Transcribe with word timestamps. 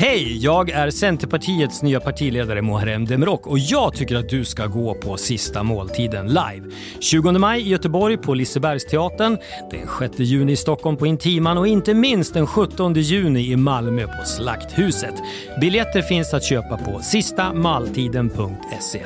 Hej! 0.00 0.36
Jag 0.36 0.70
är 0.70 0.90
Centerpartiets 0.90 1.82
nya 1.82 2.00
partiledare 2.00 2.62
Muharrem 2.62 3.04
Demirok 3.04 3.46
och 3.46 3.58
jag 3.58 3.94
tycker 3.94 4.16
att 4.16 4.28
du 4.28 4.44
ska 4.44 4.66
gå 4.66 4.94
på 4.94 5.16
Sista 5.16 5.62
måltiden 5.62 6.26
live. 6.26 6.62
20 7.00 7.32
maj 7.32 7.60
i 7.60 7.68
Göteborg 7.68 8.16
på 8.16 8.34
Lisebergsteatern, 8.34 9.38
den 9.70 9.88
6 9.98 10.18
juni 10.18 10.52
i 10.52 10.56
Stockholm 10.56 10.96
på 10.96 11.06
Intiman 11.06 11.58
och 11.58 11.66
inte 11.66 11.94
minst 11.94 12.34
den 12.34 12.46
17 12.46 12.94
juni 12.94 13.52
i 13.52 13.56
Malmö 13.56 14.06
på 14.06 14.26
Slakthuset. 14.26 15.14
Biljetter 15.60 16.02
finns 16.02 16.34
att 16.34 16.44
köpa 16.44 16.76
på 16.76 17.00
sistamaltiden.se. 17.02 19.02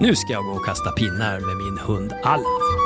Nu 0.00 0.16
ska 0.16 0.32
jag 0.32 0.44
gå 0.44 0.50
och 0.50 0.64
kasta 0.64 0.90
pinnar 0.90 1.40
med 1.40 1.56
min 1.56 1.78
hund 1.78 2.14
Allan. 2.22 2.77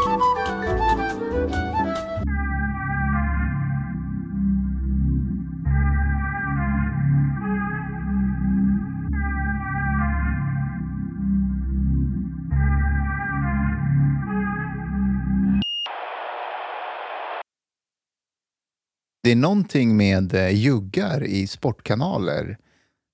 Det 19.22 19.30
är 19.32 19.36
någonting 19.36 19.96
med 19.96 20.34
eh, 20.34 20.48
juggar 20.48 21.24
i 21.24 21.46
sportkanaler. 21.46 22.58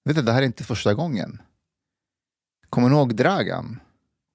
Vet 0.05 0.17
du, 0.17 0.23
det 0.23 0.33
här 0.33 0.43
är 0.43 0.47
inte 0.47 0.65
första 0.65 0.95
gången. 0.95 1.43
Kommer 2.71 2.89
ni 2.89 2.95
ihåg 2.97 3.15
Dragan? 3.15 3.81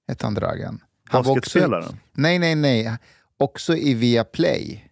Hette 0.07 0.25
han 0.25 0.33
Dragan? 0.33 0.83
Han 1.09 1.23
var 1.23 1.31
också- 1.31 1.35
Basketspelaren? 1.59 1.99
Nej, 2.11 2.39
nej, 2.39 2.55
nej. 2.55 2.97
Också 3.37 3.75
i 3.75 3.93
Viaplay 3.93 4.89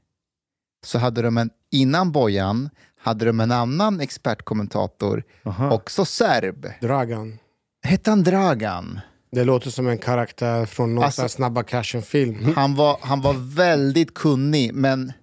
så 0.85 0.97
hade 0.99 1.21
de 1.21 1.37
en, 1.37 1.49
innan 1.71 2.11
Bojan, 2.11 2.69
hade 2.97 3.25
de 3.25 3.39
en 3.39 3.51
annan 3.51 3.99
expertkommentator, 3.99 5.23
Aha. 5.45 5.71
också 5.71 6.05
serb. 6.05 6.67
Dragan. 6.81 7.37
Hette 7.83 8.09
han 8.09 8.23
Dragan? 8.23 8.99
Det 9.31 9.43
låter 9.43 9.69
som 9.69 9.87
en 9.87 9.97
karaktär 9.97 10.65
från 10.65 10.95
någon 10.95 11.03
Alltså- 11.03 11.29
Snabba 11.29 11.63
Cashen-film. 11.63 12.53
Han 12.55 12.75
var, 12.75 12.97
han 13.01 13.21
var 13.21 13.55
väldigt 13.55 14.13
kunnig, 14.13 14.73
men 14.73 15.13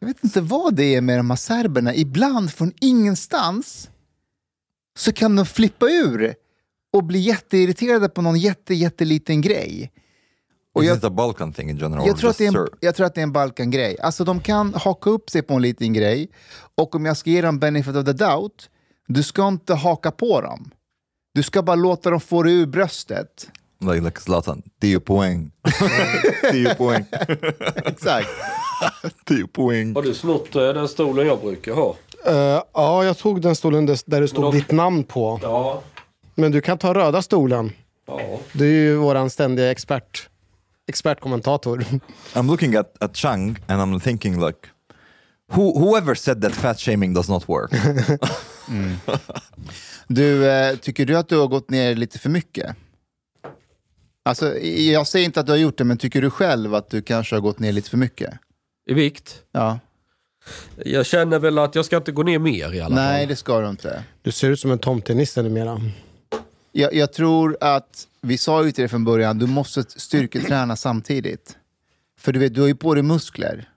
jag 0.00 0.08
vet 0.08 0.24
inte 0.24 0.40
vad 0.40 0.74
det 0.74 0.94
är 0.94 1.00
med 1.00 1.18
de 1.18 1.30
här 1.30 1.36
serberna. 1.36 1.94
Ibland 1.94 2.52
från 2.52 2.72
ingenstans 2.80 3.90
så 4.98 5.12
kan 5.12 5.36
de 5.36 5.46
flippa 5.46 5.86
ur 5.86 6.34
och 6.92 7.04
bli 7.04 7.18
jätteirriterade 7.18 8.08
på 8.08 8.22
någon 8.22 8.38
jätte, 8.38 8.74
jätteliten 8.74 9.40
grej. 9.40 9.92
Och 10.74 10.84
jag, 10.84 11.14
Balkan 11.14 11.52
thing 11.52 11.70
in 11.70 11.76
general? 11.76 12.06
jag, 12.06 12.14
or 12.14 12.18
tror 12.18 12.30
att 12.30 12.38
det 12.38 12.46
är 12.46 12.58
en, 12.58 12.68
jag 12.80 12.94
tror 12.94 13.06
att 13.06 13.14
det 13.14 13.20
är 13.20 13.22
en 13.22 13.32
Balkan-grej. 13.32 13.96
Alltså 14.00 14.24
de 14.24 14.40
kan 14.40 14.74
haka 14.74 15.10
upp 15.10 15.30
sig 15.30 15.42
på 15.42 15.54
en 15.54 15.62
liten 15.62 15.92
grej 15.92 16.30
och 16.74 16.94
om 16.94 17.04
jag 17.04 17.16
ska 17.16 17.30
ge 17.30 17.42
dem 17.42 17.58
benefit 17.58 17.96
of 17.96 18.04
the 18.04 18.12
doubt, 18.12 18.70
du 19.08 19.22
ska 19.22 19.48
inte 19.48 19.74
haka 19.74 20.10
på 20.10 20.40
dem. 20.40 20.70
Du 21.34 21.42
ska 21.42 21.62
bara 21.62 21.76
låta 21.76 22.10
dem 22.10 22.20
få 22.20 22.42
det 22.42 22.50
ur 22.52 22.66
bröstet. 22.66 23.50
Like, 23.80 24.00
like 24.00 24.20
Zlatan, 24.20 24.62
10 24.80 25.00
poäng. 25.00 25.50
10 26.52 26.74
poäng. 26.74 27.04
Exakt. 27.84 28.28
10 29.24 29.46
poäng. 29.46 29.94
Har 29.94 30.02
du 30.02 30.14
snott 30.14 30.56
eh, 30.56 30.62
den 30.62 30.88
stolen 30.88 31.26
jag 31.26 31.40
brukar 31.40 31.72
ha? 31.72 31.96
Eh, 32.26 32.62
ja, 32.74 33.04
jag 33.04 33.18
tog 33.18 33.40
den 33.40 33.56
stolen 33.56 33.86
där, 33.86 33.98
där 34.06 34.20
det 34.20 34.28
stod 34.28 34.44
då- 34.44 34.50
ditt 34.50 34.70
namn 34.70 35.04
på. 35.04 35.40
Ja. 35.42 35.82
Men 36.34 36.52
du 36.52 36.60
kan 36.60 36.78
ta 36.78 36.94
röda 36.94 37.22
stolen. 37.22 37.72
Ja. 38.06 38.20
Du 38.52 38.64
är 38.66 38.72
ju 38.72 38.96
våran 38.96 39.30
ständiga 39.30 39.70
expert. 39.70 40.28
Expertkommentator. 40.88 41.84
I'm 42.34 42.46
looking 42.46 42.74
at, 42.76 43.02
at 43.02 43.16
Chang 43.16 43.56
and 43.66 43.82
I'm 43.82 44.00
thinking 44.00 44.40
like, 44.46 44.58
who, 45.52 45.78
whoever 45.78 46.14
said 46.14 46.42
that 46.42 46.52
fat 46.52 46.78
shaming 46.80 47.14
does 47.14 47.28
not 47.28 47.48
work? 47.48 47.70
Du, 50.08 50.48
eh, 50.50 50.76
tycker 50.76 51.06
du 51.06 51.16
att 51.16 51.28
du 51.28 51.38
har 51.38 51.46
gått 51.48 51.70
ner 51.70 51.94
lite 51.94 52.18
för 52.18 52.30
mycket? 52.30 52.76
Alltså, 54.24 54.58
jag 54.58 55.06
säger 55.06 55.24
inte 55.26 55.40
att 55.40 55.46
du 55.46 55.52
har 55.52 55.56
gjort 55.58 55.78
det, 55.78 55.84
men 55.84 55.98
tycker 55.98 56.22
du 56.22 56.30
själv 56.30 56.74
att 56.74 56.90
du 56.90 57.02
kanske 57.02 57.36
har 57.36 57.40
gått 57.40 57.58
ner 57.58 57.72
lite 57.72 57.90
för 57.90 57.96
mycket? 57.96 58.30
I 58.88 58.94
vikt? 58.94 59.42
Ja. 59.52 59.78
Jag 60.84 61.06
känner 61.06 61.38
väl 61.38 61.58
att 61.58 61.74
jag 61.74 61.84
ska 61.84 61.96
inte 61.96 62.12
gå 62.12 62.22
ner 62.22 62.38
mer 62.38 62.72
i 62.72 62.80
alla 62.80 62.94
Nej, 62.94 63.22
fall. 63.22 63.28
det 63.28 63.36
ska 63.36 63.60
du 63.60 63.68
inte. 63.68 64.04
Du 64.22 64.32
ser 64.32 64.50
ut 64.50 64.60
som 64.60 64.70
en 64.70 64.78
tomtenisse 64.78 65.42
numera. 65.42 65.80
Jag, 66.72 66.94
jag 66.94 67.12
tror 67.12 67.56
att, 67.60 68.06
vi 68.20 68.38
sa 68.38 68.64
ju 68.64 68.72
till 68.72 68.82
dig 68.82 68.88
från 68.88 69.04
början, 69.04 69.38
du 69.38 69.46
måste 69.46 69.82
styrketräna 69.82 70.76
samtidigt. 70.76 71.56
För 72.18 72.32
du 72.32 72.38
vet, 72.38 72.54
du 72.54 72.60
har 72.60 72.68
ju 72.68 72.74
på 72.74 72.94
dig 72.94 73.02
muskler. 73.02 73.68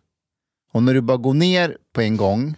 Och 0.72 0.84
när 0.84 0.94
du 0.94 1.02
bara 1.02 1.18
går 1.18 1.34
ner 1.34 1.78
på 1.94 2.02
en 2.02 2.18
gång 2.18 2.56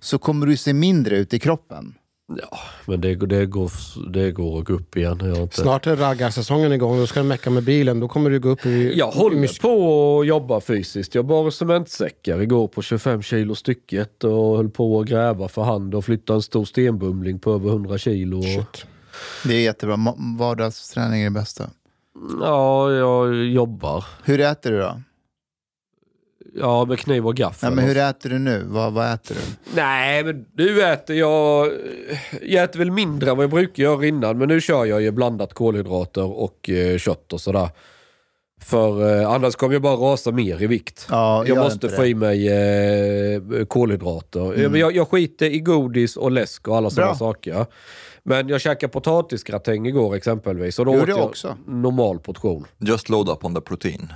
så 0.00 0.18
kommer 0.18 0.46
du 0.46 0.56
se 0.56 0.72
mindre 0.72 1.16
ut 1.16 1.34
i 1.34 1.38
kroppen. 1.38 1.94
Ja, 2.40 2.58
men 2.86 3.00
det, 3.00 3.14
det, 3.14 3.46
går, 3.46 3.70
det 4.10 4.30
går 4.32 4.58
att 4.58 4.64
gå 4.64 4.72
upp 4.72 4.96
igen. 4.96 5.20
Jag, 5.22 5.36
inte... 5.36 5.60
Snart 5.60 5.86
är 5.86 5.96
raggarsäsongen 5.96 6.72
igång. 6.72 6.98
Då 6.98 7.06
ska 7.06 7.20
du 7.22 7.26
mecka 7.28 7.50
med 7.50 7.62
bilen. 7.62 8.00
Då 8.00 8.08
kommer 8.08 8.30
du 8.30 8.40
gå 8.40 8.48
upp 8.48 8.66
i... 8.66 8.98
jag 8.98 9.14
i 9.14 9.18
håller 9.18 9.36
mus- 9.36 9.58
på 9.60 10.20
att 10.20 10.26
jobba 10.26 10.60
fysiskt. 10.60 11.14
Jag 11.14 11.26
bar 11.26 11.50
cementsäckar 11.50 12.40
igår 12.42 12.68
på 12.68 12.82
25 12.82 13.22
kilo 13.22 13.54
stycket 13.54 14.24
och 14.24 14.56
höll 14.56 14.68
på 14.70 15.00
att 15.00 15.06
gräva 15.06 15.48
för 15.48 15.62
hand 15.62 15.94
och 15.94 16.04
flytta 16.04 16.34
en 16.34 16.42
stor 16.42 16.64
stenbumling 16.64 17.38
på 17.38 17.52
över 17.54 17.68
100 17.68 17.98
kilo. 17.98 18.42
Shit. 18.42 18.86
Det 19.44 19.54
är 19.54 19.60
jättebra. 19.60 19.96
Vardagsträning 20.38 21.20
är 21.20 21.24
det 21.24 21.30
bästa. 21.30 21.70
Ja, 22.40 22.92
jag 22.92 23.34
jobbar. 23.34 24.04
Hur 24.24 24.40
äter 24.40 24.70
du 24.70 24.78
då? 24.78 25.02
Ja, 26.54 26.84
med 26.84 26.98
kniv 26.98 27.26
och 27.26 27.34
gaffel. 27.36 27.68
Nej, 27.68 27.76
men 27.76 27.84
hur 27.84 27.96
äter 28.02 28.30
du 28.30 28.38
nu? 28.38 28.64
Vad, 28.66 28.92
vad 28.92 29.12
äter 29.14 29.34
du? 29.34 29.40
Nej, 29.76 30.24
men 30.24 30.44
nu 30.56 30.82
äter 30.82 31.16
jag... 31.16 31.72
Jag 32.42 32.64
äter 32.64 32.78
väl 32.78 32.90
mindre 32.90 33.30
än 33.30 33.36
vad 33.36 33.44
jag 33.44 33.50
brukar 33.50 33.82
göra 33.82 34.06
innan, 34.06 34.38
men 34.38 34.48
nu 34.48 34.60
kör 34.60 34.84
jag 34.84 35.02
ju 35.02 35.10
blandat 35.10 35.54
kolhydrater 35.54 36.24
och 36.40 36.70
eh, 36.70 36.98
kött 36.98 37.32
och 37.32 37.40
sådär. 37.40 37.68
För 38.62 39.20
eh, 39.20 39.30
annars 39.30 39.54
kommer 39.56 39.72
jag 39.72 39.82
bara 39.82 39.96
rasa 39.96 40.30
mer 40.32 40.62
i 40.62 40.66
vikt. 40.66 41.06
Ja, 41.10 41.44
jag 41.46 41.56
måste 41.58 41.86
inte 41.86 41.96
få 41.96 42.06
i 42.06 42.14
mig 42.14 42.48
eh, 42.48 43.64
kolhydrater. 43.68 44.54
Mm. 44.54 44.76
Jag, 44.76 44.96
jag 44.96 45.08
skiter 45.08 45.46
i 45.46 45.58
godis 45.60 46.16
och 46.16 46.30
läsk 46.30 46.68
och 46.68 46.76
alla 46.76 46.90
sådana 46.90 47.10
Bra. 47.12 47.18
saker. 47.18 47.66
Men 48.22 48.48
jag 48.48 48.60
käkade 48.60 48.92
potatisgratäng 48.92 49.86
igår 49.86 50.14
exempelvis. 50.14 50.78
Och 50.78 50.84
då 50.84 50.92
Gjorde 50.94 51.12
åt 51.12 51.18
jag 51.18 51.26
också. 51.26 51.56
normal 51.66 52.18
portion. 52.18 52.66
Just 52.78 53.08
load 53.08 53.28
up 53.28 53.44
on 53.44 53.54
the 53.54 53.60
protein. 53.60 54.12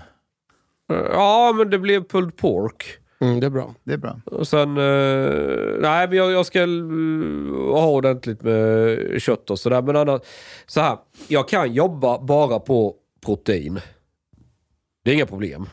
Ja, 0.89 1.53
men 1.57 1.71
det 1.71 1.79
blev 1.79 2.05
pulled 2.05 2.37
pork. 2.37 2.85
Mm, 3.21 3.41
det 3.41 3.47
är 3.47 3.51
bra. 3.51 3.75
Det 3.85 3.93
är 3.93 3.97
bra. 3.99 4.21
Och 4.25 4.49
sen, 4.49 4.69
eh, 4.77 5.81
nej 5.81 6.09
men 6.09 6.13
jag, 6.19 6.33
jag 6.33 6.47
ska 6.47 6.61
eh, 6.63 6.69
ha 7.73 7.87
ordentligt 7.87 8.43
med 8.43 8.99
kött 9.23 9.51
och 9.51 9.59
sådär. 9.59 9.83
Men 9.83 9.97
annars, 9.97 10.21
så 10.67 10.81
här, 10.81 10.99
jag 11.29 11.49
kan 11.49 11.73
jobba 11.73 12.19
bara 12.19 12.59
på 12.61 12.95
protein. 13.27 13.81
Det 15.05 15.11
är 15.11 15.15
inga 15.15 15.27
problem. 15.27 15.69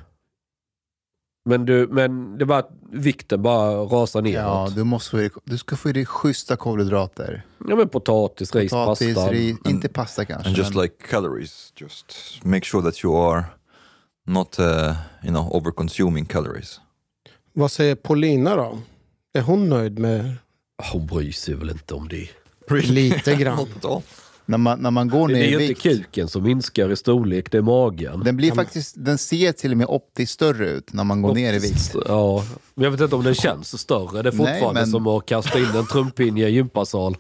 Men, 1.46 1.66
du, 1.66 1.88
men 1.92 2.38
det 2.38 2.44
är 2.44 2.46
bara 2.46 2.60
att 2.60 2.72
vikten 2.92 3.42
bara 3.42 3.76
rasar 3.76 4.22
neråt. 4.22 4.36
Ja, 4.36 4.66
Ja, 4.70 4.74
du, 4.76 4.84
måste 4.84 5.30
få 5.30 5.40
du 5.44 5.58
ska 5.58 5.76
få 5.76 5.90
i 5.90 5.94
dig 5.94 6.06
schyssta 6.06 6.56
kolhydrater. 6.56 7.46
men 7.58 7.90
potatis, 7.90 8.56
ris, 8.56 8.72
Potatis, 8.72 9.16
pasta. 9.16 9.32
ris, 9.32 9.58
inte 9.66 9.90
pasta 9.90 10.26
kanske. 10.26 10.48
And 10.50 10.58
just 10.58 10.74
men- 10.76 10.84
like 10.84 10.96
calories, 11.10 11.74
just 11.76 12.06
make 12.44 12.66
sure 12.66 12.84
that 12.92 13.04
you 13.04 13.18
are 13.32 13.44
not, 14.26 14.60
uh, 14.60 14.66
you 15.24 15.30
know, 15.34 15.56
over 15.56 15.72
consuming 15.72 16.26
calories. 16.26 16.80
Vad 17.54 17.72
säger 17.72 17.96
Paulina 17.96 18.56
då? 18.56 18.78
Är 19.34 19.42
hon 19.42 19.70
nöjd 19.70 20.00
med 20.00 20.34
Hon 20.92 21.06
bryr 21.08 21.32
sig 21.32 21.54
väl 21.54 21.70
inte 21.70 21.94
om 21.94 22.08
det. 22.08 22.28
lite 22.82 23.36
grann? 23.40 23.68
När, 24.46 24.58
man, 24.58 24.80
när 24.80 24.92
man 24.92 25.08
går 25.10 25.28
Det 25.28 25.34
ner 25.34 25.42
är 25.42 25.46
i 25.46 25.50
ju 25.50 25.54
inte 25.56 25.68
vikt. 25.68 25.82
kuken 25.82 26.28
som 26.28 26.44
minskar 26.44 26.92
i 26.92 26.96
storlek, 26.96 27.52
det 27.52 27.58
är 27.58 27.62
magen. 27.62 28.20
Den, 28.24 28.38
blir 28.38 28.52
faktiskt, 28.52 28.96
den 28.98 29.18
ser 29.18 29.52
till 29.52 29.72
och 29.72 29.78
med 29.78 29.88
optiskt 29.88 30.34
större 30.34 30.70
ut 30.70 30.94
när 30.94 31.04
man 31.04 31.22
går 31.22 31.34
ner 31.36 31.54
i 31.54 31.60
vikt. 31.60 31.96
Ja, 32.08 32.46
men 32.76 32.84
jag 32.84 32.92
vet 32.92 33.02
inte 33.02 33.16
om 33.16 33.24
den 33.24 33.36
känns 33.36 33.80
större. 33.82 34.22
Det 34.22 34.30
är 34.30 34.34
Nej, 34.34 34.38
fortfarande 34.38 34.82
men- 34.82 34.90
som 34.92 35.08
att 35.08 35.26
kasta 35.26 35.60
in 35.60 35.66
en 35.76 35.86
trumpinne 35.88 36.40
i 36.40 36.44
en 36.44 36.54
gympasal. 36.54 37.18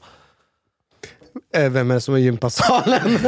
Eh, 1.55 1.69
Vem 1.69 1.91
är 1.91 1.95
det 1.95 2.01
som 2.01 2.13
är 2.13 2.17
gympasalen? 2.19 3.17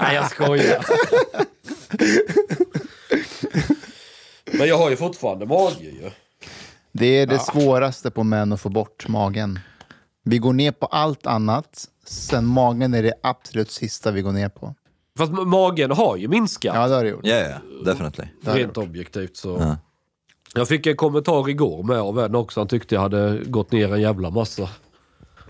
Nej, 0.00 0.14
jag 0.14 0.30
skojar. 0.30 0.84
Men 4.58 4.68
jag 4.68 4.78
har 4.78 4.90
ju 4.90 4.96
fortfarande 4.96 5.46
mage 5.46 5.74
ju. 5.80 6.10
Det 6.92 7.06
är 7.06 7.26
det 7.26 7.38
svåraste 7.38 8.10
på 8.10 8.24
män 8.24 8.52
att 8.52 8.60
få 8.60 8.68
bort 8.68 9.08
magen. 9.08 9.58
Vi 10.24 10.38
går 10.38 10.52
ner 10.52 10.72
på 10.72 10.86
allt 10.86 11.26
annat, 11.26 11.84
sen 12.04 12.46
magen 12.46 12.94
är 12.94 13.02
det 13.02 13.12
absolut 13.22 13.70
sista 13.70 14.10
vi 14.10 14.22
går 14.22 14.32
ner 14.32 14.48
på. 14.48 14.74
Fast 15.18 15.32
ma- 15.32 15.44
magen 15.44 15.90
har 15.90 16.16
ju 16.16 16.28
minskat. 16.28 16.74
Ja, 16.74 16.88
det 16.88 16.94
har 16.94 17.04
det 17.04 17.10
gjort. 17.10 17.26
Yeah, 17.26 17.48
yeah, 17.48 17.60
definitely. 17.84 18.24
det 18.42 18.50
har 18.50 18.56
det 18.58 18.64
rent 18.64 18.76
objektivt 18.76 19.36
så. 19.36 19.56
Ja. 19.60 19.76
Jag 20.54 20.68
fick 20.68 20.86
en 20.86 20.96
kommentar 20.96 21.48
igår 21.48 21.82
med 21.82 21.98
av 21.98 22.18
en 22.20 22.34
också. 22.34 22.60
Han 22.60 22.68
tyckte 22.68 22.94
jag 22.94 23.02
hade 23.02 23.38
gått 23.46 23.72
ner 23.72 23.92
en 23.94 24.00
jävla 24.00 24.30
massa. 24.30 24.68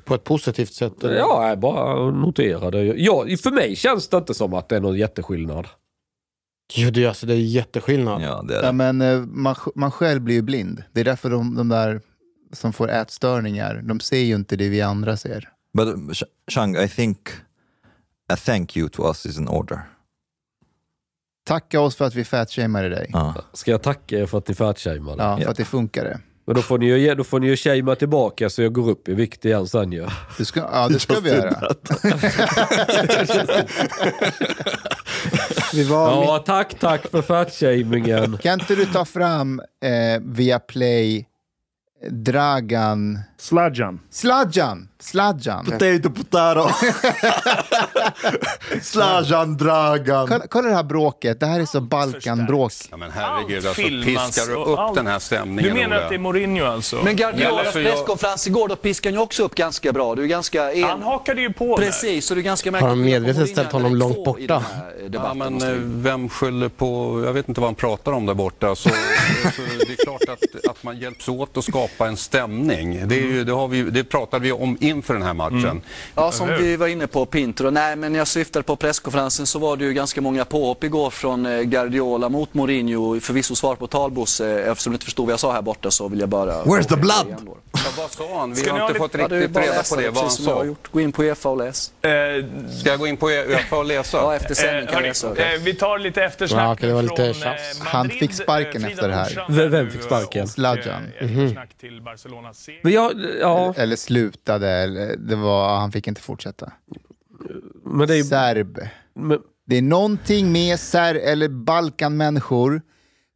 På 0.04 0.14
ett 0.14 0.24
positivt 0.24 0.72
sätt? 0.72 1.04
eller? 1.04 1.16
Ja, 1.16 1.48
jag 1.48 1.58
bara 1.58 2.10
noterade. 2.10 2.78
Ja, 2.84 3.24
för 3.42 3.50
mig 3.50 3.76
känns 3.76 4.08
det 4.08 4.16
inte 4.16 4.34
som 4.34 4.54
att 4.54 4.68
det 4.68 4.76
är 4.76 4.80
någon 4.80 4.96
jätteskillnad. 4.96 5.66
Jo, 6.74 6.90
det, 6.90 7.04
är, 7.04 7.08
alltså, 7.08 7.26
det 7.26 7.34
är 7.34 7.36
jätteskillnad. 7.38 8.22
Ja, 8.22 8.42
det 8.48 8.54
är 8.54 8.62
Ja, 8.62 8.66
det. 8.66 8.72
men 8.72 9.00
eh, 9.02 9.20
man, 9.20 9.54
man 9.74 9.90
själv 9.90 10.20
blir 10.20 10.34
ju 10.34 10.42
blind. 10.42 10.82
Det 10.92 11.00
är 11.00 11.04
därför 11.04 11.30
de, 11.30 11.54
de 11.54 11.68
där 11.68 12.00
som 12.52 12.72
får 12.72 12.90
ätstörningar, 12.90 13.82
de 13.84 14.00
ser 14.00 14.18
ju 14.20 14.34
inte 14.34 14.56
det 14.56 14.68
vi 14.68 14.82
andra 14.82 15.16
ser. 15.16 15.48
But 15.76 15.86
uh, 15.88 15.94
Sh- 15.94 16.24
Shang, 16.50 16.76
I 16.76 16.88
think 16.88 17.28
a 18.32 18.36
thank 18.36 18.76
you 18.76 18.88
to 18.88 19.06
us 19.08 19.26
is 19.26 19.38
in 19.38 19.48
order. 19.48 19.80
Tacka 21.46 21.80
oss 21.80 21.96
för 21.96 22.04
att 22.04 22.14
vi 22.14 22.24
fatshameade 22.24 22.88
dig. 22.88 23.10
Uh, 23.14 23.38
Ska 23.52 23.70
jag 23.70 23.82
tacka 23.82 24.18
er 24.18 24.26
för 24.26 24.38
att 24.38 24.48
ni 24.48 24.54
fatshameade? 24.54 25.22
Ja, 25.22 25.36
för 25.36 25.44
Ja. 25.44 25.50
att 25.50 25.56
det 25.56 25.64
funkade. 25.64 26.20
Men 26.48 26.54
då 26.54 26.62
får 26.62 26.78
ni 26.78 26.86
ju, 26.86 27.14
då 27.14 27.24
får 27.24 27.40
ni 27.40 27.46
ju 27.46 27.56
shamea 27.56 27.94
tillbaka 27.94 28.50
så 28.50 28.62
jag 28.62 28.72
går 28.72 28.90
upp 28.90 29.08
i 29.08 29.14
vikt 29.14 29.44
igen 29.44 29.66
sen 29.66 29.92
ju. 29.92 30.06
Du 30.38 30.44
ska, 30.44 30.60
ja, 30.60 30.88
det 30.88 30.98
ska 30.98 31.20
vi 31.20 31.30
göra. 31.30 31.72
Vi 35.72 35.84
var 35.84 36.08
Ja, 36.10 36.42
tack, 36.46 36.78
tack 36.78 37.10
för 37.10 37.22
fatshamingen. 37.22 38.38
Kan 38.38 38.60
inte 38.60 38.74
du 38.74 38.86
ta 38.86 39.04
fram 39.04 39.60
eh, 39.60 40.22
via 40.22 40.58
Play 40.58 41.26
Dragan... 42.06 43.18
Sladjan. 43.38 44.00
Sladjan! 44.10 44.88
Sladjan! 45.00 45.64
potato, 45.64 46.10
potato. 46.10 46.68
Slajan, 48.82 49.56
Dragan. 49.56 50.28
Kolla, 50.28 50.46
kolla 50.50 50.68
det 50.68 50.74
här 50.74 50.82
bråket, 50.82 51.40
det 51.40 51.46
här 51.46 51.60
är 51.60 51.64
så 51.64 51.80
Balkanbråk. 51.80 52.72
Ja, 52.90 52.96
men 52.96 53.10
herregud, 53.10 53.56
Allt 53.66 53.66
alltså, 53.66 53.82
piskar 53.82 54.46
du 54.46 54.54
och 54.56 54.72
upp 54.72 54.78
allt. 54.78 54.94
den 54.94 55.06
här 55.06 55.18
stämningen, 55.18 55.74
Du 55.74 55.80
menar 55.80 55.96
Ola? 55.96 56.02
att 56.04 56.08
det 56.08 56.14
är 56.14 56.18
Mourinho 56.18 56.64
alltså? 56.66 57.00
Men 57.04 57.16
Guardiolas 57.16 57.64
jag- 57.64 57.74
presskonferens 57.84 58.46
igår, 58.46 58.68
då 58.68 58.76
piskade 58.76 59.14
han 59.14 59.20
ju 59.20 59.24
också 59.24 59.42
upp 59.42 59.54
ganska 59.54 59.92
bra. 59.92 60.14
Du 60.14 60.22
är 60.22 60.26
ganska 60.26 60.72
en... 60.72 60.82
Han 60.84 61.02
hakade 61.02 61.40
ju 61.40 61.52
på. 61.52 61.76
Precis, 61.76 62.26
så 62.26 62.34
du 62.34 62.40
är 62.40 62.44
ganska 62.44 62.70
Har 62.70 62.80
de 62.88 63.00
märkligt 63.00 63.22
medvetet 63.22 63.48
ställt 63.48 63.72
honom 63.72 63.96
långt 63.96 64.24
borta? 64.24 64.64
Ja, 65.12 65.34
men 65.34 65.62
eh, 65.62 65.68
vem 65.80 66.28
skyller 66.28 66.68
på, 66.68 67.22
jag 67.26 67.32
vet 67.32 67.48
inte 67.48 67.60
vad 67.60 67.68
han 67.68 67.74
pratar 67.74 68.12
om 68.12 68.26
där 68.26 68.34
borta. 68.34 68.76
Så, 68.76 68.88
så 68.88 68.94
det 69.86 69.92
är 69.92 70.04
klart 70.04 70.22
att, 70.28 70.70
att 70.70 70.82
man 70.82 70.98
hjälps 70.98 71.28
åt 71.28 71.56
att 71.56 71.64
skapa 71.64 71.87
en 71.98 72.16
stämning. 72.16 73.08
Det, 73.08 73.14
är 73.14 73.20
ju, 73.20 73.44
det, 73.44 73.52
har 73.52 73.68
vi, 73.68 73.82
det 73.82 74.04
pratade 74.04 74.42
vi 74.44 74.52
om 74.52 74.76
inför 74.80 75.14
den 75.14 75.22
här 75.22 75.34
matchen. 75.34 75.80
Ja, 76.14 76.32
som 76.32 76.48
vi 76.48 76.76
var 76.76 76.86
inne 76.86 77.06
på, 77.06 77.26
Pinto. 77.26 77.70
Nej, 77.70 77.96
men 77.96 78.14
jag 78.14 78.26
syftade 78.28 78.62
på 78.62 78.76
presskonferensen 78.76 79.46
så 79.46 79.58
var 79.58 79.76
det 79.76 79.84
ju 79.84 79.92
ganska 79.92 80.20
många 80.20 80.44
påhopp 80.44 80.84
igår 80.84 81.10
från 81.10 81.46
eh, 81.46 81.60
Guardiola 81.62 82.28
mot 82.28 82.54
Mourinho. 82.54 83.20
Förvisso 83.20 83.54
svar 83.54 83.74
på 83.74 83.86
talbos. 83.86 84.40
eh, 84.40 84.70
Eftersom 84.70 84.92
du 84.92 84.94
inte 84.94 85.04
förstod 85.04 85.26
vad 85.26 85.32
jag 85.32 85.40
sa 85.40 85.52
här 85.52 85.62
borta 85.62 85.90
så 85.90 86.08
vill 86.08 86.20
jag 86.20 86.28
bara... 86.28 86.62
Where's 86.64 86.82
the 86.88 86.96
blood? 86.96 87.26
Ja, 87.72 87.80
vad 87.98 88.10
sa 88.10 88.38
han? 88.40 88.50
Vi 88.50 88.56
Ska 88.56 88.72
har 88.72 88.78
ha 88.78 88.86
inte 88.88 88.92
lite- 88.92 89.18
fått 89.18 89.20
Ja, 89.20 89.28
det 89.28 89.40
riktigt 89.40 89.56
att 89.56 89.62
reda 89.62 89.82
på 89.82 89.96
det, 89.96 90.02
det, 90.02 90.10
vad 90.10 90.22
han 90.24 90.30
sa. 90.30 90.64
gjort. 90.64 90.88
Gå 90.92 91.00
in 91.00 91.12
på 91.12 91.22
Uefa 91.22 91.48
och 91.48 91.56
läs. 91.56 91.92
Eh, 92.02 92.10
Ska 92.80 92.90
jag 92.90 92.98
gå 92.98 93.06
in 93.06 93.16
på 93.16 93.30
Uefa 93.30 93.76
och 93.76 93.84
läsa? 93.84 94.16
Ja, 94.18 94.34
efter 94.36 94.54
sändning 94.54 94.86
kan 94.86 94.86
jag 94.86 94.94
hörni, 94.94 95.08
läsa. 95.08 95.54
eh, 95.54 95.60
vi 95.60 95.74
tar 95.74 95.98
lite 95.98 96.22
eftersnack 96.24 96.62
Ja, 96.62 96.72
okej, 96.72 96.88
det 96.88 96.94
var 96.94 97.02
lite 97.02 97.16
från, 97.16 97.34
tjafs. 97.34 97.80
eh, 97.80 97.86
Han 97.86 98.08
fick 98.08 98.34
sparken 98.34 98.84
eh, 98.84 98.90
efter 98.90 99.08
det 99.08 99.14
här. 99.14 99.68
Vem- 99.68 99.90
fick 99.90 100.02
sparken? 100.02 100.48
Sladjan. 100.48 101.02
eh, 101.18 101.24
eftersnack 101.30 101.68
till 101.78 102.02
Barcelonas 102.02 102.58
seger. 102.58 102.80
Men 102.82 102.92
jag, 102.92 103.12
ja, 103.40 103.74
Eller 103.76 103.96
slutade, 103.96 104.68
eller 104.70 105.16
det 105.16 105.36
var, 105.36 105.78
han 105.78 105.92
fick 105.92 106.06
inte 106.06 106.20
fortsätta. 106.20 106.72
men 107.84 108.08
det 108.08 108.14
är 108.14 108.18
ju... 108.18 108.24
Serb. 108.24 108.78
Men, 109.14 109.38
Det 109.66 109.76
är 109.76 109.82
någonting 109.82 110.52
med 110.52 110.80
ser 110.80 111.14
eller 111.14 111.48
Balkanmänniskor. 111.48 112.82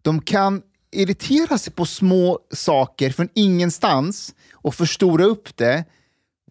De 0.03 0.21
kan 0.21 0.63
irritera 0.93 1.59
sig 1.59 1.73
på 1.73 1.85
små 1.87 2.39
saker 2.55 3.11
från 3.11 3.29
ingenstans 3.35 4.35
och 4.53 4.75
förstora 4.75 5.25
upp 5.25 5.57
det. 5.57 5.85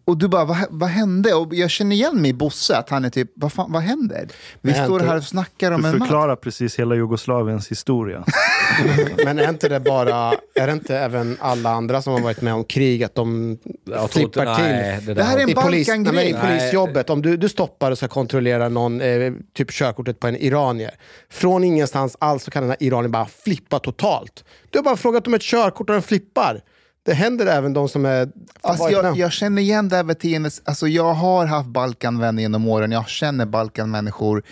Och 0.04 0.16
du 0.18 0.28
bara, 0.28 0.44
vad, 0.44 0.58
vad 0.70 0.88
hände? 0.88 1.34
Och 1.34 1.54
jag 1.54 1.70
känner 1.70 1.96
igen 1.96 2.22
mig 2.22 2.30
i 2.30 2.34
Bosse, 2.34 2.76
att 2.76 2.90
han 2.90 3.04
är 3.04 3.10
typ, 3.10 3.30
vad, 3.34 3.52
fan, 3.52 3.72
vad 3.72 3.82
händer? 3.82 4.28
Vi 4.60 4.74
står 4.74 5.00
här 5.00 5.16
och 5.16 5.24
snackar 5.24 5.72
om 5.72 5.82
Du 5.82 5.88
en 5.88 5.98
match. 5.98 6.08
förklarar 6.08 6.36
precis 6.36 6.78
hela 6.78 6.94
Jugoslaviens 6.94 7.68
historia. 7.70 8.24
Men 9.24 9.38
är 9.38 9.48
inte 9.48 9.68
det 9.68 9.80
bara, 9.80 10.34
är 10.54 10.66
det 10.66 10.72
inte 10.72 10.98
även 10.98 11.36
alla 11.40 11.70
andra 11.70 12.02
som 12.02 12.12
har 12.12 12.20
varit 12.20 12.40
med 12.40 12.54
om 12.54 12.64
krig, 12.64 13.04
att 13.04 13.14
de 13.14 13.50
inte, 13.50 14.08
flippar 14.10 14.54
till? 14.54 14.64
nej, 14.64 15.00
det, 15.00 15.06
Det 15.06 15.14
där 15.14 15.22
här 15.22 15.38
är 15.38 15.42
en 15.42 15.54
Balkangrej. 15.54 16.30
I 16.30 16.34
polisjobbet, 16.34 17.10
om 17.10 17.22
du, 17.22 17.36
du 17.36 17.48
stoppar 17.48 17.90
och 17.90 17.98
ska 17.98 18.08
kontrollera 18.08 18.68
någon, 18.68 19.00
eh, 19.00 19.32
typ 19.54 19.70
körkortet 19.70 20.20
på 20.20 20.26
en 20.26 20.36
iranier. 20.36 20.94
Från 21.30 21.64
ingenstans 21.64 22.16
alls 22.20 22.44
så 22.44 22.50
kan 22.50 22.62
den 22.62 22.70
här 22.70 22.82
iranier 22.82 23.08
bara 23.08 23.26
flippa 23.44 23.78
totalt. 23.78 24.44
Du 24.70 24.78
har 24.78 24.82
bara 24.82 24.96
frågat 24.96 25.26
om 25.26 25.34
ett 25.34 25.42
körkort 25.42 25.88
och 25.88 25.94
den 25.94 26.02
flippar. 26.02 26.60
Det 27.04 27.14
händer 27.14 27.46
även 27.46 27.72
de 27.72 27.88
som 27.88 28.06
är... 28.06 28.28
Alltså, 28.60 28.90
jag, 28.90 29.16
jag 29.16 29.32
känner 29.32 29.62
igen 29.62 29.88
det 29.88 29.96
här 29.96 30.04
beteendet. 30.04 30.52
Alltså, 30.64 30.88
jag 30.88 31.14
har 31.14 31.46
haft 31.46 31.68
Balkanvänner 31.68 32.42
genom 32.42 32.68
åren. 32.68 32.92
Jag 32.92 33.08
känner 33.08 33.46
Balkanmänniskor. 33.46 34.42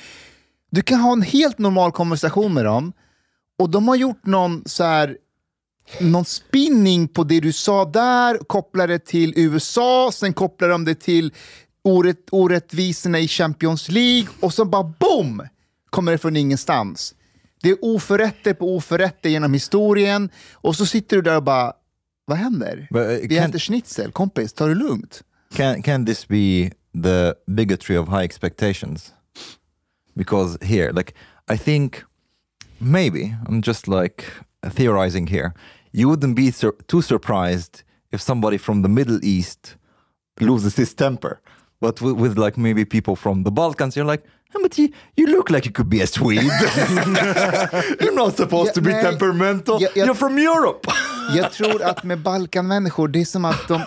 Du 0.70 0.82
kan 0.82 1.00
ha 1.00 1.12
en 1.12 1.22
helt 1.22 1.58
normal 1.58 1.92
konversation 1.92 2.54
med 2.54 2.64
dem 2.64 2.92
och 3.60 3.70
de 3.70 3.88
har 3.88 3.96
gjort 3.96 4.26
någon 4.26 4.62
så 4.66 4.84
här 4.84 5.16
någon 6.00 6.24
spinning 6.24 7.08
på 7.08 7.24
det 7.24 7.40
du 7.40 7.52
sa 7.52 7.84
där, 7.84 8.38
kopplar 8.38 8.88
det 8.88 8.98
till 8.98 9.32
USA, 9.36 10.10
sen 10.14 10.32
kopplar 10.32 10.68
de 10.68 10.84
det 10.84 10.94
till 10.94 11.32
orätt, 11.84 12.26
orättvisorna 12.30 13.18
i 13.18 13.28
Champions 13.28 13.88
League 13.88 14.28
och 14.40 14.54
så 14.54 14.64
bara 14.64 14.82
boom! 14.82 15.42
Kommer 15.90 16.12
det 16.12 16.18
från 16.18 16.36
ingenstans. 16.36 17.14
Det 17.62 17.70
är 17.70 17.76
oförrätter 17.82 18.54
på 18.54 18.76
oförrätter 18.76 19.30
genom 19.30 19.54
historien 19.54 20.30
och 20.52 20.76
så 20.76 20.86
sitter 20.86 21.16
du 21.16 21.22
där 21.22 21.36
och 21.36 21.42
bara, 21.42 21.72
vad 22.24 22.38
händer? 22.38 22.88
But, 22.90 23.02
uh, 23.02 23.28
Vi 23.28 23.38
äter 23.38 23.58
schnitzel, 23.58 24.12
kompis, 24.12 24.52
ta 24.52 24.66
det 24.66 24.74
lugnt. 24.74 25.22
Can 25.54 25.82
can 25.82 26.06
this 26.06 26.28
be 26.28 26.70
the 27.02 27.34
bigotry 27.46 27.96
of 27.96 28.08
high 28.08 28.24
expectations? 28.24 29.12
Because 30.14 30.58
here, 30.64 30.92
like, 30.92 31.14
I 31.54 31.58
think 31.58 31.96
maybe 32.80 33.34
I'm 33.48 33.60
just 33.62 33.86
like 33.88 34.24
theorizing 34.74 35.26
here. 35.28 35.52
You 35.92 36.08
wouldn't 36.08 36.34
be 36.34 36.50
sur- 36.52 36.76
too 36.86 37.02
surprised 37.02 37.82
if 38.12 38.20
somebody 38.20 38.58
from 38.58 38.82
the 38.82 38.88
Middle 38.88 39.18
East 39.22 39.76
loses 40.40 40.76
his 40.76 40.94
temper, 40.94 41.40
but 41.80 42.00
with, 42.00 42.16
with 42.16 42.38
like 42.38 42.56
maybe 42.60 42.84
people 42.84 43.16
from 43.16 43.44
the 43.44 43.50
Balkans, 43.50 43.96
you're 43.96 44.10
like. 44.10 44.24
"Yeah, 44.54 44.62
But 44.62 44.78
you, 44.78 44.88
you 45.16 45.26
look 45.36 45.50
like 45.50 45.66
you 45.68 45.72
could 45.72 45.88
be 45.90 46.02
a 46.02 46.06
Swede. 46.06 46.42
You're 48.00 48.14
not 48.14 48.36
supposed 48.36 48.66
Ja, 48.68 48.72
to 48.74 48.80
be 48.80 48.92
nej. 48.92 49.02
temperamental. 49.02 49.78
Ja, 49.82 49.88
jag- 49.94 50.08
You're 50.08 50.14
from 50.14 50.38
Europe. 50.38 50.88
Jag 51.36 51.52
tror 51.52 51.82
att 51.82 52.04
med 52.04 52.18
Balkanmänniskor, 52.22 53.08
det 53.08 53.20
är 53.20 53.24
som 53.24 53.44
att 53.44 53.68
de, 53.68 53.82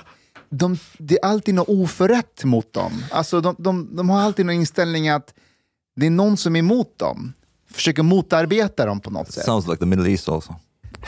de, 0.50 0.78
det 0.98 1.16
är 1.16 1.26
alltid 1.26 1.56
något 1.56 1.70
oförrätt 1.70 2.44
mot 2.44 2.74
dem. 2.74 3.04
Alltså 3.12 3.42
de, 3.42 3.56
de, 3.60 3.96
de 3.96 4.10
har 4.10 4.22
alltid 4.22 4.46
någon 4.46 4.56
inställning 4.56 5.10
att 5.10 5.34
det 5.96 6.06
är 6.06 6.10
någon 6.10 6.38
som 6.38 6.56
är 6.56 6.60
emot 6.60 7.00
dem. 7.00 7.34
Försöker 7.74 8.04
motarbeta 8.04 8.86
dem 8.86 9.00
på 9.00 9.10
något 9.10 9.32
sätt. 9.32 9.46
Sounds 9.46 9.68
like 9.68 9.80
the 9.80 9.86
Middle 9.86 10.10
East 10.10 10.30
also. 10.30 10.56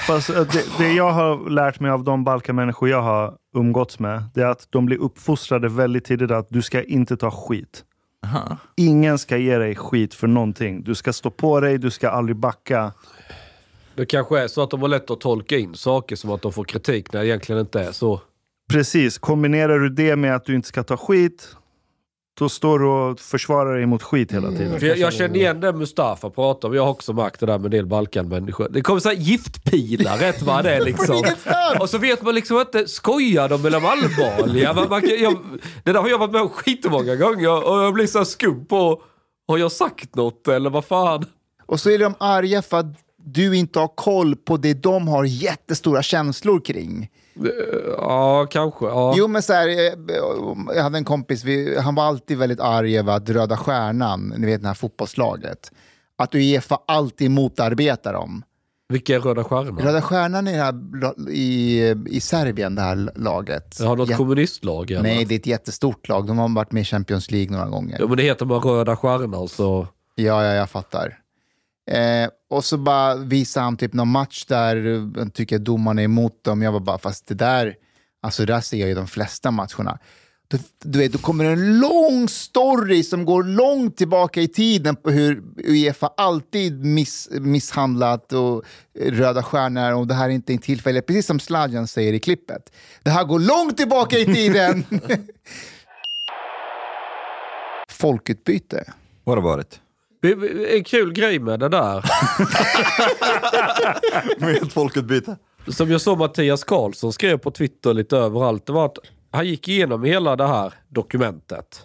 Fast 0.08 0.30
eh, 0.30 0.36
det, 0.36 0.64
det 0.78 0.94
jag 0.94 1.12
har 1.12 1.50
lärt 1.50 1.80
mig 1.80 1.92
av 1.92 2.04
de 2.04 2.24
Balkanmänniskor 2.24 2.90
jag 2.90 3.02
har 3.02 3.34
umgåtts 3.56 4.00
med, 4.00 4.24
det 4.34 4.42
är 4.42 4.46
att 4.46 4.68
de 4.70 4.86
blir 4.86 4.98
uppfostrade 4.98 5.70
väldigt 5.70 6.06
tidigt 6.06 6.32
att 6.32 6.48
du 6.50 6.62
ska 6.62 6.84
inte 6.84 7.18
ta 7.18 7.32
skit. 7.32 7.84
Ingen 8.76 9.18
ska 9.20 9.38
ge 9.38 9.58
dig 9.58 9.76
skit 9.76 10.14
för 10.14 10.28
någonting. 10.28 10.84
Du 10.84 10.96
ska 10.96 11.14
stå 11.14 11.30
på 11.30 11.60
dig, 11.60 11.78
du 11.78 11.92
ska 11.92 12.10
aldrig 12.10 12.36
backa. 12.36 12.94
det 13.96 14.06
kanske 14.06 14.40
är 14.40 14.48
så 14.48 14.64
att 14.64 14.70
de 14.70 14.82
har 14.82 14.88
lätt 14.88 15.12
att 15.12 15.20
tolka 15.20 15.58
in 15.58 15.76
saker 15.76 16.16
som 16.16 16.32
att 16.32 16.42
de 16.42 16.54
får 16.54 16.64
kritik 16.64 17.14
när 17.14 17.20
det 17.20 17.28
egentligen 17.28 17.62
inte 17.62 17.82
är 17.82 17.92
så. 17.92 18.22
Precis, 18.70 19.18
kombinerar 19.18 19.80
du 19.80 19.90
det 19.90 20.16
med 20.16 20.36
att 20.36 20.46
du 20.46 20.56
inte 20.56 20.68
ska 20.68 20.84
ta 20.84 20.98
skit, 20.98 21.56
då 22.38 22.50
står 22.50 22.80
du 22.80 22.86
och 22.86 23.20
försvarar 23.20 23.76
dig 23.76 23.86
mot 23.86 24.04
skit 24.04 24.32
hela 24.32 24.52
tiden. 24.52 24.80
För 24.80 24.88
jag, 24.88 24.98
jag 24.98 25.14
känner 25.14 25.36
igen 25.36 25.60
det 25.60 25.74
Mustafa 25.74 26.30
pratar 26.30 26.68
om. 26.68 26.76
Jag 26.76 26.84
har 26.84 26.90
också 26.90 27.14
märkt 27.14 27.40
det 27.40 27.46
där 27.46 27.58
med 27.58 27.66
en 27.66 27.72
del 27.72 27.86
Balkanmänniskor. 27.86 28.68
Det 28.70 28.82
kommer 28.82 29.00
så 29.00 29.10
här 29.10 29.16
giftpilar, 29.16 30.18
rätt 30.18 30.42
vad 30.42 30.64
det 30.64 30.76
är 30.76 30.82
liksom. 30.86 31.24
Och 31.80 31.90
så 31.90 31.98
vet 31.98 32.22
man 32.22 32.36
liksom 32.36 32.60
inte, 32.60 32.88
skojar 32.88 33.50
de 33.50 33.66
eller 33.66 33.78
är 33.78 33.82
de 33.82 33.88
allvarliga? 33.88 34.74
Man, 34.74 34.90
man, 34.90 35.02
jag, 35.20 35.38
det 35.84 35.92
där 35.92 36.00
har 36.00 36.10
jag 36.10 36.18
varit 36.18 36.32
med 36.32 36.42
om 36.42 36.50
skitmånga 36.50 37.16
gånger 37.16 37.68
och 37.68 37.84
jag 37.84 37.94
blir 37.94 38.08
så 38.08 38.18
här 38.18 38.26
skum 38.26 38.66
på, 38.66 39.02
har 39.48 39.58
jag 39.58 39.72
sagt 39.72 40.16
något 40.16 40.48
eller 40.48 40.70
vad 40.70 40.86
fan? 40.86 41.26
Och 41.66 41.80
så 41.80 41.90
är 41.90 42.00
de 42.00 42.16
arga 42.20 42.62
för 42.62 42.78
att 42.78 43.00
du 43.18 43.58
inte 43.58 43.80
har 43.80 43.88
koll 43.96 44.36
på 44.36 44.58
det 44.58 44.74
de 44.74 45.08
har 45.08 45.26
jättestora 45.26 46.04
känslor 46.04 46.60
kring. 46.60 47.10
Ja, 47.98 48.48
kanske. 48.52 48.86
Ja. 48.86 49.14
Jo, 49.18 49.28
men 49.28 49.42
så 49.42 49.54
här, 49.54 49.68
eh, 49.68 49.94
jag 50.76 50.84
hade 50.84 50.98
en 50.98 51.04
kompis, 51.06 51.44
vi, 51.44 51.80
han 51.80 51.96
var 51.96 52.04
alltid 52.04 52.38
väldigt 52.38 52.60
arg 52.60 52.98
över 53.00 53.14
att 53.16 53.30
Röda 53.30 53.58
Stjärnan, 53.58 54.34
ni 54.38 54.46
vet 54.46 54.62
det 54.62 54.68
här 54.68 54.76
fotbollslaget, 54.76 55.72
att 56.18 56.36
Uefa 56.36 56.80
alltid 56.88 57.32
motarbetar 57.32 58.14
dem. 58.14 58.44
Vilka 58.90 59.16
är 59.16 59.20
Röda 59.20 59.44
Stjärnan? 59.44 59.78
Röda 59.80 60.02
Stjärnan 60.02 60.48
är 60.48 60.54
här, 60.64 60.74
i, 61.30 61.80
i 62.08 62.20
Serbien, 62.22 62.76
det 62.76 62.82
här 62.82 63.12
laget. 63.16 63.76
Jag 63.80 63.88
har 63.88 63.96
något 63.96 64.10
Ja- 64.10 64.18
kommunistlag 64.18 64.92
eller? 64.92 65.02
Nej, 65.04 65.26
det 65.26 65.36
är 65.36 65.40
ett 65.40 65.48
jättestort 65.48 66.08
lag. 66.08 66.28
De 66.28 66.38
har 66.38 66.56
varit 66.56 66.72
med 66.72 66.82
i 66.82 66.86
Champions 66.86 67.32
League 67.32 67.52
några 67.58 67.70
gånger. 67.70 67.98
Ja, 68.00 68.08
men 68.08 68.18
det 68.18 68.24
heter 68.24 68.46
bara 68.46 68.60
Röda 68.60 68.96
Stjärnan 68.96 69.48
så... 69.48 69.88
Ja, 70.16 70.44
ja, 70.46 70.54
jag 70.54 70.70
fattar. 70.70 71.18
Eh, 71.92 72.30
och 72.56 72.66
så 72.66 72.78
bara 72.78 73.16
visar 73.16 73.62
han 73.62 73.78
typ 73.78 73.94
någon 73.94 74.08
match 74.08 74.46
där 74.46 75.00
han 75.20 75.32
tycker 75.32 75.56
att 75.56 75.66
domarna 75.66 76.02
är 76.02 76.06
emot 76.06 76.44
dem. 76.44 76.62
Jag 76.62 76.72
var 76.72 76.80
bara, 76.80 76.98
fast 76.98 77.28
det 77.28 77.36
där, 77.36 77.76
alltså 78.22 78.46
där 78.46 78.62
ser 78.62 78.78
jag 78.78 78.90
ju 78.90 78.96
de 78.96 79.08
flesta 79.08 79.52
matcherna. 79.52 80.00
Du, 80.48 80.60
du 80.84 81.00
vet, 81.00 81.12
då 81.12 81.18
kommer 81.18 81.46
en 81.46 81.80
lång 81.80 82.30
story 82.30 83.04
som 83.04 83.26
går 83.26 83.44
långt 83.44 83.98
tillbaka 83.98 84.42
i 84.42 84.48
tiden 84.48 84.96
på 84.96 85.12
hur 85.12 85.44
Uefa 85.58 86.10
alltid 86.18 86.86
miss, 86.86 87.30
misshandlat 87.32 88.34
och 88.34 88.64
Röda 89.00 89.44
Stjärnor 89.44 89.94
och 89.94 90.08
det 90.08 90.14
här 90.14 90.26
är 90.26 90.34
inte 90.34 90.54
en 90.54 90.60
tillfälle, 90.60 91.02
precis 91.02 91.26
som 91.26 91.40
Sladjan 91.40 91.88
säger 91.88 92.14
i 92.14 92.20
klippet. 92.20 92.72
Det 93.04 93.10
här 93.10 93.24
går 93.24 93.40
långt 93.40 93.78
tillbaka 93.78 94.18
i 94.20 94.26
tiden! 94.26 94.84
Folkutbyte. 97.90 98.94
What 99.24 99.38
about 99.38 99.62
it? 99.62 99.80
En 100.78 100.84
kul 100.84 101.14
grej 101.14 101.40
med 101.40 101.60
det 101.60 101.70
där, 101.70 102.04
Med 104.40 104.72
folkutbyte? 104.72 105.36
som 105.68 105.92
jag 105.92 106.02
såg 106.02 106.18
Mattias 106.18 106.64
Karlsson 106.64 107.14
skrev 107.14 107.38
på 107.38 107.52
Twitter 107.52 107.94
lite 107.94 108.18
överallt, 108.18 108.66
det 108.66 108.74
var 108.74 108.86
att 108.86 108.98
han 109.32 109.48
gick 109.48 109.68
igenom 109.68 110.04
hela 110.04 110.36
det 110.36 110.48
här 110.48 110.74
dokumentet. 110.90 111.82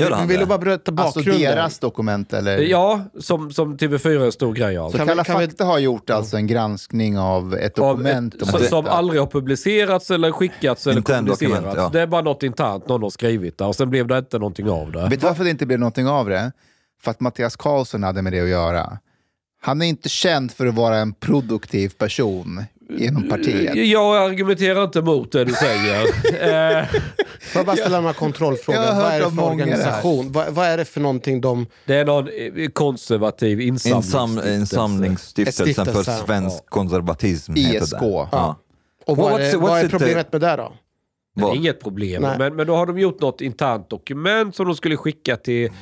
Gör 0.00 0.10
han 0.10 0.28
Vill 0.28 0.40
du 0.40 0.46
bara 0.46 0.58
berätta 0.58 0.92
Alltså 0.96 1.18
bakgrunden? 1.18 1.42
deras 1.56 1.78
dokument 1.78 2.32
eller? 2.32 2.58
Ja, 2.58 3.00
som, 3.20 3.52
som 3.52 3.76
TV4 3.78 4.08
är 4.20 4.24
en 4.24 4.32
stor 4.32 4.52
grej 4.54 4.78
av. 4.78 4.90
Så 4.90 4.96
Kan 4.96 5.06
vi- 5.06 5.10
Kalla 5.10 5.24
kan 5.24 5.40
vi- 5.40 5.46
fakta 5.46 5.64
har 5.64 5.78
gjort 5.78 6.10
alltså 6.10 6.36
en 6.36 6.46
granskning 6.46 7.18
av 7.18 7.54
ett 7.54 7.78
Av 7.78 7.96
dokument. 7.98 8.34
ett, 8.34 8.42
om 8.42 8.48
som, 8.48 8.60
som 8.60 8.86
aldrig 8.86 9.20
har 9.20 9.26
publicerats 9.26 10.10
eller 10.10 10.32
skickats 10.32 10.86
eller 10.86 11.00
kommunicerats. 11.02 11.76
ja. 11.76 11.90
Det 11.92 12.00
är 12.00 12.06
bara 12.06 12.22
något 12.22 12.42
internt 12.42 12.88
någon 12.88 13.02
har 13.02 13.10
skrivit 13.10 13.58
där 13.58 13.66
och 13.66 13.76
sen 13.76 13.90
blev 13.90 14.06
det 14.06 14.18
inte 14.18 14.38
någonting 14.38 14.70
av 14.70 14.92
det. 14.92 15.08
Vet 15.08 15.20
du 15.20 15.26
varför 15.26 15.44
det 15.44 15.50
inte 15.50 15.66
blev 15.66 15.78
någonting 15.78 16.06
av 16.08 16.28
det? 16.28 16.52
För 17.02 17.10
att 17.10 17.20
Mattias 17.20 17.56
Karlsson 17.56 18.02
hade 18.02 18.22
med 18.22 18.32
det 18.32 18.40
att 18.40 18.48
göra. 18.48 18.98
Han 19.60 19.82
är 19.82 19.86
inte 19.86 20.08
känd 20.08 20.52
för 20.52 20.66
att 20.66 20.74
vara 20.74 20.96
en 20.96 21.12
produktiv 21.14 21.88
person 21.88 22.64
inom 22.98 23.28
partiet. 23.28 23.88
Jag 23.88 24.16
argumenterar 24.30 24.84
inte 24.84 25.02
mot 25.02 25.32
det 25.32 25.44
du 25.44 25.52
säger. 25.52 26.02
eh, 26.80 26.86
Får 27.40 27.58
jag 27.58 27.66
bara 27.66 27.76
ställa 27.76 28.00
några 28.00 28.14
kontrollfrågor? 28.14 28.78
Vad 28.78 29.12
är 29.12 29.20
det 29.20 29.30
för 29.30 29.44
organisation? 29.44 30.32
Vad, 30.32 30.52
vad 30.54 30.66
är 30.66 30.76
det 30.76 30.84
för 30.84 31.00
någonting 31.00 31.40
de... 31.40 31.66
det 31.84 31.94
är 31.94 32.04
någon 32.04 32.28
eh, 32.28 32.68
konservativ 32.68 33.60
Insam, 33.60 33.96
insamlingsstiftelse. 33.96 34.60
insamlingsstiftelsen 34.60 35.86
för 35.86 36.02
svensk 36.26 36.66
konservatism 36.66 37.54
heter 37.54 37.82
ISK. 37.84 37.90
det. 38.00 38.06
Ja. 38.32 38.56
Och 39.06 39.16
vad, 39.16 39.32
What's- 39.32 39.42
är, 39.44 39.56
vad 39.56 39.70
what's 39.70 39.80
är 39.80 39.84
it, 39.84 39.90
problemet 39.90 40.32
med 40.32 40.40
det 40.40 40.56
då? 40.56 40.72
Det 41.36 41.42
är 41.42 41.46
Vad? 41.46 41.56
inget 41.56 41.80
problem. 41.80 42.22
Men, 42.22 42.56
men 42.56 42.66
då 42.66 42.76
har 42.76 42.86
de 42.86 42.98
gjort 42.98 43.20
något 43.20 43.40
internt 43.40 43.90
dokument 43.90 44.56
som 44.56 44.66
de 44.66 44.74
skulle 44.76 44.96
skicka 44.96 45.36
till 45.36 45.64
eh, 45.66 45.72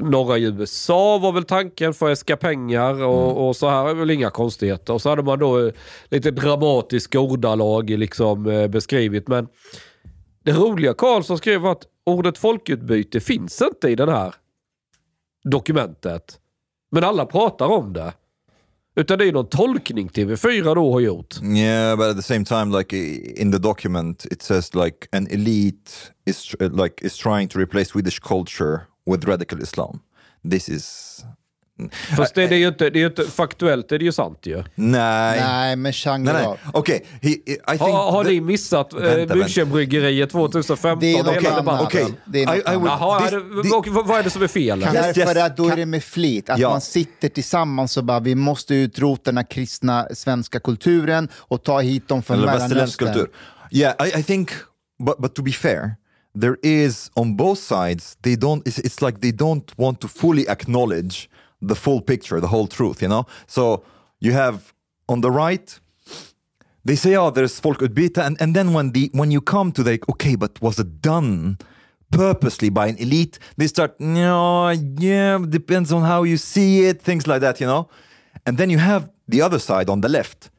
norra 0.00 0.38
USA 0.38 1.18
var 1.18 1.32
väl 1.32 1.44
tanken 1.44 1.94
för 1.94 2.06
att 2.06 2.12
äska 2.12 2.36
pengar 2.36 3.02
och, 3.02 3.48
och 3.48 3.56
så 3.56 3.68
här 3.68 3.88
är 3.88 3.94
väl 3.94 4.10
inga 4.10 4.30
konstigheter. 4.30 4.92
Och 4.92 5.02
så 5.02 5.08
hade 5.08 5.22
man 5.22 5.38
då 5.38 5.66
eh, 5.66 5.72
lite 6.08 6.30
dramatiska 6.30 7.20
ordalag 7.20 7.90
liksom 7.90 8.46
eh, 8.46 8.68
beskrivit. 8.68 9.28
Men 9.28 9.48
det 10.44 10.52
roliga 10.52 10.94
Karlsson 10.94 11.38
skrev 11.38 11.60
var 11.60 11.72
att 11.72 11.86
ordet 12.06 12.38
folkutbyte 12.38 13.20
finns 13.20 13.62
inte 13.62 13.88
i 13.88 13.94
den 13.94 14.08
här 14.08 14.34
dokumentet. 15.44 16.38
Men 16.90 17.04
alla 17.04 17.26
pratar 17.26 17.66
om 17.66 17.92
det. 17.92 18.12
Utan 18.96 19.18
det 19.18 19.28
är 19.28 19.32
någon 19.32 19.48
tolkning 19.48 20.08
TV4 20.08 20.74
då 20.74 20.92
har 20.92 21.00
gjort. 21.00 21.42
Yeah, 21.42 21.96
but 21.96 22.06
at 22.06 22.16
the 22.16 22.22
same 22.22 22.44
time, 22.44 22.78
like 22.78 22.96
in 23.36 23.52
the 23.52 23.58
document, 23.58 24.24
it 24.24 24.42
says 24.42 24.74
like 24.74 25.08
an 25.12 25.26
elite 25.30 25.92
is 26.26 26.56
like 26.60 27.06
is 27.06 27.16
trying 27.16 27.48
to 27.48 27.58
replace 27.58 27.84
Swedish 27.84 28.20
culture 28.20 28.80
with 29.10 29.26
radical 29.28 29.62
Islam. 29.62 29.98
This 30.50 30.68
is 30.68 31.16
Fast 32.16 32.34
det, 32.34 32.46
det 32.46 32.54
är 32.54 32.58
ju 32.58 32.68
inte, 32.68 32.90
det 32.90 32.98
är 32.98 33.00
ju 33.00 33.06
inte 33.06 33.24
faktuellt, 33.24 33.88
det 33.88 33.94
är 33.94 34.00
ju 34.00 34.12
sant 34.12 34.38
ju. 34.42 34.64
nej, 34.74 35.40
Nej, 35.40 35.76
men 35.76 35.92
Chang 35.92 36.24
nej, 36.24 36.34
nej. 36.34 36.56
Okej, 36.72 37.06
he- 37.22 37.28
I 37.28 37.54
think 37.66 37.80
Har, 37.80 38.10
har 38.12 38.24
the- 38.24 38.30
ni 38.30 38.40
missat 38.40 38.92
eh, 38.92 38.98
Münchenbryggeriet 39.00 40.30
2015? 40.30 41.00
Det 41.00 41.18
är 41.18 41.22
något 41.24 41.34
hela 41.34 41.56
debatten? 41.56 41.86
Okej. 41.86 42.06
Det 42.24 42.40
Jaha, 42.40 43.30
det, 43.30 43.70
och 43.70 43.86
vad 44.06 44.18
är 44.18 44.22
det 44.22 44.30
som 44.30 44.42
är 44.42 44.46
fel? 44.48 44.82
Kan 44.82 44.94
Yes, 44.94 45.14
Därför 45.14 45.36
yes. 45.36 45.44
att 45.44 45.56
då 45.56 45.68
är 45.68 45.76
det 45.76 45.86
med 45.86 46.04
flit, 46.04 46.50
att 46.50 46.58
Ja. 46.58 46.70
man 46.70 46.80
sitter 46.80 47.28
tillsammans 47.28 47.96
och 47.96 48.04
bara 48.04 48.20
vi 48.20 48.34
måste 48.34 48.74
utrota 48.74 49.22
den 49.24 49.36
här 49.36 49.50
kristna 49.50 50.06
svenska 50.14 50.60
kulturen 50.60 51.28
och 51.34 51.62
ta 51.62 51.80
hit 51.80 52.08
dem 52.08 52.22
från 52.22 52.36
eller 52.38 52.46
västerländsk 52.46 53.00
Mellanöstern. 53.00 53.26
kultur. 53.70 53.78
Yeah, 53.78 54.08
I, 54.16 54.20
I 54.20 54.22
think, 54.22 54.50
but, 55.04 55.18
but 55.18 55.34
to 55.34 55.42
be 55.42 55.52
fair, 55.52 55.90
there 56.34 56.58
is 56.62 57.10
on 57.16 57.34
both 57.34 57.58
sides, 57.58 58.16
they 58.22 58.36
don't, 58.36 58.66
it's, 58.66 58.78
it's 58.78 59.02
like 59.02 59.20
they 59.20 59.32
don't 59.32 59.76
want 59.78 60.00
to 60.00 60.08
fully 60.08 60.48
acknowledge 60.48 61.28
the 61.60 61.74
full 61.74 62.00
picture, 62.00 62.40
the 62.40 62.48
whole 62.48 62.66
truth, 62.66 63.02
you 63.02 63.08
know? 63.08 63.26
So 63.46 63.84
you 64.20 64.32
have 64.32 64.72
on 65.08 65.20
the 65.20 65.30
right, 65.30 65.78
they 66.84 66.94
say, 66.96 67.16
oh, 67.16 67.30
there's 67.30 67.58
folk 67.60 67.78
folkutbyte, 67.78 68.16
and, 68.18 68.40
and 68.40 68.54
then 68.54 68.72
when, 68.72 68.92
the, 68.92 69.10
when 69.12 69.30
you 69.30 69.40
come 69.40 69.72
to 69.72 69.82
the, 69.82 70.00
okay, 70.10 70.36
but 70.36 70.60
was 70.62 70.78
it 70.78 71.02
done 71.02 71.58
purposely 72.10 72.70
by 72.70 72.86
an 72.86 72.96
elite? 72.96 73.38
They 73.56 73.66
start, 73.66 74.00
no, 74.00 74.70
yeah, 74.70 75.38
depends 75.48 75.92
on 75.92 76.02
how 76.02 76.22
you 76.22 76.36
see 76.36 76.86
it, 76.86 77.02
things 77.02 77.26
like 77.26 77.40
that, 77.42 77.60
you 77.60 77.66
know? 77.66 77.88
And 78.46 78.56
then 78.56 78.70
you 78.70 78.78
have 78.78 79.10
the 79.28 79.42
other 79.42 79.58
side 79.58 79.90
on 79.90 80.00
the 80.00 80.08
left, 80.08 80.50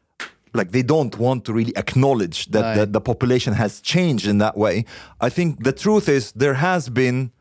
like 0.53 0.71
they 0.71 0.83
don't 0.83 1.17
want 1.17 1.45
to 1.45 1.53
really 1.53 1.75
acknowledge 1.77 2.47
that 2.47 2.73
the, 2.75 2.79
Right. 2.81 2.93
the 2.93 3.01
population 3.01 3.53
has 3.53 3.81
changed 3.81 4.27
in 4.27 4.37
that 4.39 4.57
way. 4.57 4.85
I 5.19 5.29
think 5.29 5.63
the 5.63 5.71
truth 5.71 6.09
is 6.09 6.31
there 6.33 6.55
has 6.55 6.89
been, 6.89 7.31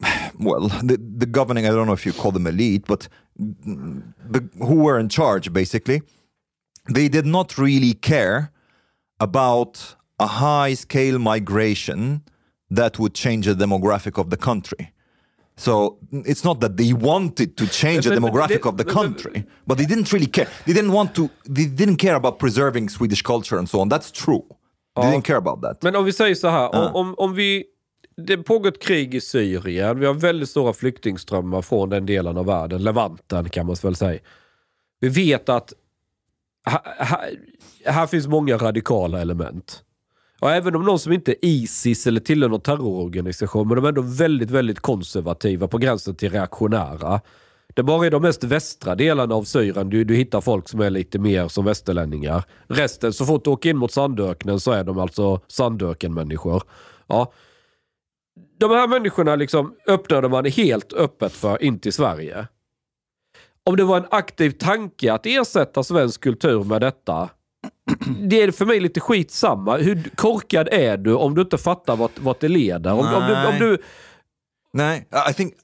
well, 0.38 0.68
the, 0.82 0.98
the 1.18 1.26
governing, 1.26 1.66
I 1.66 1.70
don't 1.70 1.86
know 1.86 1.92
if 1.92 2.04
you 2.06 2.12
call 2.12 2.32
them 2.32 2.46
elite, 2.46 2.84
but 2.86 3.08
the, 3.38 4.48
who 4.58 4.76
were 4.76 4.98
in 4.98 5.08
charge 5.08 5.52
basically, 5.52 6.02
they 6.88 7.08
did 7.08 7.26
not 7.26 7.58
really 7.58 7.94
care 7.94 8.52
about 9.20 9.96
a 10.20 10.26
high 10.26 10.74
scale 10.74 11.18
migration 11.18 12.22
that 12.70 12.98
would 12.98 13.14
change 13.14 13.46
the 13.46 13.54
demographic 13.54 14.18
of 14.18 14.30
the 14.30 14.36
country. 14.36 14.92
So 15.58 15.98
it's 16.10 16.44
not 16.44 16.60
that 16.60 16.76
they 16.76 16.92
wanted 16.92 17.56
to 17.56 17.66
change 17.66 18.04
the 18.04 18.14
demographic 18.14 18.66
of 18.66 18.76
the 18.76 18.84
country, 18.84 19.44
but 19.64 19.78
they 19.78 19.86
didn't 19.86 20.12
really 20.12 20.26
care. 20.26 20.48
They 20.64 20.74
didn't 20.74 20.92
want 20.92 21.14
to. 21.14 21.28
They 21.44 21.64
didn't 21.64 21.96
care 21.96 22.14
about 22.14 22.38
preserving 22.38 22.90
Swedish 22.90 23.22
culture 23.22 23.58
and 23.58 23.68
so 23.68 23.80
on. 23.80 23.88
That's 23.88 24.10
true. 24.24 24.44
They 24.96 25.10
didn't 25.10 25.24
care 25.24 25.36
about 25.36 25.62
that. 25.62 25.82
Men 25.82 25.96
om 25.96 26.04
vi 26.04 26.12
säger 26.12 26.34
så 26.34 26.48
här, 26.48 26.74
om, 26.74 26.94
om, 26.94 27.14
om 27.18 27.34
vi... 27.34 27.64
Det 28.16 28.36
pågår 28.36 28.68
ett 28.68 28.82
krig 28.82 29.14
i 29.14 29.20
Syrien. 29.20 30.00
Vi 30.00 30.06
har 30.06 30.14
väldigt 30.14 30.48
stora 30.48 30.72
flyktingströmmar 30.72 31.62
från 31.62 31.88
den 31.90 32.06
delen 32.06 32.36
av 32.36 32.46
världen. 32.46 32.82
Levanten 32.84 33.48
kan 33.48 33.66
man 33.66 33.76
väl 33.82 33.96
säga. 33.96 34.20
Vi 35.00 35.08
vet 35.08 35.48
att 35.48 35.72
här, 36.66 36.80
här, 36.98 37.38
här 37.84 38.06
finns 38.06 38.26
många 38.26 38.56
radikala 38.56 39.20
element. 39.20 39.82
Och 40.40 40.50
även 40.50 40.76
om 40.76 40.84
någon 40.84 40.98
som 40.98 41.12
inte 41.12 41.32
är 41.32 41.36
Isis 41.42 42.06
eller 42.06 42.20
tillhör 42.20 42.48
någon 42.48 42.60
terrororganisation, 42.60 43.68
men 43.68 43.76
de 43.76 43.84
är 43.84 43.88
ändå 43.88 44.02
väldigt, 44.02 44.50
väldigt 44.50 44.80
konservativa 44.80 45.68
på 45.68 45.78
gränsen 45.78 46.14
till 46.14 46.30
reaktionära. 46.30 47.20
Det 47.74 47.80
är 47.80 47.84
bara 47.84 48.06
i 48.06 48.10
de 48.10 48.22
mest 48.22 48.44
västra 48.44 48.94
delarna 48.94 49.34
av 49.34 49.44
Syrien 49.44 49.90
du, 49.90 50.04
du 50.04 50.14
hittar 50.14 50.40
folk 50.40 50.68
som 50.68 50.80
är 50.80 50.90
lite 50.90 51.18
mer 51.18 51.48
som 51.48 51.64
västerlänningar. 51.64 52.44
Resten, 52.68 53.12
så 53.12 53.26
fort 53.26 53.44
du 53.44 53.50
åker 53.50 53.70
in 53.70 53.76
mot 53.76 53.92
sandöknen 53.92 54.60
så 54.60 54.72
är 54.72 54.84
de 54.84 54.98
alltså 54.98 55.40
sandökenmänniskor. 55.48 56.62
Ja. 57.06 57.32
De 58.58 58.70
här 58.70 58.88
människorna 58.88 59.36
liksom 59.36 59.74
öppnade 59.86 60.28
man 60.28 60.44
helt 60.44 60.92
öppet 60.92 61.32
för 61.32 61.62
in 61.62 61.78
till 61.78 61.92
Sverige. 61.92 62.46
Om 63.64 63.76
det 63.76 63.84
var 63.84 63.96
en 63.96 64.06
aktiv 64.10 64.50
tanke 64.50 65.12
att 65.12 65.26
ersätta 65.26 65.82
svensk 65.82 66.20
kultur 66.20 66.64
med 66.64 66.80
detta, 66.80 67.28
det 68.28 68.42
är 68.42 68.50
för 68.50 68.66
mig 68.66 68.80
lite 68.80 69.00
skitsamma. 69.00 69.76
Hur 69.76 70.10
korkad 70.14 70.68
är 70.72 70.96
du 70.96 71.14
om 71.14 71.34
du 71.34 71.40
inte 71.42 71.58
fattar 71.58 71.96
vart, 71.96 72.18
vart 72.18 72.40
det 72.40 72.48
leder? 72.48 72.92
Om, 72.92 72.98
om, 72.98 73.26
du, 73.28 73.46
om 73.46 73.58
du, 73.58 73.78
No, 74.72 74.82
I 75.30 75.32
think 75.34 75.54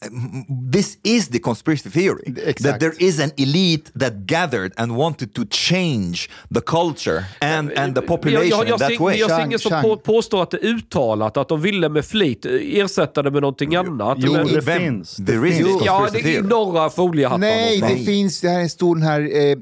this 0.73 0.99
is 1.02 1.28
the 1.28 1.38
conspiracy 1.38 1.90
theory 1.90 2.35
that 2.35 2.44
Exact. 2.49 2.80
there 2.80 2.92
is 2.99 3.21
an 3.21 3.30
elite 3.37 3.90
that 4.00 4.12
gathered 4.26 4.73
and 4.76 4.97
wanted 4.97 5.35
to 5.35 5.42
change 5.50 6.30
the 6.54 6.61
culture 6.61 7.25
and, 7.40 7.73
and 7.73 7.94
the 7.94 8.00
population 8.02 8.49
jag, 8.49 8.68
jag, 8.68 8.80
jag, 8.80 8.90
in 8.90 8.97
that 8.97 9.00
way. 9.00 9.16
jag 9.18 9.30
ser 9.30 9.44
ingen 9.44 9.59
som 9.59 9.82
på, 9.82 9.97
påstår 9.97 10.42
att 10.42 10.50
det 10.50 10.56
är 10.56 10.64
uttalat 10.66 11.37
att 11.37 11.49
de 11.49 11.61
ville 11.61 11.88
med 11.88 12.04
flit 12.04 12.47
ersätta 12.50 13.23
det 13.23 13.30
med 13.30 13.42
någonting 13.42 13.75
annat. 13.75 14.18
Jo, 14.21 14.32
Men- 14.32 14.47
det 14.47 14.61
Vem- 14.61 14.78
finns. 14.80 15.16
Det 15.16 15.32
There 15.32 15.49
is 15.49 15.56
this 15.56 15.66
ja, 15.85 15.99
conspiracy 15.99 16.23
det 16.23 16.30
är 16.30 16.32
theory. 16.42 16.49
några 16.49 16.90
foliehattar 16.90 17.38
Nej, 17.38 17.80
det 17.80 18.04
finns, 18.04 18.40
det 18.40 18.49
här 18.49 18.59
är 18.59 18.62
en 18.62 18.71
stor 18.71 18.94
den 18.97 19.04
här, 19.04 19.21
eh, 19.21 19.56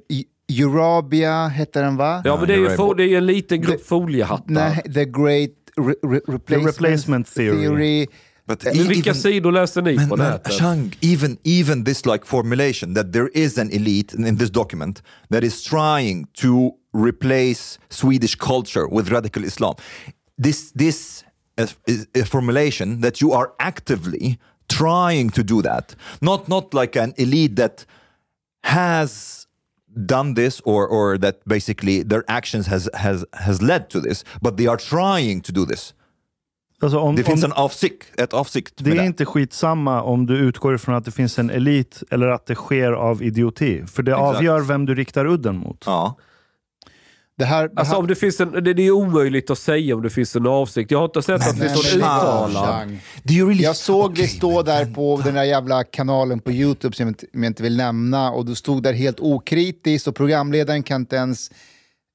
Eurabia 0.50 1.48
hette 1.48 1.80
den 1.82 1.96
va? 1.96 2.22
Ja, 2.24 2.36
men 2.36 2.48
det 2.48 2.54
är 2.54 2.58
ju 2.58 2.68
fo- 2.76 2.94
det 2.94 3.04
är 3.04 3.18
en 3.18 3.26
liten 3.26 3.60
grupp 3.62 3.86
foliehattar. 3.86 4.44
Nej, 4.54 4.82
the 4.94 5.04
Great 5.04 5.50
re 5.76 5.94
re 6.02 6.20
replacement, 6.28 6.66
Replacement 6.76 7.26
Theory. 7.34 8.06
But 8.46 8.64
Men 8.64 8.88
vilka 8.88 9.10
even- 9.10 9.14
sidor 9.22 9.52
läser 9.52 9.82
ni 9.82 9.96
Man, 9.96 10.08
på 10.08 10.16
man, 10.16 10.30
nätet? 10.32 10.52
Shang, 10.52 10.96
even 11.00 11.36
even 11.44 11.84
this 11.84 12.06
like 12.06 12.24
formulation 12.26 12.94
that 12.94 13.12
there 13.12 13.28
is 13.34 13.58
an 13.58 13.70
elite 13.70 14.14
in, 14.16 14.36
this 14.38 14.50
document 14.50 15.02
that 15.30 15.44
is 15.44 15.62
trying 15.62 16.26
to 16.42 16.72
replace 16.92 17.78
Swedish 17.88 18.34
culture 18.36 18.86
with 18.90 19.08
radical 19.12 19.44
Islam. 19.44 19.74
This 20.42 20.72
this 20.72 21.24
is, 21.58 21.76
is 21.86 22.06
a 22.22 22.24
formulation 22.24 23.00
that 23.00 23.20
you 23.22 23.32
are 23.32 23.50
actively 23.58 24.38
trying 24.66 25.30
to 25.30 25.42
do 25.42 25.62
that. 25.62 25.96
Not 26.20 26.48
not 26.48 26.74
like 26.74 27.00
an 27.00 27.12
elite 27.16 27.54
that 27.56 27.86
has 28.64 29.39
done 29.96 30.34
this 30.34 30.60
or 30.64 30.86
or 30.88 31.18
that 31.18 31.34
basically 31.44 32.04
their 32.08 32.22
actions 32.28 32.66
has 32.66 32.88
has 32.94 33.24
has 33.32 33.62
led 33.62 33.88
to 33.90 34.00
this, 34.00 34.24
but 34.40 34.56
they 34.56 34.66
are 34.66 34.76
trying 34.76 35.40
to 35.42 35.52
do 35.52 35.66
this. 35.66 35.94
Alltså 36.82 36.98
om, 36.98 37.16
Det 37.16 37.24
finns 37.24 37.44
om, 37.44 37.50
en 37.50 37.56
avsikt, 37.56 38.20
ett 38.20 38.32
avsikt 38.32 38.74
det 38.76 38.90
är 38.90 38.94
det. 38.94 39.04
inte 39.06 39.24
skitsamma 39.24 40.02
om 40.02 40.26
du 40.26 40.36
utgår 40.36 40.74
ifrån 40.74 40.94
att 40.94 41.04
det 41.04 41.10
finns 41.10 41.38
en 41.38 41.50
elit 41.50 42.02
eller 42.10 42.28
att 42.28 42.46
det 42.46 42.54
sker 42.54 42.92
av 42.92 43.22
idioti. 43.22 43.86
För 43.86 44.02
det 44.02 44.12
Exakt. 44.12 44.36
avgör 44.36 44.60
vem 44.60 44.86
du 44.86 44.94
riktar 44.94 45.26
udden 45.26 45.56
mot. 45.56 45.82
Ja. 45.86 46.16
Det 47.40 47.46
här, 47.46 47.68
det 47.68 47.72
Alltså 47.76 47.94
här 47.94 48.00
om 48.00 48.06
det 48.06 48.14
finns 48.14 48.40
en, 48.40 48.52
det, 48.52 48.74
det 48.74 48.82
är 48.86 48.90
omöjligt 48.90 49.50
att 49.50 49.58
säga 49.58 49.94
om 49.94 50.02
det 50.02 50.10
finns 50.10 50.36
en 50.36 50.46
avsikt. 50.46 50.90
Jag 50.90 50.98
har 50.98 51.04
inte 51.04 51.22
sett 51.22 51.34
att 51.48 51.56
det 51.60 51.68
finns 51.68 51.92
någon 51.92 52.00
men 52.00 52.18
uttalad. 52.18 52.98
Really... 53.24 53.62
Jag 53.62 53.76
såg 53.76 54.10
Okej, 54.10 54.22
det 54.22 54.28
stå 54.28 54.56
men- 54.56 54.64
där 54.64 54.84
på 54.94 55.20
den 55.24 55.34
där 55.34 55.44
jävla 55.44 55.84
kanalen 55.84 56.40
på 56.40 56.52
YouTube 56.52 56.96
som 56.96 57.06
jag 57.06 57.10
inte, 57.10 57.26
som 57.32 57.42
jag 57.42 57.50
inte 57.50 57.62
vill 57.62 57.76
nämna 57.76 58.30
och 58.30 58.46
du 58.46 58.54
stod 58.54 58.82
där 58.82 58.92
helt 58.92 59.20
okritiskt 59.20 60.08
och 60.08 60.14
programledaren 60.14 60.82
kan 60.82 61.00
inte 61.00 61.16
ens 61.16 61.50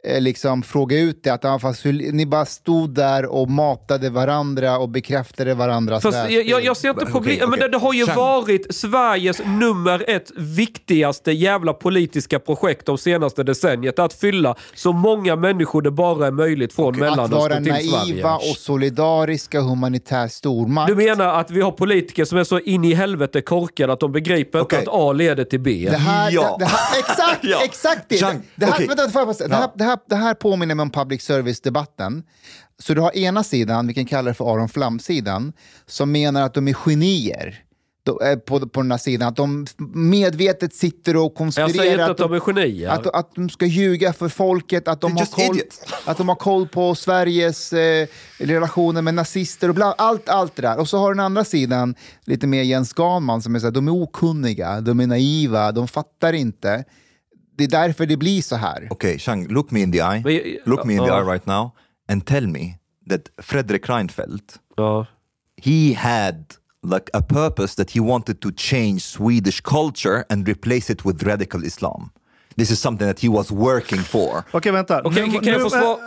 eh, 0.07 0.21
liksom 0.21 0.63
fråga 0.63 1.00
ut 1.00 1.24
det. 1.24 1.29
Att, 1.29 1.43
ja, 1.43 1.59
fast 1.59 1.85
hur, 1.85 2.12
ni 2.12 2.25
bara 2.25 2.45
stod 2.45 2.89
där 2.89 3.25
och 3.25 3.50
matade 3.50 4.09
varandra 4.09 4.77
och 4.77 4.89
bekräftade 4.89 5.53
varandras 5.53 6.03
Fast 6.03 6.17
världsbild. 6.17 6.39
jag, 6.39 6.59
jag, 6.59 6.65
jag 6.65 6.77
ser 6.77 6.89
inte 6.89 7.05
problem. 7.05 7.38
Men 7.39 7.50
okej. 7.50 7.59
det, 7.62 7.67
det 7.67 7.77
har 7.77 7.93
ju 7.93 8.05
Chang. 8.05 8.15
varit 8.15 8.75
Sveriges 8.75 9.41
nummer 9.45 10.05
ett 10.09 10.31
viktigaste 10.38 11.31
jävla 11.31 11.74
politiska 11.74 12.39
projekt 12.39 12.85
de 12.85 12.97
senaste 12.97 13.43
decenniet. 13.43 14.00
Att 14.00 14.13
fylla 14.13 14.55
så 14.75 14.91
många 14.93 15.35
människor 15.35 15.81
det 15.81 15.91
bara 15.91 16.27
är 16.27 16.31
möjligt 16.31 16.74
från 16.74 16.93
Att 16.93 17.00
vara 17.00 17.09
Mellanöstern 17.12 17.63
till 17.63 17.71
naiva 17.74 18.00
Sverige. 18.05 18.24
och 18.51 18.57
solidariska 18.57 19.62
humanitär 19.62 20.27
stormakt. 20.27 20.88
Du 20.88 20.95
menar 20.95 21.39
att 21.39 21.51
vi 21.51 21.62
har 21.62 21.71
politiker 21.71 22.25
som 22.25 22.38
är 22.38 22.43
så 22.43 22.59
in 22.59 22.83
i 22.85 22.93
helvete 22.93 23.41
korkade 23.41 23.93
att 23.93 24.00
de 24.00 24.12
begriper 24.12 24.59
Okej. 24.62 24.79
inte 24.79 24.91
att 24.91 24.97
A 24.97 25.13
leder 25.13 25.43
till 25.43 25.59
B? 25.59 25.88
Det 25.91 25.97
här, 25.97 26.31
Ja. 26.31 26.55
det, 26.59 26.65
det 26.65 26.69
här, 26.71 27.00
exakt, 27.00 27.39
Ja. 27.43 27.57
exakt 27.63 28.05
det. 28.09 28.15
Jean, 28.15 28.41
det, 28.55 28.65
här, 28.65 28.74
okej. 28.74 28.88
vänta, 28.88 29.09
får 29.09 29.19
jag 29.19 29.27
bara 29.27 29.33
säga, 29.33 29.47
det, 29.47 29.55
här, 29.55 29.69
det, 29.75 29.83
här, 29.83 29.94
det 30.09 30.15
här 30.15 30.33
påminner 30.33 30.75
mig 30.75 30.83
om 30.83 30.91
public 30.91 31.21
service-debatten. 31.21 32.23
Så 32.79 32.93
du 32.93 33.01
har 33.01 33.17
ena 33.17 33.43
sidan, 33.43 33.87
vi 33.87 33.93
kan 33.93 34.05
kalla 34.05 34.29
det 34.29 34.33
för 34.33 34.53
Aron 34.53 34.69
Flam-sidan, 34.69 35.53
som 35.85 36.11
menar 36.11 36.41
att 36.41 36.53
de 36.53 36.67
är 36.67 36.73
genier. 36.73 37.65
Eh, 38.23 38.35
på, 38.39 38.59
på 38.59 38.81
den 38.81 38.91
här 38.91 38.97
sidan, 38.97 39.27
att 39.27 39.35
de 39.35 39.67
medvetet 39.93 40.73
sitter 40.73 41.15
och 41.15 41.35
konspirerar. 41.35 41.69
Jag 41.69 41.77
säger 41.77 41.91
inte 41.91 42.05
att 42.05 42.11
att 42.11 42.17
de 42.17 42.33
är 42.33 42.39
genier. 42.39 42.89
att, 42.89 43.07
att 43.07 43.35
de 43.35 43.49
ska 43.49 43.65
ljuga 43.65 44.13
för 44.13 44.29
folket, 44.29 44.87
att 44.87 45.01
de, 45.01 45.11
They're 45.11 45.19
har 45.19 45.47
koll, 45.47 45.55
idiots. 45.55 45.81
att 46.05 46.17
de 46.17 46.29
har 46.29 46.35
koll 46.35 46.67
på 46.67 46.95
Sveriges 46.95 47.73
eh, 47.73 48.07
relationer 48.37 49.01
med 49.01 49.13
nazister 49.13 49.69
och 49.69 49.75
bla, 49.75 49.93
allt, 49.97 50.29
allt 50.29 50.55
det 50.55 50.61
där. 50.61 50.79
Och 50.79 50.89
så 50.89 50.97
har 50.97 51.13
den 51.13 51.19
andra 51.19 51.43
sidan, 51.43 51.95
lite 52.25 52.47
mer 52.47 52.63
Jens 52.63 52.93
Ganman, 52.93 53.41
som 53.41 53.55
är 53.55 53.59
så 53.59 53.65
här, 53.65 53.71
de 53.71 53.87
är 53.87 53.91
okunniga, 53.91 54.81
de 54.81 54.99
är 54.99 55.07
naiva, 55.07 55.71
de 55.71 55.87
fattar 55.87 56.33
inte. 56.33 56.83
Det 57.57 57.63
är 57.63 57.67
därför 57.67 58.05
det 58.05 58.17
blir 58.17 58.41
så 58.41 58.55
här. 58.55 58.88
Okay, 58.91 59.17
Chang, 59.19 59.47
look 59.47 59.71
me 59.71 59.79
in 59.79 59.91
the 59.91 59.97
eye. 59.97 60.59
Look 60.65 60.85
me 60.85 60.93
in 60.93 61.00
the 61.00 61.12
eye 61.12 61.24
right 61.33 61.45
now 61.45 61.71
and 62.09 62.25
tell 62.25 62.47
me 62.47 62.77
that 63.09 63.21
Fredrik 63.38 63.89
Reinfeldt, 63.89 64.59
Ja. 64.77 65.05
he 65.62 65.93
had 65.93 66.45
like 66.83 67.09
a 67.13 67.21
purpose 67.21 67.75
that 67.75 67.91
he 67.91 68.00
wanted 68.00 68.39
to 68.41 68.51
change 68.57 69.00
Swedish 69.00 69.62
culture 69.62 70.24
and 70.29 70.47
replace 70.50 70.93
it 70.93 71.05
with 71.05 71.24
radical 71.24 71.63
Islam. 71.65 72.09
This 72.57 72.71
is 72.71 72.79
something 72.79 73.07
that 73.07 73.19
he 73.19 73.29
was 73.29 73.51
working 73.51 74.00
for. 74.03 74.43
Okej, 74.51 74.71
vänta. 74.71 75.01
Okej, 75.01 75.31
kan 75.43 75.53
jag 75.53 75.71
få 75.71 76.00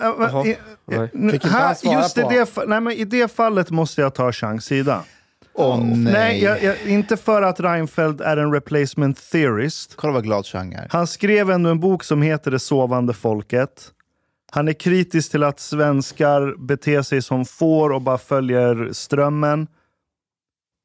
äh, 0.90 0.96
äh, 0.98 1.08
nu- 1.12 1.38
svara 1.40 1.74
just 2.02 2.18
i 2.18 2.20
det, 2.20 2.66
nej, 2.66 2.80
men 2.80 2.92
I 2.92 3.04
det 3.04 3.32
fallet 3.32 3.70
måste 3.70 4.00
jag 4.00 4.14
ta 4.14 4.32
Changs 4.32 4.64
sida. 4.64 5.04
Åh 5.58 5.84
nej. 5.84 6.12
Nej, 6.12 6.42
jag, 6.42 6.62
jag, 6.62 6.86
inte 6.86 7.16
för 7.16 7.42
att 7.42 7.60
Reinfeldt 7.60 8.20
är 8.20 8.36
en 8.36 8.52
replacement 8.52 9.30
theorist. 9.30 9.96
Kolla 9.96 10.12
vad 10.12 10.22
glad 10.22 10.46
Chang 10.46 10.72
är. 10.72 10.86
Han 10.90 11.06
skrev 11.06 11.50
ändå 11.50 11.70
en 11.70 11.80
bok 11.80 12.04
som 12.04 12.22
heter 12.22 12.50
Det 12.50 12.58
sovande 12.58 13.12
folket. 13.12 13.92
Han 14.52 14.68
är 14.68 14.72
kritisk 14.72 15.30
till 15.30 15.42
att 15.42 15.60
svenskar 15.60 16.66
beter 16.66 17.02
sig 17.02 17.22
som 17.22 17.44
får 17.44 17.90
och 17.90 18.02
bara 18.02 18.18
följer 18.18 18.88
strömmen. 18.92 19.66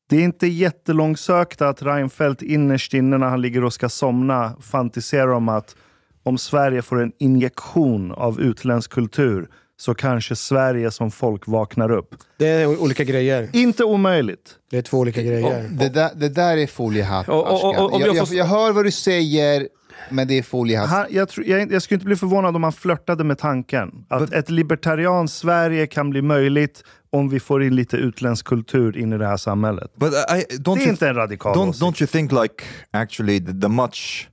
Det 0.10 0.15
är 0.18 0.22
inte 0.22 0.48
jättelångsökt 0.48 1.62
att 1.62 1.82
Reinfeldt 1.82 2.42
innerst 2.42 2.94
inne 2.94 3.18
när 3.18 3.27
han 3.27 3.42
ligger 3.42 3.63
och 3.63 3.74
ska 3.74 3.89
somna 3.89 4.56
fantiserar 4.62 5.32
om 5.32 5.50
att 5.50 5.75
om 6.24 6.38
Sverige 6.38 6.82
får 6.82 7.01
en 7.01 7.12
injektion 7.20 8.12
av 8.12 8.42
utländsk 8.42 8.92
kultur 8.92 9.48
så 9.77 9.94
kanske 9.94 10.36
Sverige 10.36 10.92
som 10.92 11.12
folk 11.12 11.48
vaknar 11.48 11.92
upp. 11.92 12.15
Det 12.38 12.48
är 12.48 12.82
olika 12.82 13.03
grejer. 13.03 13.50
Inte 13.53 13.83
omöjligt. 13.83 14.55
Det 14.72 14.77
är 14.77 14.81
två 14.81 14.98
olika 15.00 15.22
grejer. 15.22 15.70
Det 15.72 15.90
där, 15.90 16.09
det 16.16 16.29
där 16.29 16.57
är 16.57 16.68
foliehatt, 16.68 17.29
Och- 17.29 17.36
och- 17.36 17.51
och- 17.51 17.55
Ashkan. 17.75 17.86
om 17.94 18.01
jag, 18.01 18.09
jag 18.09 18.16
jag, 18.16 18.27
jag 18.33 18.46
hör 18.46 18.72
vad 18.72 18.86
du 18.86 18.92
säger, 18.92 19.68
men 20.09 20.27
det 20.27 20.38
är 20.38 20.44
foliehatt. 20.44 20.90
Han, 20.90 21.05
jag, 21.09 21.29
tror, 21.29 21.46
jag, 21.48 21.72
jag 21.72 21.81
skulle 21.81 21.96
inte 21.96 22.05
bli 22.05 22.16
förvånad 22.16 22.55
om 22.55 22.64
han 22.64 22.74
flörtade 22.74 23.24
med 23.24 23.38
tanken. 23.38 24.05
Att 24.09 24.33
ett 24.33 24.50
libertarianskt 24.50 25.38
Sverige 25.38 25.88
kan 25.88 26.09
bli 26.09 26.22
möjligt 26.22 26.83
om 27.09 27.29
vi 27.29 27.40
får 27.40 27.64
in 27.64 27.75
lite 27.75 27.98
utländsk 27.98 28.46
kultur 28.46 28.98
in 28.98 29.14
i 29.14 29.18
det 29.18 29.27
här 29.27 29.38
samhället. 29.38 29.92
But 29.96 30.14
I, 30.14 30.16
don't 30.57 30.75
Det 30.75 30.81
är 30.81 30.81
you 30.81 30.90
inte 30.90 31.07
en 31.07 31.16
radikal 31.16 31.55
don't, 31.55 31.74
don't 31.74 32.01
you 32.01 32.07
think 32.07 32.31
like 32.31 32.64
actually 32.92 33.40
the, 33.46 33.53
the 33.62 33.68
much 33.68 34.27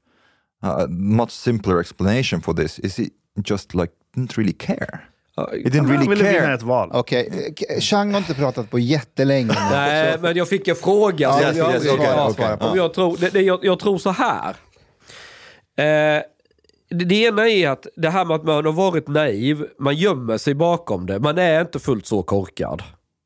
uh, 0.64 0.86
much 0.88 1.30
simpler 1.30 1.80
explanation 1.80 2.40
for 2.42 2.54
this 2.54 2.78
is 2.78 2.98
he 2.98 3.04
just 3.44 3.74
like 3.74 3.92
didn't 4.16 4.36
really 4.38 4.52
care. 4.58 5.00
He 5.52 5.56
didn't 5.56 5.78
Han 5.78 5.88
really 5.88 6.08
ville 6.08 6.24
vinna 6.24 6.40
care. 6.40 6.54
ett 6.54 6.62
val. 6.62 6.90
Okej, 6.92 7.52
okay. 7.52 7.80
Chang 7.80 8.12
har 8.12 8.18
inte 8.18 8.34
pratat 8.34 8.70
på 8.70 8.78
jättelänge. 8.78 9.52
Nej, 9.70 10.16
men 10.20 10.36
jag 10.36 10.48
fick 10.48 10.68
en 10.68 10.76
fråga. 10.76 11.28
Ja, 11.28 11.38
så 11.38 11.44
yes, 11.44 11.56
jag, 11.56 11.74
yes, 11.74 11.84
jag, 11.84 11.94
okej, 11.94 12.06
jag, 12.06 12.30
okej. 12.30 12.56
om 12.60 12.76
jag, 12.76 12.94
tror, 12.94 13.16
det, 13.20 13.32
det, 13.32 13.42
jag, 13.42 13.58
jag 13.62 13.78
tror 13.78 13.98
så 13.98 14.10
här. 14.10 14.54
Eh, 15.76 16.22
det, 16.90 17.04
det 17.04 17.14
ena 17.14 17.48
är 17.48 17.68
att 17.68 17.86
det 17.96 18.10
här 18.10 18.24
med 18.24 18.34
att 18.34 18.44
man 18.44 18.64
har 18.64 18.72
varit 18.72 19.08
naiv, 19.08 19.66
man 19.78 19.96
gömmer 19.96 20.38
sig 20.38 20.54
bakom 20.54 21.06
det. 21.06 21.18
Man 21.18 21.38
är 21.38 21.60
inte 21.60 21.78
fullt 21.78 22.06
så 22.06 22.22
korkad. 22.22 22.82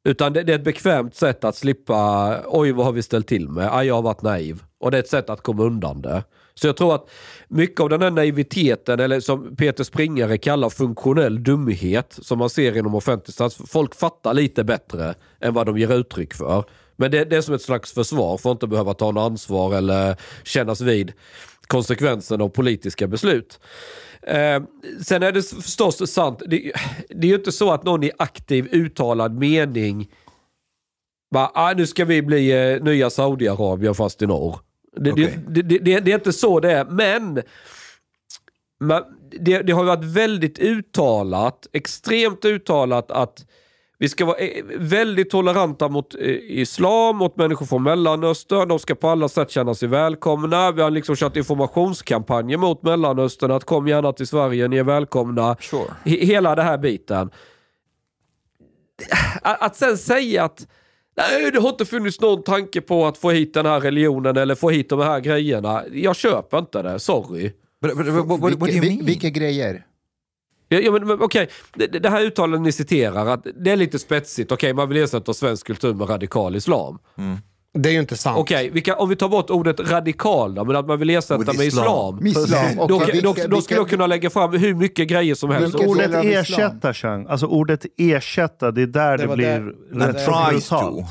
Utan 0.09 0.33
det, 0.33 0.42
det 0.42 0.53
är 0.53 0.59
ett 0.59 0.64
bekvämt 0.64 1.14
sätt 1.14 1.44
att 1.44 1.57
slippa, 1.57 2.37
oj 2.46 2.72
vad 2.72 2.87
har 2.87 2.92
vi 2.92 3.03
ställt 3.03 3.29
till 3.29 3.48
med? 3.48 3.68
Aj, 3.72 3.87
jag 3.87 3.94
har 3.94 4.03
varit 4.03 4.22
naiv. 4.22 4.62
Och 4.81 4.90
det 4.90 4.96
är 4.96 5.03
ett 5.03 5.09
sätt 5.09 5.31
att 5.31 5.42
komma 5.42 5.62
undan 5.62 6.03
det. 6.03 6.24
Så 6.55 6.66
jag 6.66 6.77
tror 6.77 6.94
att 6.94 7.11
mycket 7.48 7.80
av 7.80 7.88
den 7.88 8.02
här 8.02 8.11
naiviteten, 8.11 9.00
eller 9.00 9.20
som 9.20 9.57
Peter 9.57 9.85
Springare 9.85 10.38
kallar 10.38 10.70
funktionell 10.70 11.42
dumhet, 11.42 12.18
som 12.22 12.38
man 12.38 12.50
ser 12.50 12.76
inom 12.76 12.94
offentlig 12.94 13.35
stats... 13.35 13.59
Folk 13.66 13.94
fattar 13.94 14.35
lite 14.35 14.64
bättre 14.64 15.14
än 15.40 15.54
vad 15.54 15.66
de 15.66 15.78
ger 15.78 15.94
uttryck 15.94 16.35
för. 16.35 16.64
Men 16.96 17.11
det, 17.11 17.24
det 17.24 17.37
är 17.37 17.40
som 17.40 17.54
ett 17.54 17.62
slags 17.62 17.92
försvar 17.92 18.37
för 18.37 18.50
att 18.50 18.54
inte 18.54 18.66
behöva 18.66 18.94
ta 18.94 19.11
något 19.11 19.30
ansvar 19.30 19.74
eller 19.74 20.16
kännas 20.44 20.80
vid 20.80 21.12
konsekvenserna 21.66 22.44
av 22.44 22.48
politiska 22.48 23.07
beslut. 23.07 23.61
Eh, 24.22 24.62
sen 25.02 25.22
är 25.22 25.33
det 25.33 25.42
förstås 25.42 26.12
sant, 26.12 26.42
det, 26.46 26.72
det 27.09 27.26
är 27.26 27.30
ju 27.30 27.35
inte 27.35 27.52
så 27.52 27.72
att 27.72 27.85
någon 27.85 28.04
i 28.04 28.11
aktiv 28.18 28.68
uttalad 28.72 29.38
mening 29.38 30.11
bara, 31.30 31.50
ah, 31.54 31.72
nu 31.72 31.87
ska 31.87 32.04
vi 32.04 32.22
bli 32.22 32.72
eh, 32.72 32.83
nya 32.83 33.11
Saudiarabien 33.11 33.94
fast 33.94 34.22
i 34.22 34.26
norr. 34.26 34.59
Det, 34.96 35.12
Okej. 35.12 35.38
det, 35.48 35.62
det, 35.62 36.00
det, 36.00 36.12
är 36.12 36.14
inte 36.14 36.33
så 36.33 36.61
det 36.61 36.72
är, 36.72 36.85
men 36.85 37.42
det, 39.40 39.72
har 39.72 39.85
varit 39.85 40.04
väldigt 40.04 40.59
uttalat, 40.59 41.66
extremt 41.72 42.44
uttalat 42.44 43.11
att 43.11 43.46
vi 43.98 44.09
ska 44.09 44.24
vara 44.24 44.37
eh, 44.37 44.64
väldigt 44.78 45.30
toleranta 45.30 45.88
mot 45.88 46.14
eh, 46.14 46.20
islam, 46.40 47.16
mot 47.16 47.37
människor 47.37 47.66
från 47.66 47.83
Mellanöstern. 47.83 48.68
De 48.68 48.78
ska 48.78 48.94
på 48.94 49.09
alla 49.09 49.28
sätt 49.28 49.50
känna 49.50 49.74
sig 49.74 49.88
välkomna. 49.88 50.72
Vi 50.72 50.83
har 50.83 50.90
liksom 50.90 51.16
kört 51.16 51.37
informationskampanjer 51.37 52.59
mot 52.59 52.83
Mellanöstern. 52.83 53.50
Att 53.50 53.64
kom 53.64 53.88
gärna 53.88 54.12
till 54.12 54.26
Sverige, 54.26 54.68
ni 54.68 54.76
är 54.76 54.85
välkomna. 54.85 55.57
Sure. 55.61 55.83
He- 56.04 56.24
Hela 56.24 56.54
den 56.54 56.66
här 56.66 56.78
biten. 56.78 57.30
Att 59.42 59.76
sen 59.76 59.98
säga 59.98 60.44
att 60.44 60.66
nej, 61.16 61.50
det 61.50 61.61
har 61.61 61.68
inte 61.68 61.85
funnits 61.85 62.20
någon 62.20 62.42
tanke 62.42 62.81
på 62.81 63.07
att 63.07 63.18
få 63.18 63.31
hit 63.31 63.55
den 63.55 63.66
här 63.66 63.81
religionen 63.81 64.37
eller 64.37 64.55
få 64.55 64.70
hit 64.70 64.88
de 64.88 65.00
här 65.00 65.20
grejerna. 65.20 65.83
Jag 65.92 66.16
köper 66.16 66.59
inte 66.59 66.83
det, 66.83 66.98
sorry. 66.98 67.53
But, 67.83 67.96
but, 67.96 68.07
but 68.07 68.14
what, 68.14 68.40
what, 68.40 68.40
what 68.55 68.61
do 68.61 68.66
you 68.77 69.03
Vilka- 69.03 69.31
grejer? 69.31 69.87
Ja, 70.68 70.79
ja, 70.79 70.90
men, 70.92 71.07
men, 71.07 71.20
okej, 71.22 71.48
det, 71.74 71.87
det 71.87 72.11
här 72.11 72.22
uttalandet 72.22 72.61
ni 72.62 72.72
citerar, 72.72 73.27
att 73.27 73.46
det 73.57 73.70
är 73.70 73.77
lite 73.77 73.98
spetsigt. 73.98 74.53
Okej, 74.53 74.74
man 74.74 74.88
vill 74.88 75.03
ersätta 75.03 75.35
svensk 75.35 75.66
kultur 75.66 75.94
med 75.94 76.11
radikal 76.11 76.57
islam. 76.57 76.98
Det 77.76 77.88
är 77.88 77.92
ju 77.92 78.00
inte 78.00 78.16
sant. 78.16 78.38
Okej, 78.38 78.70
vi 78.72 78.80
kan- 78.80 78.96
om 78.98 79.08
vi 79.08 79.16
tar 79.16 79.28
bort 79.28 79.50
ordet 79.50 79.80
radikal 79.80 80.54
då, 80.54 80.64
men 80.64 80.76
att 80.76 80.87
man 80.87 80.98
vill 80.98 81.10
ersätta 81.10 81.38
With 81.38 81.56
med 81.58 81.66
islam. 81.66 82.26
islam. 82.26 82.44
Islam. 82.44 82.88
Då, 82.88 82.96
Okej, 82.96 83.20
då, 83.22 83.32
vilka- 83.32 83.48
då 83.48 83.60
skulle 83.62 83.76
jag 83.78 83.84
vilka- 83.84 83.96
kunna 83.96 84.06
lägga 84.06 84.30
fram 84.30 84.52
hur 84.52 84.74
mycket 84.74 85.08
grejer 85.08 85.34
som 85.34 85.50
helst. 85.50 85.74
Vilka 85.74 85.88
Ordet 85.90 86.04
delar 86.06 86.18
av 86.18 86.24
islam? 86.26 86.60
ersätta, 86.60 86.94
Chang. 86.94 87.26
Alltså 87.28 87.46
ordet 87.46 87.87
ersätta, 87.98 88.70
det 88.70 88.82
är 88.82 88.87
där 88.87 89.18
det, 89.18 89.26
var 89.26 89.37
blir 89.37 89.46
där- 89.46 90.06
rätt 90.06 90.16
där- 90.16 90.24
så 90.26 90.50
tries 90.50 90.68
to. 90.68 90.74
brutalt. 90.76 91.06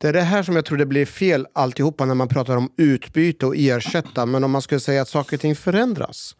Det 0.00 0.08
är 0.08 0.12
det 0.12 0.20
här 0.20 0.42
som 0.42 0.56
jag 0.56 0.64
tror 0.64 0.78
det 0.78 0.86
blir 0.86 1.06
fel 1.06 1.46
alltihopa 1.52 2.04
när 2.04 2.14
man 2.14 2.28
pratar 2.28 2.56
om 2.56 2.68
utbyte 2.78 3.46
och 3.46 3.54
ersätta. 3.56 4.26
Men 4.26 4.44
om 4.44 4.50
man 4.50 4.62
skulle 4.62 4.80
säga 4.80 5.02
att 5.02 5.08
saker 5.08 5.36
och 5.36 5.40
ting 5.40 5.56
förändras. 5.56 6.34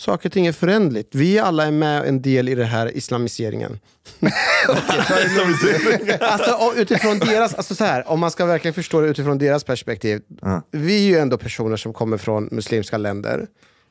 Saker 0.00 0.28
och 0.28 0.32
ting 0.32 0.46
är 0.46 0.52
förändligt. 0.52 1.08
Vi 1.14 1.38
alla 1.38 1.66
är 1.66 1.70
med 1.70 2.04
en 2.08 2.22
del 2.22 2.48
i 2.48 2.54
den 2.54 2.66
här 2.66 2.96
islamiseringen. 2.96 3.78
alltså, 6.20 6.50
och 6.54 6.72
utifrån 6.76 7.18
deras, 7.18 7.54
alltså 7.54 7.74
så 7.74 7.84
här, 7.84 8.08
om 8.08 8.20
man 8.20 8.30
ska 8.30 8.46
verkligen 8.46 8.74
förstå 8.74 9.00
det 9.00 9.08
utifrån 9.08 9.38
deras 9.38 9.64
perspektiv. 9.64 10.20
Vi 10.70 10.96
är 10.96 11.08
ju 11.08 11.18
ändå 11.18 11.38
personer 11.38 11.76
som 11.76 11.92
kommer 11.92 12.16
från 12.16 12.48
muslimska 12.52 12.98
länder. 12.98 13.46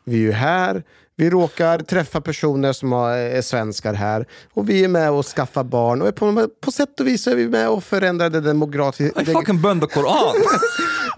Vi 0.05 0.15
är 0.15 0.21
ju 0.21 0.31
här, 0.31 0.83
Vi 1.17 1.29
råkar 1.29 1.79
träffa 1.79 2.21
personer 2.21 2.73
som 2.73 2.93
är 2.93 3.41
svenskar 3.41 3.93
här 3.93 4.25
och 4.53 4.69
vi 4.69 4.83
är 4.83 4.87
med 4.87 5.11
och 5.11 5.25
skaffar 5.25 5.63
barn. 5.63 6.01
Och 6.01 6.15
på, 6.15 6.49
på 6.61 6.71
sätt 6.71 6.99
och 6.99 7.07
vis 7.07 7.27
är 7.27 7.35
vi 7.35 7.47
med 7.47 7.69
och 7.69 7.83
förändrar 7.83 8.29
det 8.29 8.41
demografiska... 8.41 9.21
I 9.21 9.25
fucking 9.25 9.61
the 9.61 9.87
Koran! 9.87 10.35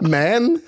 Men 0.00 0.60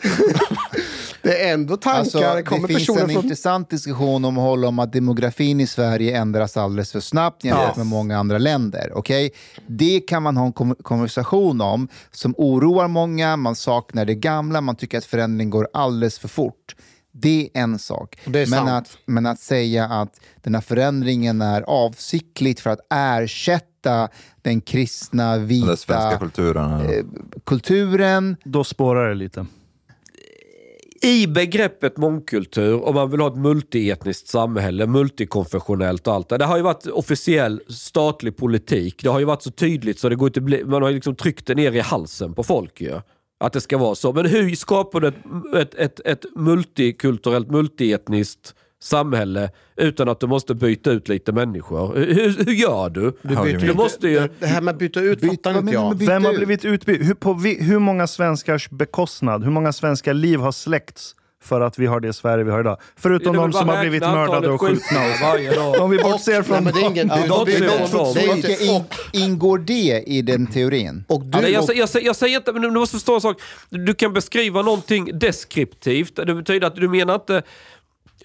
det 1.26 1.44
är 1.48 1.54
ändå 1.54 1.76
tankar. 1.76 1.98
Alltså, 2.00 2.18
det 2.66 2.66
finns 2.74 2.88
en 2.88 2.96
från... 2.96 3.10
intressant 3.10 3.70
diskussion 3.70 4.24
om, 4.24 4.36
håll 4.36 4.64
om 4.64 4.78
att 4.78 4.92
demografin 4.92 5.60
i 5.60 5.66
Sverige 5.66 6.16
ändras 6.16 6.56
alldeles 6.56 6.92
för 6.92 7.00
snabbt 7.00 7.44
jämfört 7.44 7.64
Ja. 7.66 7.74
med 7.76 7.86
många 7.86 8.18
andra 8.18 8.38
länder. 8.38 8.98
Okay? 8.98 9.30
Det 9.66 10.00
kan 10.00 10.22
man 10.22 10.36
ha 10.36 10.46
en 10.46 10.52
kom- 10.52 10.76
konversation 10.82 11.60
om 11.60 11.88
som 12.10 12.34
oroar 12.38 12.88
många, 12.88 13.36
man 13.36 13.56
saknar 13.56 14.04
det 14.04 14.14
gamla, 14.14 14.60
man 14.60 14.76
tycker 14.76 14.98
att 14.98 15.04
förändring 15.04 15.50
går 15.50 15.68
alldeles 15.72 16.18
för 16.18 16.28
fort. 16.28 16.76
Det 17.12 17.50
är 17.54 17.60
en 17.62 17.78
sak. 17.78 18.18
Är 18.24 18.30
men, 18.30 18.46
sant. 18.46 18.70
att, 18.70 18.98
men 19.06 19.26
att 19.26 19.40
säga 19.40 19.84
att 19.84 20.20
den 20.42 20.54
här 20.54 20.62
förändringen 20.62 21.42
är 21.42 21.62
avsiktligt 21.62 22.60
för 22.60 22.70
att 22.70 22.80
ersätta 22.94 24.08
den 24.42 24.60
kristna, 24.60 25.36
vita 25.38 25.66
Den 25.66 25.76
svenska 25.76 26.18
kulturen. 26.18 26.80
eh, 26.80 27.04
kulturen. 27.46 28.36
Då 28.44 28.64
spårar 28.64 29.08
det 29.08 29.14
lite. 29.14 29.46
I 31.02 31.26
begreppet 31.26 31.96
mångkultur, 31.96 32.84
om 32.84 32.94
man 32.94 33.10
vill 33.10 33.20
ha 33.20 33.28
ett 33.28 33.36
multietniskt 33.36 34.28
samhälle, 34.28 34.86
multikonfessionellt 34.86 36.06
och 36.06 36.14
allt 36.14 36.28
det. 36.28 36.38
Det 36.38 36.44
har 36.44 36.56
ju 36.56 36.62
varit 36.62 36.86
officiell 36.86 37.60
statlig 37.68 38.36
politik. 38.36 39.02
Det 39.02 39.08
har 39.08 39.18
ju 39.18 39.24
varit 39.24 39.42
så 39.42 39.50
tydligt 39.50 39.98
så 39.98 40.08
det 40.08 40.16
går 40.16 40.28
inte 40.28 40.40
bli, 40.40 40.64
man 40.64 40.82
har 40.82 40.88
ju 40.88 40.94
liksom 40.94 41.16
tryckt 41.16 41.46
det 41.46 41.54
ner 41.54 41.72
i 41.72 41.80
halsen 41.80 42.34
på 42.34 42.42
folk 42.42 42.80
ju. 42.80 43.00
Att 43.40 43.52
det 43.52 43.60
ska 43.60 43.78
vara 43.78 43.94
så. 43.94 44.12
Men 44.12 44.26
hur 44.26 44.56
skapar 44.56 45.00
du 45.00 45.08
ett, 45.08 45.14
ett, 45.54 45.74
ett, 45.74 46.00
ett 46.04 46.24
multikulturellt, 46.36 47.50
multietniskt 47.50 48.54
samhälle 48.82 49.50
utan 49.76 50.08
att 50.08 50.20
du 50.20 50.26
måste 50.26 50.54
byta 50.54 50.90
ut 50.90 51.08
lite 51.08 51.32
människor? 51.32 51.94
Hur, 51.96 52.44
hur 52.46 52.52
gör 52.52 52.90
du? 52.90 53.00
Du, 53.22 53.28
byter 53.28 53.66
Du 53.66 53.74
måste 53.74 54.08
ju... 54.08 54.28
det 54.38 54.46
här 54.46 54.60
med 54.60 54.72
att 54.72 54.78
byta 54.78 55.00
ut 55.00 55.20
Byt- 55.20 55.30
fattar 55.30 55.58
inte 55.58 55.72
jag. 55.72 55.88
med 55.88 55.96
byta 55.96 56.12
Vem 56.12 56.24
har 56.24 56.32
blivit 56.34 56.64
utbytt? 56.64 57.00
Hur, 57.08 57.14
på 57.14 57.34
hur 57.34 57.78
många 57.78 58.06
svenskars 58.06 58.70
bekostnad? 58.70 59.44
Hur 59.44 59.50
många 59.50 59.72
svenska 59.72 60.12
liv 60.12 60.38
har 60.40 60.52
släckts 60.52 61.14
för 61.44 61.60
att 61.60 61.78
vi 61.78 61.86
har 61.86 62.00
det 62.00 62.12
Sverige 62.12 62.44
vi 62.44 62.50
har 62.50 62.60
idag? 62.60 62.76
Förutom 62.96 63.36
de 63.36 63.52
som 63.52 63.68
har 63.68 63.80
blivit 63.80 64.02
mördade 64.02 64.48
och 64.48 64.60
skjutna. 64.60 65.00
Om 65.80 65.90
vi 65.90 65.98
bortser 65.98 66.42
från... 66.42 66.54
Nej, 66.54 66.64
men 66.64 66.72
det 66.74 66.80
är 66.80 66.90
ingen, 66.90 67.08
Ja, 67.08 67.16
det, 67.16 67.28
de 67.28 67.44
det, 67.44 67.52
ser 67.52 67.60
det, 67.60 67.78
det 67.78 67.88
som. 67.88 68.14
det 68.14 68.20
är 68.20 68.34
Vilka 68.34 68.50
inte, 68.50 68.64
in, 68.64 68.84
ingår 69.12 69.58
det 69.58 70.02
i 70.06 70.22
den 70.22 70.46
teorin? 70.46 71.04
och 71.08 71.24
du, 71.24 71.38
Ja, 71.38 71.48
jag, 71.48 71.60
och, 71.60 71.66
säger- 71.66 71.80
jag, 71.80 71.88
säger- 71.88 72.06
jag 72.06 72.16
säger 72.16 72.36
inte, 72.36 72.52
men 72.52 72.62
du 72.62 72.70
måste 72.70 72.96
förstå 72.96 73.14
en 73.14 73.20
sak. 73.20 73.40
Du 73.70 73.94
kan 73.94 74.12
beskriva 74.12 74.62
någonting 74.62 75.18
deskriptivt. 75.18 76.16
Det 76.16 76.34
betyder 76.34 76.66
att 76.66 76.76
du 76.76 76.88
menar 76.88 77.14
inte... 77.14 77.42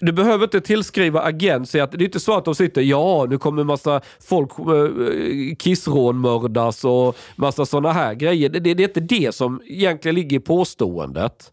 Du 0.04 0.12
behöver 0.12 0.44
inte 0.44 0.60
tillskriva 0.60 1.20
agent, 1.20 1.68
säga 1.68 1.84
att 1.84 1.92
det 1.92 2.02
är 2.02 2.04
inte 2.04 2.20
så 2.20 2.36
att 2.36 2.44
de 2.44 2.54
sitter, 2.54 2.82
ja 2.82 3.26
nu 3.28 3.38
kommer 3.38 3.64
massa 3.64 4.00
folk 4.20 4.50
äh, 4.58 5.54
kissrånmördas 5.56 6.84
och 6.84 7.16
massa 7.36 7.66
sådana 7.66 7.92
här 7.92 8.14
grejer. 8.14 8.48
Det, 8.48 8.60
det, 8.60 8.74
det 8.74 8.82
är 8.82 8.88
inte 8.88 9.00
det 9.00 9.34
som 9.34 9.62
egentligen 9.64 10.14
ligger 10.14 10.36
i 10.36 10.40
påståendet. 10.40 11.52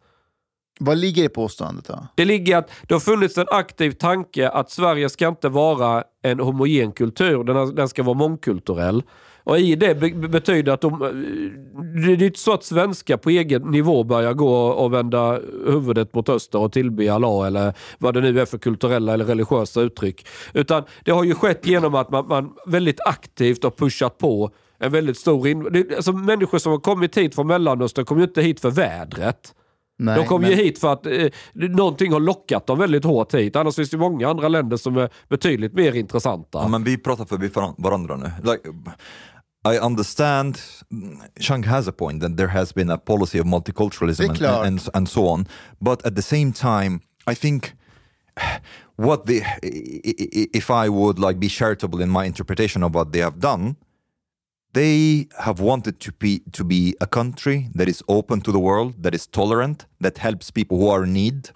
Vad 0.79 0.97
ligger 0.97 1.23
i 1.23 1.29
påståendet 1.29 1.85
då? 1.85 2.07
Det 2.15 2.25
ligger 2.25 2.57
att 2.57 2.69
det 2.87 2.93
har 2.93 2.99
funnits 2.99 3.37
en 3.37 3.47
aktiv 3.51 3.91
tanke 3.91 4.49
att 4.49 4.71
Sverige 4.71 5.09
ska 5.09 5.27
inte 5.27 5.49
vara 5.49 6.03
en 6.23 6.39
homogen 6.39 6.91
kultur, 6.91 7.43
den, 7.43 7.75
den 7.75 7.89
ska 7.89 8.03
vara 8.03 8.17
mångkulturell. 8.17 9.03
Och 9.49 9.59
i 9.59 9.75
det 9.75 9.95
be 9.99 10.27
betyder 10.27 10.71
att 10.73 10.81
de, 10.81 10.99
det 12.05 12.11
är 12.11 12.23
inte 12.23 12.39
så 12.39 12.53
att 12.53 12.63
svenskar 12.63 13.17
på 13.17 13.29
egen 13.29 13.61
nivå 13.61 14.03
börjar 14.03 14.33
gå 14.33 14.55
och 14.67 14.93
vända 14.93 15.39
huvudet 15.65 16.13
mot 16.15 16.29
öster 16.29 16.59
och 16.59 16.71
tillbe 16.71 17.13
Allah 17.13 17.47
eller 17.47 17.73
vad 17.97 18.13
det 18.13 18.21
nu 18.21 18.39
är 18.41 18.45
för 18.45 18.57
kulturella 18.57 19.13
eller 19.13 19.25
religiösa 19.25 19.81
uttryck. 19.81 20.27
Utan 20.53 20.83
det 21.05 21.11
har 21.11 21.23
ju 21.23 21.35
skett 21.35 21.67
genom 21.67 21.95
att 21.95 22.11
man, 22.11 22.27
man 22.27 22.49
väldigt 22.65 22.99
aktivt 23.05 23.63
har 23.63 23.71
pushat 23.71 24.17
på 24.17 24.51
en 24.79 24.91
väldigt 24.91 25.17
stor... 25.17 25.47
In 25.47 25.63
det, 25.71 25.95
alltså 25.95 26.11
människor 26.11 26.57
som 26.57 26.71
har 26.71 26.79
kommit 26.79 27.17
hit 27.17 27.35
från 27.35 27.47
Mellanöstern 27.47 28.05
kommer 28.05 28.21
ju 28.21 28.27
inte 28.27 28.41
hit 28.41 28.59
för 28.59 28.69
vädret. 28.69 29.53
Nej, 30.01 30.15
De 30.19 30.25
kom 30.27 30.41
men- 30.41 30.49
ju 30.49 30.55
hit 30.55 30.79
för 30.79 30.93
att 30.93 31.05
eh, 31.05 31.27
någonting 31.53 32.13
har 32.13 32.19
lockat 32.19 32.67
dem 32.67 32.79
väldigt 32.79 33.03
hårt 33.03 33.33
hit. 33.33 33.55
Annars 33.55 33.75
finns 33.75 33.89
det 33.89 33.97
många 33.97 34.29
andra 34.29 34.47
länder 34.47 34.77
som 34.77 34.97
är 34.97 35.09
betydligt 35.29 35.73
mer 35.73 35.95
intressanta. 35.95 36.59
Ja, 36.59 36.67
men 36.67 36.83
vi 36.83 36.97
pratar 36.97 37.25
förbi 37.25 37.47
varan- 37.47 37.75
varandra 37.77 38.15
nu. 38.15 38.31
Like, 38.43 38.69
I 39.65 39.77
understand 39.77 40.61
Chang 41.39 41.63
has 41.63 41.87
a 41.87 41.91
point 41.91 42.21
that 42.21 42.37
there 42.37 42.47
has 42.47 42.71
been 42.71 42.89
a 42.89 42.97
policy 42.97 43.39
of 43.39 43.45
multiculturalism 43.45 44.29
and, 44.29 44.41
and, 44.41 44.89
and 44.93 45.09
so 45.09 45.27
on. 45.27 45.47
But 45.81 46.05
at 46.05 46.15
the 46.15 46.21
same 46.21 46.53
time, 46.53 47.01
I 47.27 47.33
think 47.33 47.73
what 48.95 49.25
the 49.25 49.41
if 49.63 50.71
I 50.71 50.87
would 50.87 51.19
like 51.19 51.39
be 51.39 51.49
charitable 51.49 52.01
in 52.01 52.09
my 52.09 52.25
interpretation 52.25 52.83
of 52.83 52.95
what 52.95 53.11
they 53.11 53.19
have 53.19 53.39
done, 53.39 53.75
they 54.73 55.27
have 55.39 55.59
wanted 55.59 55.99
to 56.01 56.11
be 56.13 56.39
to 56.53 56.63
be 56.63 56.95
a 57.01 57.07
country 57.07 57.69
that 57.75 57.89
is 57.89 58.01
open 58.07 58.41
to 58.41 58.51
the 58.51 58.59
world, 58.59 58.93
that 59.03 59.13
is 59.13 59.27
tolerant, 59.27 59.85
that 59.99 60.17
helps 60.19 60.51
people 60.51 60.77
who 60.79 60.87
are 60.87 61.03
in 61.03 61.13
need, 61.13 61.49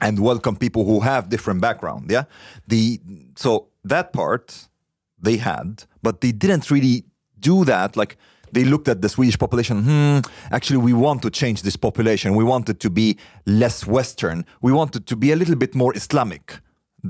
and 0.00 0.18
welcome 0.18 0.56
people 0.56 0.84
who 0.86 1.00
have 1.00 1.28
different 1.28 1.60
background. 1.60 2.10
Yeah, 2.10 2.24
the 2.66 3.00
so 3.36 3.68
that 3.84 4.14
part 4.14 4.68
they 5.20 5.36
had, 5.36 5.84
but 6.02 6.20
they 6.20 6.32
didn't 6.32 6.70
really 6.70 7.04
do 7.40 7.64
that. 7.64 7.96
Like 7.96 8.16
they 8.52 8.64
looked 8.64 8.88
at 8.88 9.02
the 9.02 9.08
Swedish 9.08 9.38
population. 9.38 9.76
Hmm, 9.84 10.20
actually, 10.50 10.92
we 10.92 10.92
want 11.06 11.22
to 11.22 11.30
change 11.30 11.62
this 11.62 11.76
population. 11.76 12.34
We 12.38 12.44
want 12.44 12.68
it 12.68 12.80
to 12.80 12.90
be 12.90 13.16
less 13.44 13.86
Western. 13.86 14.44
We 14.62 14.72
want 14.72 14.96
it 14.96 15.06
to 15.06 15.16
be 15.16 15.32
a 15.32 15.36
little 15.36 15.56
bit 15.56 15.74
more 15.74 15.96
Islamic. 15.96 16.42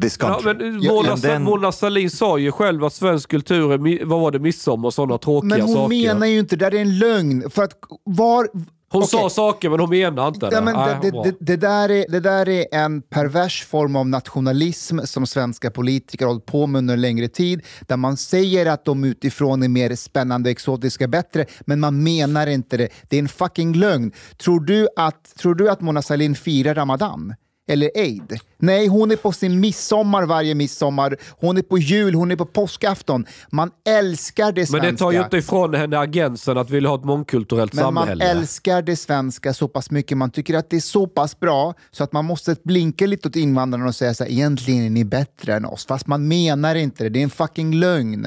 This 0.01 0.19
Ja, 0.21 0.27
country. 0.29 0.55
men 0.55 0.83
Ja, 0.83 0.93
Mona, 0.93 1.12
and 1.12 1.23
then- 1.23 1.43
Mona 1.45 1.73
Sahlin 1.73 2.11
sa 2.11 2.38
ju 2.38 2.53
själv 2.53 2.85
att 2.85 2.93
svensk 2.93 3.31
kultur 3.31 3.73
är, 3.73 4.05
vad 4.05 4.21
var 4.21 4.31
det, 4.31 4.38
midsommar 4.38 4.87
och 4.87 4.95
sådana 4.95 5.19
tråkiga 5.19 5.49
Men 5.49 5.61
hon 5.61 5.75
saker. 5.75 5.88
menar 5.88 6.27
ju 6.27 6.38
inte, 6.38 6.57
det 6.57 6.64
där 6.71 6.77
är 6.77 6.81
en 6.83 6.99
lögn. 6.99 7.51
För 7.51 7.62
att 7.62 7.73
var... 8.05 8.49
hon 8.90 9.03
okej. 9.03 9.09
sa 9.09 9.31
saker 9.31 9.70
men 9.70 9.81
hon 9.81 9.90
menar 9.90 10.29
inte 10.29 10.51
det. 10.51 10.55
Ja, 10.55 10.61
men 10.61 11.01
det, 11.01 11.11
det, 11.11 11.37
det, 11.40 11.57
där 11.57 11.90
är, 11.90 12.05
det 12.09 12.20
där 12.20 12.48
är 12.48 12.66
en 12.72 13.03
pervers 13.03 13.64
form 13.64 13.96
av 13.96 14.07
nationalism 14.07 14.98
som 15.05 15.27
svenska 15.27 15.70
politiker 15.70 16.24
har 16.24 16.33
hållit 16.33 16.46
på 16.46 16.66
med 16.66 16.79
under 16.79 16.94
en 16.94 17.01
längre 17.01 17.29
tid, 17.29 17.62
där 17.81 17.96
man 17.96 18.16
säger 18.16 18.66
att 18.66 18.85
de 18.85 19.05
utifrån 19.05 19.62
är 19.62 19.68
mer 19.68 19.94
spännande, 19.94 20.51
exotiska, 20.51 21.09
bättre, 21.09 21.46
men 21.61 21.81
man 21.81 22.03
menar 22.03 22.46
inte 22.46 22.77
det. 22.77 22.88
Det 23.09 23.16
är 23.16 23.20
en 23.20 23.29
fucking 23.29 23.74
lögn. 23.74 24.12
Tror 24.37 24.61
du 24.61 24.88
att, 24.96 25.35
tror 25.38 25.55
du 25.55 25.70
att 25.70 25.81
Mona 25.81 26.03
Sahlin 26.03 26.35
firar 26.35 26.74
Ramadan? 26.74 27.35
Eller 27.68 27.90
Eid? 27.94 28.40
Nej, 28.59 28.87
hon 28.87 29.11
är 29.11 29.16
på 29.16 29.33
sin 29.33 29.61
midsommar 29.61 30.26
varje 30.26 30.54
midsommar. 30.54 31.16
Hon 31.40 31.57
är 31.57 31.62
på 31.62 31.78
jul, 31.78 32.14
hon 32.14 32.31
är 32.31 32.37
på 32.37 32.46
påskafton. 32.46 33.26
Man 33.50 33.70
älskar 33.88 34.52
det 34.52 34.61
men 34.61 34.66
svenska. 34.66 34.90
det 34.90 34.96
tar 34.96 35.12
ju 35.12 35.22
inte 35.22 35.37
ifrån 35.37 35.74
henne 35.74 35.98
agensen 35.98 36.59
att 36.59 36.70
vilja 36.70 36.88
ha 36.90 36.96
ett 36.98 37.04
mångkulturellt 37.04 37.74
Men 37.74 37.85
man 37.85 37.94
samhälle. 37.94 38.24
älskar 38.24 38.83
det 38.83 38.96
svenska 38.96 39.54
så 39.54 39.68
pass 39.68 39.90
mycket, 39.90 40.16
man 40.18 40.31
tycker 40.31 40.54
att 40.54 40.70
det 40.70 40.76
är 40.76 40.81
så 40.81 41.07
pass 41.07 41.40
bra 41.40 41.74
så 41.90 42.04
att 42.04 42.12
man 42.12 42.24
måste 42.24 42.57
blinka 42.64 43.07
lite 43.07 43.28
åt 43.28 43.37
invandrarna 43.37 43.87
och 43.87 43.94
säga 43.94 44.14
så 44.14 44.24
här, 44.24 44.31
egentligen 44.31 44.85
är 44.85 44.90
ni 44.90 45.04
bättre 45.04 45.54
än 45.54 45.64
oss. 45.64 45.87
Fast 45.87 46.07
man 46.07 46.28
menar 46.28 46.74
inte 46.74 47.04
det, 47.04 47.11
det 47.11 47.18
är 47.18 47.24
en 47.24 47.31
fucking 47.31 47.74
lögn. 47.74 48.26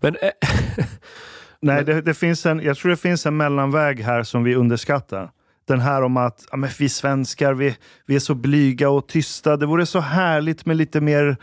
Men, 0.00 0.16
eh, 0.16 0.30
Nej, 1.60 1.84
det, 1.84 2.02
det 2.02 2.14
finns 2.14 2.46
en, 2.46 2.60
jag 2.60 2.76
tror 2.76 2.90
det 2.90 2.96
finns 2.96 3.26
en 3.26 3.36
mellanväg 3.36 4.00
här 4.00 4.22
som 4.22 4.44
vi 4.44 4.54
underskattar. 4.54 5.30
Den 5.66 5.80
här 5.80 6.02
om 6.02 6.16
att 6.16 6.44
ja, 6.50 6.56
men 6.56 6.70
vi 6.78 6.88
svenskar, 6.88 7.54
vi, 7.54 7.76
vi 8.06 8.16
är 8.16 8.20
så 8.20 8.34
blyga 8.34 8.90
och 8.90 9.08
tysta. 9.08 9.56
Det 9.56 9.66
vore 9.66 9.86
så 9.86 10.00
härligt 10.00 10.66
med 10.66 10.76
lite 10.76 11.00
mer 11.00 11.36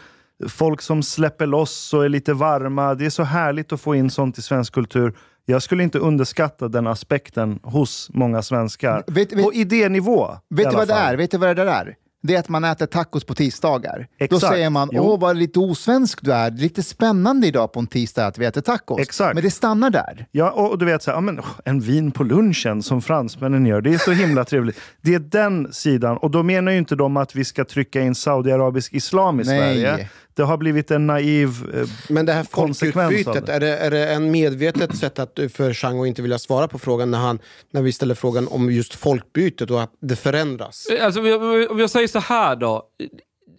folk 0.50 0.82
som 0.82 1.04
släpper 1.04 1.46
loss 1.46 1.94
och 1.94 2.06
är 2.06 2.10
lite 2.10 2.34
varma. 2.34 2.96
Det 2.96 3.06
är 3.06 3.10
så 3.10 3.24
härligt 3.24 3.72
att 3.72 3.82
få 3.82 3.96
in 3.96 4.10
sånt 4.10 4.38
i 4.38 4.42
svensk 4.42 4.74
kultur. 4.74 5.14
Jag 5.46 5.64
skulle 5.64 5.84
inte 5.84 6.00
underskatta 6.00 6.68
den 6.68 6.88
aspekten 6.88 7.60
hos 7.64 8.10
många 8.14 8.42
svenskar. 8.42 9.04
Vet- 9.08 9.34
vet- 9.34 9.44
på 9.44 9.54
idénivå. 9.54 10.38
Vet 10.50 10.70
du 10.70 10.76
vad 10.76 10.88
det 10.88 10.94
fall. 10.94 11.14
är? 11.14 11.18
Vet 11.18 11.32
du 11.32 11.38
vad 11.38 11.50
det 11.50 11.64
där 11.64 11.68
är? 11.68 11.96
Det 12.24 12.36
är 12.36 12.40
att 12.40 12.50
man 12.50 12.64
äter 12.64 12.86
tacos 12.86 13.24
på 13.24 13.36
tisdagar. 13.36 14.08
Då 14.20 14.26
Exakt. 14.26 14.54
säger 14.54 14.70
man, 14.70 14.90
Jo. 14.92 15.04
åh 15.04 15.20
vad 15.20 15.38
lite 15.38 15.60
osvensk 15.60 16.20
du 16.22 16.34
är. 16.34 16.52
Lite 16.52 16.84
spännande 16.84 17.48
idag 17.48 17.74
på 17.74 17.80
en 17.80 17.88
tisdag 17.88 18.26
att 18.26 18.38
vi 18.38 18.46
äter 18.46 18.62
tacos. 18.62 19.00
Exakt. 19.00 19.36
Men 19.36 19.44
det 19.44 19.52
stannar 19.52 19.90
där. 19.90 20.26
Ja, 20.32 20.52
och 20.52 20.78
du 20.78 20.86
vet, 20.86 21.04
så 21.04 21.12
här, 21.12 21.18
ja, 21.18 21.22
men, 21.22 21.40
en 21.66 21.80
vin 21.80 22.12
på 22.12 22.24
lunchen 22.24 22.84
som 22.84 23.02
fransmännen 23.02 23.66
gör, 23.66 23.82
det 23.82 23.94
är 23.94 23.98
så 23.98 24.12
himla 24.12 24.46
trevligt. 24.46 24.80
Det 25.02 25.16
är 25.16 25.20
den 25.20 25.74
sidan. 25.74 26.18
Och 26.18 26.32
då 26.32 26.44
menar 26.44 26.72
ju 26.72 26.78
inte 26.78 26.96
de 26.96 27.18
att 27.18 27.36
vi 27.36 27.46
ska 27.46 27.66
trycka 27.66 28.02
in 28.02 28.16
saudiarabisk 28.16 28.94
islam 28.94 29.40
i 29.40 29.44
Nej. 29.44 29.60
Sverige. 29.60 30.10
Det 30.34 30.44
har 30.44 30.58
blivit 30.58 30.92
en 30.92 31.08
naiv... 31.08 31.50
Eh, 31.74 31.88
Men 32.10 32.26
det 32.26 32.34
här 32.34 32.44
folkutbytet, 32.44 33.50
är 33.50 33.60
det, 33.60 33.78
är 33.78 33.92
det 33.92 34.14
en 34.14 34.32
medvetet 34.32 34.98
sätt 34.98 35.20
att, 35.20 35.40
för 35.54 35.74
Chang 35.74 36.02
att 36.02 36.08
inte 36.08 36.22
vilja 36.22 36.40
svara 36.40 36.68
på 36.68 36.80
frågan 36.80 37.12
när, 37.12 37.18
han, 37.18 37.40
när 37.72 37.82
vi 37.82 37.92
ställer 37.92 38.16
frågan 38.16 38.48
om 38.48 38.72
just 38.72 38.94
folkbytet 38.94 39.72
och 39.72 39.82
att 39.82 39.92
det 40.02 40.16
förändras? 40.16 40.88
Alltså, 41.02 41.20
om, 41.20 41.26
jag, 41.26 41.72
om 41.72 41.80
jag 41.80 41.90
säger 41.90 42.08
så 42.08 42.20
här 42.20 42.56
då. 42.56 42.84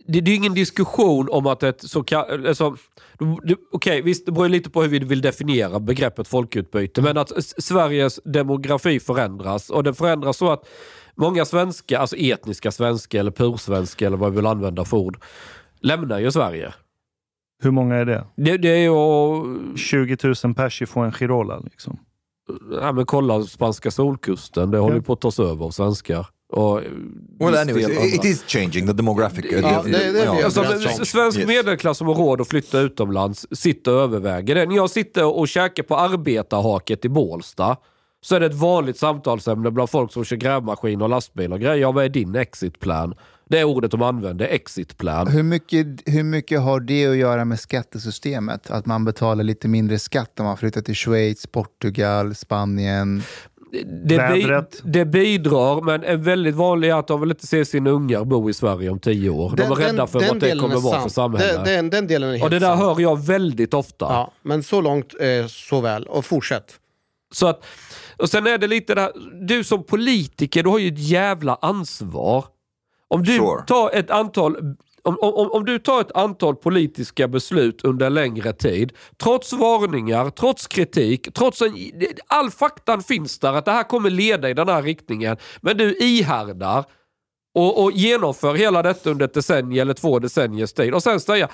Det, 0.07 0.21
det 0.21 0.31
är 0.31 0.35
ingen 0.35 0.55
diskussion 0.55 1.29
om 1.31 1.47
att 1.47 1.63
ett 1.63 1.83
så 1.83 2.03
kallat... 2.03 2.47
Alltså, 2.47 2.77
Okej, 3.73 4.03
visst 4.03 4.27
det 4.27 4.33
beror 4.33 4.49
lite 4.49 4.71
på 4.71 4.83
hur 4.83 4.89
vi 4.89 4.99
vill 4.99 5.21
definiera 5.21 5.81
begreppet 5.81 6.29
folkutbyte. 6.29 7.03
Men 7.03 7.17
att 7.17 7.33
Sveriges 7.63 8.21
demografi 8.25 9.01
förändras. 9.01 9.71
Och 9.71 9.85
den 9.85 9.95
förändras 9.95 10.37
så 10.37 10.51
att 10.51 10.69
många 11.15 11.45
svenskar, 11.45 11.99
alltså 11.99 12.17
etniska 12.17 12.71
svenskar 12.71 13.19
eller 13.19 13.31
pursvenskar 13.31 14.07
eller 14.07 14.17
vad 14.17 14.31
vi 14.31 14.37
vill 14.37 14.47
använda 14.47 14.85
för 14.85 14.97
ord. 14.97 15.19
Lämnar 15.83 16.19
ju 16.19 16.31
Sverige. 16.33 16.75
Hur 17.63 17.71
många 17.71 17.95
är 17.97 18.05
det? 18.05 18.25
Det, 18.37 18.57
det 18.57 18.69
är 18.69 18.83
ju... 18.83 19.77
20 19.77 20.17
000 20.45 20.55
pers 20.55 20.83
i 20.83 20.87
Fuengirola 20.87 21.59
liksom. 21.59 21.99
Ja, 22.81 22.93
men 22.93 23.07
kolla 23.07 23.43
spanska 23.43 23.91
solkusten, 23.91 24.71
det 24.71 24.79
håller 24.79 24.97
ju 24.97 25.03
på 25.03 25.13
att 25.13 25.21
tas 25.21 25.41
över 25.41 25.65
av 25.67 25.71
svenskar. 25.71 26.27
Och, 26.53 26.77
Well, 27.41 27.51
viss 27.51 27.61
anyways, 27.61 28.15
it, 28.15 28.25
is 28.25 28.45
changing 28.47 28.87
the 28.87 28.93
demographic. 28.93 29.45
Ja, 29.53 29.59
the- 29.59 29.83
det- 29.93 30.13
det- 30.13 30.25
ja. 30.25 30.45
Alltså, 30.45 30.65
svensk 31.05 31.39
Yes. 31.39 31.47
medelklass 31.49 31.99
som 31.99 32.07
har 32.07 32.15
råd 32.15 32.41
att 32.41 32.49
flytta 32.49 32.81
utomlands 32.81 33.47
sitter 33.51 33.95
och 33.95 34.01
överväger 34.01 34.55
det. 34.55 34.67
När 34.67 34.77
jag 34.77 34.91
sitter 34.91 35.25
och 35.39 35.49
käkar 35.49 35.83
på 35.83 35.97
arbetarhaket 35.97 37.05
i 37.05 37.09
Bålsta 37.09 37.77
så 38.21 38.35
är 38.35 38.41
det 38.41 38.47
ett 38.47 38.55
vanligt 38.55 38.99
samtalsämne 38.99 39.71
bland 39.71 39.91
folk 39.91 40.13
som 40.13 40.25
kör 40.25 40.37
grävmaskin 40.37 41.03
och 41.03 41.09
lastbil 41.09 41.53
och 41.53 41.61
grejer. 41.61 41.77
Ja, 41.77 41.93
vad 41.93 42.05
är 42.05 42.09
din 42.09 42.35
exit 42.35 42.81
plan? 42.81 43.15
Det 43.53 43.59
är 43.59 43.65
ordet 43.65 43.91
de 43.91 44.03
använder, 44.03 44.47
exit 44.47 44.99
plan. 44.99 45.27
Hur 45.27 45.43
mycket, 45.43 45.87
hur 46.07 46.23
mycket 46.23 46.61
har 46.61 46.81
det 46.81 47.07
att 47.07 47.17
göra 47.17 47.45
med 47.45 47.61
skattesystemet? 47.61 48.71
Att 48.71 48.87
man 48.87 49.05
betalar 49.05 49.45
lite 49.45 49.69
mindre 49.69 49.99
skatt 49.99 50.41
om 50.41 50.47
man 50.47 50.57
flyttar 50.57 50.81
till 50.81 50.95
Schweiz, 50.95 51.47
Portugal, 51.47 52.35
Spanien. 52.35 53.23
Det, 54.05 54.33
bi 54.33 54.63
det 54.85 55.05
bidrar, 55.05 55.83
men 55.83 56.05
en 56.05 56.23
väldigt 56.23 56.55
vanlig 56.55 56.91
är 56.91 56.95
att 56.95 57.07
de 57.07 57.21
vill 57.21 57.31
inte 57.31 57.47
se 57.47 57.65
sina 57.65 57.91
ungar 57.91 58.25
bo 58.25 58.51
i 58.51 58.55
Sverige 58.55 58.91
om 58.91 58.99
tio 58.99 59.31
år. 59.31 59.55
De 59.57 59.63
är 59.63 59.75
rädda 59.75 60.07
för 60.07 60.29
vad 60.29 60.41
det 60.41 60.59
kommer 60.59 60.81
vara 60.81 61.03
för 61.03 61.09
samhälle. 61.09 61.53
Den, 61.53 61.65
den, 61.65 61.91
den 61.91 62.07
delen 62.07 62.29
är 62.29 62.33
helt 62.33 62.45
och 62.45 62.51
det 62.51 62.59
där 62.59 62.77
sant. 62.77 62.81
hör 62.81 63.01
jag 63.01 63.27
väldigt 63.27 63.75
ofta. 63.75 64.05
Ja, 64.05 64.33
men 64.43 64.63
så 64.63 64.81
långt 64.81 65.15
eh, 65.21 65.47
så 65.47 65.81
väl. 65.81 66.05
Och 66.05 66.25
fortsätt. 66.25 66.79
Så 67.33 67.47
att, 67.47 67.65
och 68.17 68.31
sen 68.31 68.47
är 68.47 68.59
det 68.59 68.67
lite 68.67 68.95
där, 68.95 69.13
du 69.47 69.65
som 69.65 69.85
politiker, 69.85 70.63
du 70.63 70.69
har 70.69 70.79
ju 70.79 70.89
ett 70.89 70.99
jävla 70.99 71.59
ansvar. 71.63 72.45
Om 73.13 73.23
du 73.25 73.37
Sure. 73.37 73.63
tar 73.67 73.91
ett 73.91 74.11
antal 74.11 74.57
om, 75.05 75.19
om, 75.21 75.51
om 75.53 75.65
du 75.65 75.79
tar 75.79 76.01
ett 76.01 76.13
antal 76.13 76.57
politiska 76.57 77.29
beslut 77.29 77.85
under 77.85 78.11
längre 78.11 78.53
tid, 78.53 78.93
trots 79.23 79.53
varningar, 79.53 80.31
trots 80.31 80.67
kritik, 80.67 81.29
trots 81.35 81.63
en, 81.63 81.75
all 82.27 82.51
faktan 82.51 83.03
finns 83.03 83.39
där 83.39 83.53
att 83.53 83.65
det 83.65 83.73
här 83.73 83.83
kommer 83.83 84.11
leda 84.11 84.51
i 84.51 84.55
den 84.55 84.69
här 84.69 84.83
riktningen, 84.83 85.37
men 85.61 85.77
du 85.77 85.97
ihärdar 85.99 86.85
och, 87.55 87.83
och 87.85 87.93
genomför 87.93 88.55
hela 88.55 88.83
detta 88.83 89.11
under 89.11 89.25
ett 89.25 89.35
decennium 89.35 89.83
eller 89.83 89.95
två 89.95 90.19
decenniers 90.19 90.73
tid 90.73 90.95
och 90.95 91.03
sen 91.03 91.21
säger 91.21 91.49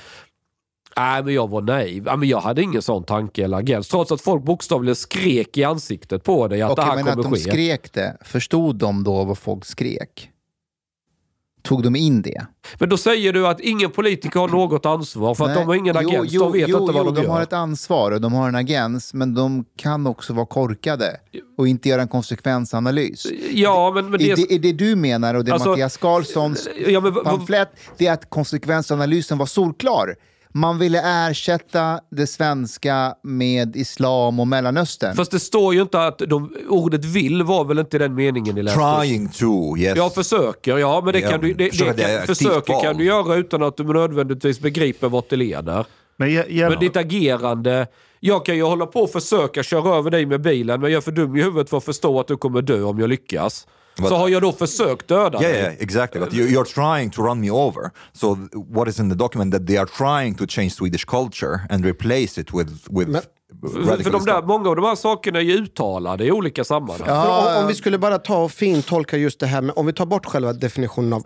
Nej, 0.97 1.23
men 1.25 1.35
jag 1.35 1.51
var 1.51 1.61
naiv. 1.63 2.05
Nej, 2.05 2.17
men 2.17 2.29
jag 2.29 2.41
hade 2.41 2.63
ingen 2.63 2.83
sån 2.83 3.05
tanke 3.05 3.45
eller 3.45 3.57
agens. 3.57 3.89
Trots 3.89 4.13
att 4.13 4.21
folk 4.21 4.45
bokstavligen 4.45 4.97
skrek 4.97 5.57
i 5.59 5.65
ansiktet 5.65 6.25
på 6.25 6.49
dig 6.49 6.63
att 6.63 6.71
Okej, 6.71 6.85
det 6.85 6.89
här 6.91 6.97
men 6.97 7.05
kommer 7.05 7.25
att 7.27 7.31
de 7.31 7.37
ske. 7.37 7.51
skrek 7.51 7.93
det, 7.93 8.17
förstod 8.25 8.77
de 8.77 9.05
då 9.05 9.25
vad 9.25 9.39
folk 9.39 9.65
skrek? 9.65 10.31
Tog 11.63 11.83
de 11.83 11.97
in 11.97 12.23
det? 12.23 12.47
Men 12.79 12.89
då 12.89 12.97
säger 12.97 13.33
du 13.33 13.47
att 13.47 13.61
ingen 13.61 13.91
politiker 13.91 14.41
har 14.41 14.49
något 14.49 14.87
ansvar 14.87 15.35
för 15.35 15.45
att 15.45 15.51
Nej. 15.51 15.59
de 15.59 15.67
har 15.67 15.75
ingen 15.75 15.97
Jo, 16.01 16.09
agens. 16.09 16.33
jo, 16.33 16.43
de 16.43 16.53
vet 16.53 16.69
jo, 16.69 16.81
inte 16.81 16.93
vad 16.93 17.07
jo, 17.07 17.13
de, 17.13 17.15
de 17.15 17.23
gör. 17.23 17.31
har 17.31 17.43
ett 17.43 17.53
ansvar 17.53 18.11
och 18.11 18.21
de 18.21 18.33
har 18.33 18.49
en 18.49 18.55
agens, 18.55 19.15
men 19.15 19.35
de 19.35 19.65
kan 19.77 20.07
också 20.07 20.33
vara 20.33 20.47
korkade 20.47 21.17
och 21.59 21.69
inte 21.69 21.89
göra 21.89 22.03
en 22.03 22.09
konsekvensanalys. 22.09 23.27
Ja, 23.51 23.93
men, 23.95 24.11
men 24.11 24.19
det... 24.19 24.31
Är 24.31 24.37
det, 24.37 24.55
är 24.55 24.59
det 24.59 24.73
du 24.73 24.97
menar 24.97 25.35
och 25.35 25.45
det 25.45 25.53
Alltså, 25.53 25.69
Mattias 25.69 25.97
Karlssons 25.97 26.69
Ja, 26.87 27.01
men, 27.01 27.15
pamflett, 27.15 27.69
det 27.99 28.07
är 28.07 28.13
att 28.13 28.31
konsekvensanalysen 28.31 29.39
var 29.39 29.47
solklar. 29.47 30.15
Man 30.59 30.79
ville 30.79 31.01
ersätta 31.29 32.01
det 32.11 32.27
svenska 32.27 33.15
med 33.23 33.77
islam 33.77 34.41
och 34.41 34.49
Mellanöstern. 34.49 35.17
Fast 35.17 35.31
det 35.31 35.41
står 35.41 35.75
ju 35.75 35.83
inte 35.83 36.01
att 36.01 36.19
de, 36.19 36.57
ordet 36.69 37.05
vill 37.05 37.43
var 37.43 37.65
väl 37.65 37.79
inte 37.79 37.99
den 37.99 38.15
meningen 38.15 38.55
ni 38.55 38.63
läste. 38.63 38.81
Trying 38.81 39.29
to, 39.29 39.77
yes. 39.79 39.97
Jag 39.97 40.15
försöker, 40.15 40.79
ja 40.79 41.03
men 41.05 41.13
det 41.13 41.21
kan 41.21 41.41
du, 41.41 41.55
det, 41.55 41.79
det 41.79 41.93
det 41.93 42.17
kan, 42.17 42.27
försöker 42.27 42.81
kan 42.81 42.97
du 42.97 43.05
göra 43.05 43.35
utan 43.35 43.63
att 43.63 43.77
du 43.77 43.85
nödvändigtvis 43.85 44.61
begriper 44.61 45.09
vart 45.09 45.31
det 45.31 45.37
leder. 45.37 45.87
Men, 46.17 46.35
jag, 46.35 46.51
jag, 46.51 46.71
Men 46.71 46.81
ditt 46.81 46.97
agerande, 46.97 47.87
jag 48.21 48.45
kan 48.45 48.57
ju 48.57 48.63
hålla 48.63 48.87
på 48.87 49.01
och 49.01 49.11
försöka 49.11 49.63
köra 49.63 49.97
över 49.97 50.11
dig 50.11 50.27
med 50.27 50.41
bilen 50.41 50.81
men 50.81 50.91
jag 50.91 50.97
är 50.97 51.03
för 51.03 51.13
dum 51.13 51.37
i 51.37 51.43
huvudet 51.43 51.71
för 51.71 51.77
att 51.77 51.85
förstå 51.85 52.21
att 52.21 52.29
du 52.29 52.37
kommer 52.37 52.63
dö 52.63 52.83
om 52.83 52.99
jag 52.99 53.09
lyckas. 53.09 53.67
Vad- 53.99 54.09
Så 54.11 54.17
har 54.17 54.29
jag 54.29 54.43
då 54.43 54.53
försökt 54.53 55.09
döda 55.09 55.43
Yeah, 55.43 55.53
dig. 55.53 55.63
yeah, 55.63 55.75
exactly. 55.83 56.21
But 56.21 56.35
you, 56.35 56.47
you're 56.49 56.75
trying 56.97 57.11
to 57.11 57.23
run 57.23 57.41
me 57.41 57.51
over. 57.51 57.91
So 58.13 58.37
what 58.53 58.89
is 58.89 58.99
in 59.01 59.11
the 59.11 59.17
document 59.17 59.55
that 59.55 59.67
they 59.67 59.77
are 59.77 59.87
trying 59.87 60.35
to 60.35 60.45
change 60.49 60.71
Swedish 60.71 61.05
culture 61.05 61.61
and 61.71 61.85
replace 61.85 62.41
it 62.41 62.55
with 62.55 62.73
with 62.91 63.09
Men- 63.11 63.23
För, 63.73 63.79
radical 63.79 64.03
för 64.05 64.11
de 64.11 64.25
där, 64.25 64.43
många 64.43 64.69
av 64.69 64.77
de 64.77 64.85
här 64.85 64.95
sakerna 64.95 65.39
är 65.39 65.43
ju 65.43 65.53
uttalade 65.55 66.25
i 66.25 66.33
olika 66.33 66.65
sammanhang. 66.65 67.07
För 67.07 67.57
om, 67.57 67.63
om 67.63 67.69
vi 67.69 67.75
skulle 67.75 67.99
bara 67.99 68.19
ta 68.19 68.45
och 68.45 68.53
fintolka 68.53 69.17
just 69.17 69.41
det 69.41 69.47
här 69.47 69.63
med, 69.63 69.73
om 69.77 69.87
vi 69.87 69.93
tar 69.93 70.07
bort 70.07 70.27
själva 70.27 70.53
definitionen 70.53 71.13
av 71.13 71.23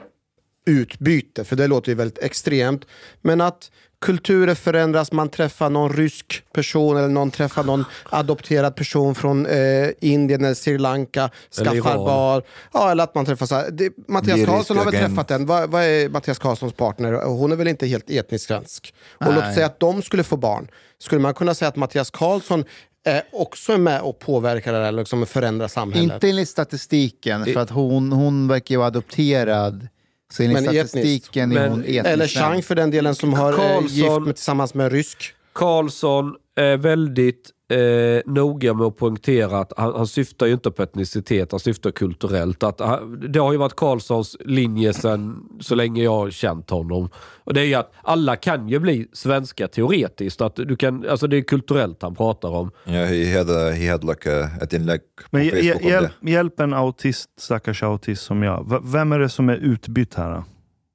utbyte, 0.67 1.45
för 1.45 1.57
det 1.57 1.67
låter 1.67 1.89
ju 1.89 1.95
väldigt 1.95 2.19
extremt. 2.19 2.85
Men 3.23 3.41
att 3.41 3.71
kulturer 4.03 4.55
förändras, 4.55 5.13
man 5.13 5.29
träffar 5.29 5.71
någon 5.71 5.93
rysk 5.93 6.45
person 6.55 6.97
eller 6.97 7.09
någon 7.09 7.31
träffar 7.31 7.65
någon 7.65 7.85
adopterad 8.11 8.77
person 8.77 9.15
från 9.15 9.47
eh, 9.47 9.89
Indien 10.01 10.45
eller 10.45 10.55
Sri 10.55 10.79
Lanka, 10.79 11.31
skaffar 11.65 11.97
barn. 11.97 12.43
Ja, 12.73 12.91
eller 12.91 13.05
att 13.05 13.15
man 13.15 13.25
träffar 13.25 13.47
så 13.47 13.55
här. 13.55 13.71
Det, 13.71 13.93
Mattias 14.09 14.37
Det 14.37 14.43
är 14.43 14.47
Karlsson 14.47 14.77
har 14.77 14.85
väl 14.85 14.95
agent. 14.95 15.09
träffat 15.09 15.31
en. 15.31 15.47
Vad, 15.47 15.71
vad 15.71 15.83
är 15.83 16.09
Mattias 16.09 16.39
Karlssons 16.39 16.73
partner? 16.73 17.13
Hon 17.13 17.53
är 17.53 17.57
väl 17.57 17.69
inte 17.69 17.87
helt 17.87 18.11
etniskt 18.11 18.47
svensk? 18.47 18.95
Och 19.19 19.35
låt 19.35 19.55
säga 19.55 19.67
att 19.67 19.81
de 19.81 20.03
skulle 20.03 20.25
få 20.25 20.37
barn. 20.37 20.69
Skulle 20.99 21.21
man 21.21 21.35
kunna 21.35 21.55
säga 21.55 21.69
att 21.69 21.77
Mattias 21.77 22.11
Karlsson 22.11 22.65
eh, 23.07 23.17
också 23.33 23.73
är 23.73 23.79
med 23.79 24.01
och 24.01 24.19
påverkar 24.19 24.73
det 24.73 24.85
här, 24.85 24.93
liksom 24.93 25.27
förändrar 25.27 25.69
samhället? 25.69 26.15
Inte 26.15 26.29
enligt 26.29 26.49
statistiken, 26.49 27.45
för 27.45 27.57
att 27.61 27.71
hon, 27.71 28.13
hon 28.13 28.49
verkar 28.49 28.75
ju 28.75 28.79
vara 28.79 28.89
adopterad. 28.89 29.89
Så 30.33 30.43
enligt 30.43 30.55
Men 30.63 30.65
etniskt. 30.77 30.89
statistiken 30.91 31.53
är 31.57 31.69
hon 31.69 31.81
etnisk 31.81 32.07
Eller. 32.07 32.27
Chang 32.27 32.63
för 32.63 32.75
den 32.75 32.91
delen 32.91 33.15
som 33.15 33.33
har 33.33 33.53
eh, 33.53 33.59
Karlsson- 33.59 33.89
gift 33.89 34.21
med, 34.27 34.35
tillsammans 34.37 34.75
med 34.75 34.93
rysk. 34.93 35.35
Karlsson 35.53 36.35
är 36.57 36.77
väldigt 36.77 37.51
eh, 37.73 38.33
noga 38.33 38.75
med 38.75 38.87
att 38.87 38.97
poängtera 38.97 39.59
att 39.59 39.73
han, 39.77 39.95
han 39.95 40.07
syftar 40.07 40.47
ju 40.47 40.53
inte 40.53 40.71
på 40.71 40.83
etnicitet, 40.83 41.51
han 41.51 41.61
syftar 41.61 41.91
kulturellt. 41.91 42.63
Att, 42.63 42.81
han, 42.81 43.25
det 43.33 43.39
har 43.39 43.53
ju 43.53 43.59
varit 43.59 43.77
Karlssons 43.77 44.37
linje 44.41 44.93
sen 44.93 45.37
så 45.61 45.75
länge 45.75 46.03
jag 46.03 46.11
har 46.11 46.31
känt 46.31 46.71
honom. 46.71 47.09
Och 47.45 47.55
det 47.55 47.61
är 47.61 47.65
ju 47.65 47.75
att 47.75 47.93
alla 48.03 48.37
kan 48.37 48.69
ju 48.69 48.79
bli 48.79 49.09
svenska 49.13 49.69
teoretiskt. 49.69 50.41
Att 50.41 50.57
du 50.57 50.77
kan, 50.77 51.09
alltså 51.09 51.27
det 51.27 51.37
är 51.37 51.43
kulturellt 51.43 52.03
han 52.03 52.15
pratar 52.15 52.49
om. 52.49 52.71
Yeah, 52.87 53.09
he 53.09 53.39
had 53.39 53.51
a, 53.51 53.71
he 53.71 53.91
had 53.91 54.05
like 54.05 54.41
a, 54.43 54.49
ett 54.63 54.73
inlägg 54.73 55.01
på 55.01 55.23
men 55.31 55.45
Facebook 55.51 55.65
hjäl, 55.65 55.77
om 55.83 55.89
hjälp, 55.89 56.11
det. 56.21 56.31
hjälp 56.31 56.61
en 56.61 56.75
autist, 56.75 57.31
stackars 57.41 57.83
autist 57.83 58.23
som 58.23 58.43
jag. 58.43 58.71
V- 58.71 58.79
vem 58.93 59.13
är 59.13 59.19
det 59.19 59.29
som 59.29 59.49
är 59.49 59.57
utbytt 59.57 60.15
här? 60.15 60.31
då? 60.35 60.45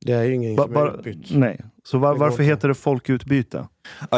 Det 0.05 0.13
är 0.13 0.23
ju 0.23 0.33
ingen 0.35 0.55
Ba, 0.55 0.63
som 0.63 0.75
är 0.75 0.95
utbytt. 0.99 1.27
nej. 1.31 1.61
Så 1.87 1.97
var, 1.97 2.15
varför 2.15 2.43
heter 2.43 2.67
det 2.67 2.73
folkutbyte? 2.73 3.67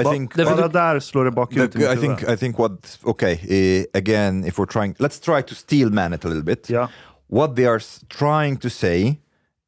I 0.01 0.03
think 0.03 0.35
bara 0.35 0.67
där 0.67 0.99
slår 0.99 1.25
det 1.25 1.31
bakut. 1.31 1.71
The, 1.71 1.93
I 1.93 1.97
think 1.97 2.29
I 2.29 2.37
think 2.37 2.59
what 2.59 2.99
okay 3.03 3.33
eh, 3.33 3.85
again 3.93 4.45
if 4.45 4.59
we're 4.59 4.71
trying 4.71 4.93
let's 4.93 5.25
try 5.25 5.41
to 5.41 5.55
steel 5.55 5.89
man 5.89 6.13
it 6.13 6.25
a 6.25 6.27
little 6.27 6.43
bit. 6.43 6.69
Ja. 6.69 6.89
What 7.27 7.55
they 7.55 7.65
are 7.65 7.79
trying 8.07 8.57
to 8.57 8.69
say 8.69 9.17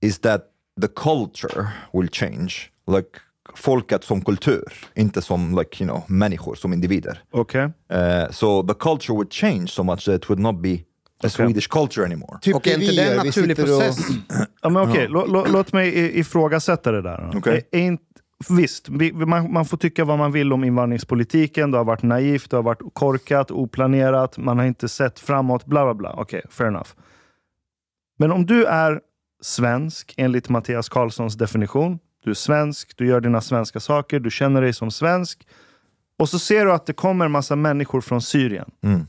is 0.01 0.19
that 0.19 0.41
the 0.81 0.87
culture 0.87 1.67
will 1.93 2.09
change, 2.11 2.53
like 2.87 3.19
folket 3.55 4.03
som 4.03 4.21
kultur, 4.21 4.73
inte 4.95 5.21
som 5.21 5.57
like 5.57 5.83
you 5.83 5.89
know 5.89 6.03
människor 6.07 6.55
som 6.55 6.73
individer. 6.73 7.23
Okej. 7.31 7.63
Uh, 7.93 8.31
so 8.31 8.63
the 8.63 8.73
culture 8.73 9.13
would 9.13 9.33
change 9.33 9.67
so 9.67 9.83
much 9.83 10.05
that 10.05 10.15
it 10.15 10.29
would 10.29 10.39
not 10.39 10.61
be 10.61 10.79
a 11.25 11.29
Swedish 11.29 11.67
culture 11.69 12.05
anymore. 12.05 12.39
Tycker 12.41 12.57
Och 12.57 12.67
är 12.67 12.73
inte 12.81 12.91
det 12.95 13.09
en 13.11 13.17
naturlig 13.17 13.57
sitter 13.57 13.73
och- 13.73 13.79
process? 13.79 14.05
Ja, 14.61 14.69
men 14.69 14.89
okej, 14.89 15.07
lå- 15.07 15.25
lå- 15.27 15.45
låt 15.51 15.73
mig 15.73 15.89
i- 15.89 16.19
ifrågasätta 16.19 16.91
det 16.91 17.01
där. 17.01 17.31
Okej. 17.35 17.67
Är- 17.71 17.77
är 17.79 17.83
inte- 17.83 18.03
Visst, 18.49 18.89
vi, 18.89 19.13
man, 19.13 19.53
man 19.53 19.65
får 19.65 19.77
tycka 19.77 20.05
vad 20.05 20.17
man 20.17 20.31
vill 20.31 20.53
om 20.53 20.63
invandringspolitiken. 20.63 21.71
Det 21.71 21.77
har 21.77 21.85
varit 21.85 22.03
naivt, 22.03 22.49
det 22.49 22.55
har 22.55 22.63
varit 22.63 22.81
korkat, 22.93 23.51
oplanerat, 23.51 24.37
man 24.37 24.57
har 24.59 24.65
inte 24.65 24.89
sett 24.89 25.19
framåt, 25.19 25.65
bla 25.65 25.83
bla 25.85 25.93
bla. 25.93 26.13
Okej, 26.17 26.41
fair 26.49 26.67
enough. 26.67 26.89
Men 28.19 28.31
om 28.31 28.45
du 28.45 28.65
är 28.65 28.99
svensk 29.41 30.13
enligt 30.17 30.49
Mattias 30.49 30.89
Karlssons 30.89 31.35
definition, 31.35 31.99
du 32.23 32.29
är 32.29 32.33
svensk, 32.33 32.97
du 32.97 33.07
gör 33.07 33.21
dina 33.21 33.41
svenska 33.41 33.79
saker, 33.79 34.19
du 34.19 34.31
känner 34.31 34.61
dig 34.61 34.73
som 34.73 34.91
svensk 34.91 35.47
och 36.19 36.29
så 36.29 36.39
ser 36.39 36.65
du 36.65 36.71
att 36.71 36.85
det 36.85 36.93
kommer 36.93 37.25
en 37.25 37.31
massa 37.31 37.55
människor 37.55 38.01
från 38.01 38.21
Syrien. 38.21 38.71
Mm. 38.83 39.05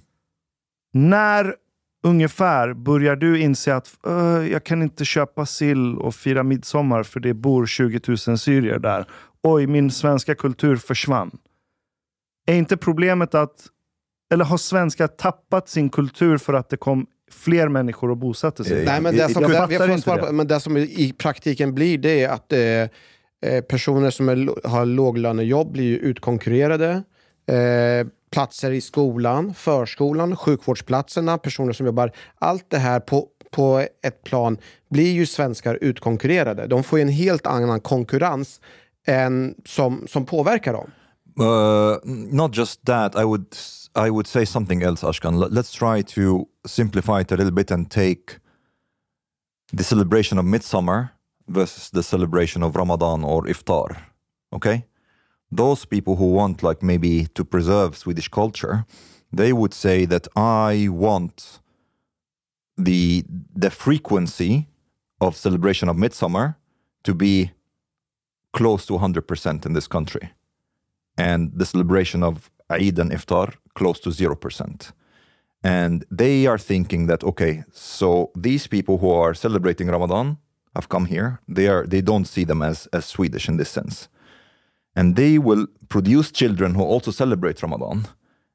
När 0.93 1.55
ungefär 2.03 2.73
börjar 2.75 3.17
du 3.17 3.41
inse 3.41 3.75
att 3.75 3.95
"Öh, 4.07 4.49
jag 4.53 4.65
kan 4.65 4.83
inte 4.83 5.05
köpa 5.05 5.47
sill 5.47 5.97
och 5.97 6.15
fira 6.15 6.43
midsommar 6.43 7.03
för 7.03 7.21
det 7.21 7.35
bor 7.35 7.67
20 7.67 8.01
000 8.29 8.39
syrier 8.39 8.79
där. 8.79 9.07
Oj, 9.43 9.67
min 9.67 9.91
svenska 9.91 10.35
kultur 10.35 10.77
försvann. 10.77 11.31
Är 12.47 12.55
inte 12.55 12.77
problemet 12.77 13.35
att, 13.35 13.67
eller 14.35 14.45
har 14.45 14.57
svenskar 14.59 15.07
tappat 15.07 15.69
sin 15.69 15.91
kultur 15.91 16.39
för 16.39 16.55
att 16.55 16.69
det 16.69 16.77
kom 16.77 17.07
fler 17.31 17.69
människor 17.69 18.11
och 18.11 18.17
bosatte 18.17 18.65
sig? 18.65 18.79
Eh, 18.81 18.85
Nej, 18.87 19.01
men 19.01 19.17
Jag 19.17 19.29
det 19.31 19.35
som, 19.35 19.43
jag 19.43 19.69
får 19.91 19.97
svara 19.99 20.21
det. 20.21 20.27
på, 20.27 20.33
men 20.33 20.47
det 20.47 20.61
som 20.61 20.77
i 20.77 21.15
praktiken 21.19 21.75
blir 21.75 21.99
det 21.99 22.23
är 22.25 22.29
att 22.29 22.53
eh, 22.53 22.61
eh, 23.53 23.61
personer 23.69 24.11
som 24.11 24.29
är, 24.29 24.69
har 24.69 24.87
låglönejobb 24.87 25.73
blir 25.73 25.85
ju 25.85 25.97
utkonkurrerade. 25.97 27.03
Eh, 27.47 28.07
platser 28.33 28.71
i 28.71 28.81
skolan, 28.81 29.55
förskolan, 29.55 30.37
sjukvårdsplatserna, 30.37 31.39
personer 31.39 31.73
som 31.73 31.87
jobbar. 31.87 32.13
Allt 32.39 32.71
det 32.71 32.79
här 32.79 33.01
på, 33.01 33.27
på 33.51 33.87
ett 34.03 34.25
plan 34.25 34.59
blir 34.91 35.13
ju 35.13 35.27
svenskar 35.27 35.79
utkonkurrerade. 35.81 36.67
De 36.67 36.83
får 36.83 36.99
ju 36.99 37.03
en 37.03 37.09
helt 37.09 37.47
annan 37.47 37.81
konkurrens 37.81 38.61
än 39.07 39.55
som, 39.65 40.07
som 40.09 40.27
påverkar 40.27 40.73
dem? 40.73 40.91
Uh, 41.41 41.97
not 42.33 42.57
just 42.57 42.85
that. 42.85 43.15
I 43.15 43.25
would 43.25 43.47
I 43.95 44.11
would 44.11 44.27
say 44.27 44.47
something 44.47 44.83
else, 44.83 45.07
Ashkan. 45.07 45.39
Let's 45.39 45.73
try 45.73 46.03
to 46.03 46.47
simplify 46.67 47.21
it 47.21 47.33
a 47.33 47.37
little 47.37 47.53
bit 47.53 47.71
and 47.71 47.91
take 47.91 48.39
the 49.77 49.85
celebration 49.85 50.39
of 50.39 50.45
Midsummer 50.45 51.09
versus 51.47 51.91
the 51.91 52.03
celebration 52.03 52.63
of 52.63 52.77
Ramadan 52.77 53.25
or 53.25 53.47
Iftar. 53.47 53.97
Okay, 54.53 54.85
those 55.53 55.85
people 55.85 56.17
who 56.17 56.33
want 56.33 56.63
like 56.63 56.83
maybe 56.83 57.27
to 57.35 57.45
preserve 57.45 57.97
Swedish 57.97 58.29
culture, 58.29 58.87
they 59.33 59.53
would 59.53 59.75
say 59.75 60.07
that 60.07 60.27
I 60.35 60.89
want 60.91 61.61
the 62.77 63.25
the 63.55 63.71
frequency 63.71 64.69
of 65.21 65.37
celebration 65.37 65.89
of 65.89 65.97
Midsummer 65.97 66.57
to 67.05 67.15
be 67.15 67.53
close 68.53 68.87
to 68.87 68.95
100% 68.95 69.67
in 69.67 69.73
this 69.73 69.87
country 69.87 70.33
and 71.17 71.53
the 71.55 71.67
celebration 71.67 72.23
of 72.23 72.51
Eid 72.69 72.99
and 72.99 73.11
Iftar 73.11 73.55
close 73.75 73.99
to 74.01 74.11
0%. 74.11 74.93
And 75.65 76.05
they 76.11 76.47
are 76.47 76.59
thinking 76.59 77.07
that 77.07 77.23
okay, 77.23 77.65
so 77.73 78.31
these 78.35 78.67
people 78.67 78.99
who 78.99 79.11
are 79.11 79.35
celebrating 79.35 79.89
Ramadan 79.89 80.39
have 80.75 80.89
come 80.89 81.07
here. 81.07 81.41
They 81.47 81.69
are 81.69 81.87
they 81.87 82.01
don't 82.01 82.25
see 82.25 82.45
them 82.45 82.63
as 82.63 82.89
as 82.93 83.05
Swedish 83.05 83.49
in 83.49 83.59
this 83.59 83.71
sense. 83.71 84.09
And 84.95 85.17
they 85.17 85.39
will 85.39 85.67
produce 85.89 86.31
children 86.33 86.75
who 86.75 86.83
also 86.83 87.11
celebrate 87.13 87.63
Ramadan. 87.63 88.07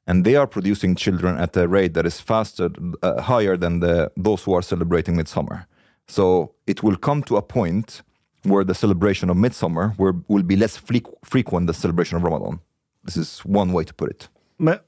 And 0.06 0.24
they 0.24 0.36
are 0.36 0.46
producing 0.46 0.96
children 0.96 1.36
at 1.38 1.56
a 1.56 1.66
rate 1.68 1.92
that 1.94 2.06
is 2.06 2.20
faster, 2.20 2.70
uh, 3.02 3.20
higher 3.20 3.56
than 3.58 3.80
the 3.80 4.10
those 4.16 4.42
who 4.44 4.54
are 4.54 4.62
celebrating 4.62 5.16
Midsummer. 5.16 5.66
So 6.06 6.52
it 6.66 6.82
will 6.82 6.96
come 6.96 7.22
to 7.22 7.36
a 7.36 7.42
point 7.42 8.02
where 8.44 8.64
the 8.64 8.74
celebration 8.74 9.30
of 9.30 9.36
Midsummer 9.36 9.92
will, 9.98 10.22
will 10.28 10.42
be 10.42 10.56
less 10.56 10.76
fre- 10.78 11.10
frequent 11.24 11.66
than 11.66 11.66
the 11.66 11.80
celebration 11.80 12.16
of 12.16 12.22
Ramadan. 12.24 12.60
This 13.04 13.16
is 13.16 13.40
one 13.44 13.72
way 13.72 13.84
to 13.84 13.94
put 13.94 14.10
it. 14.10 14.28
Men, 14.58 14.78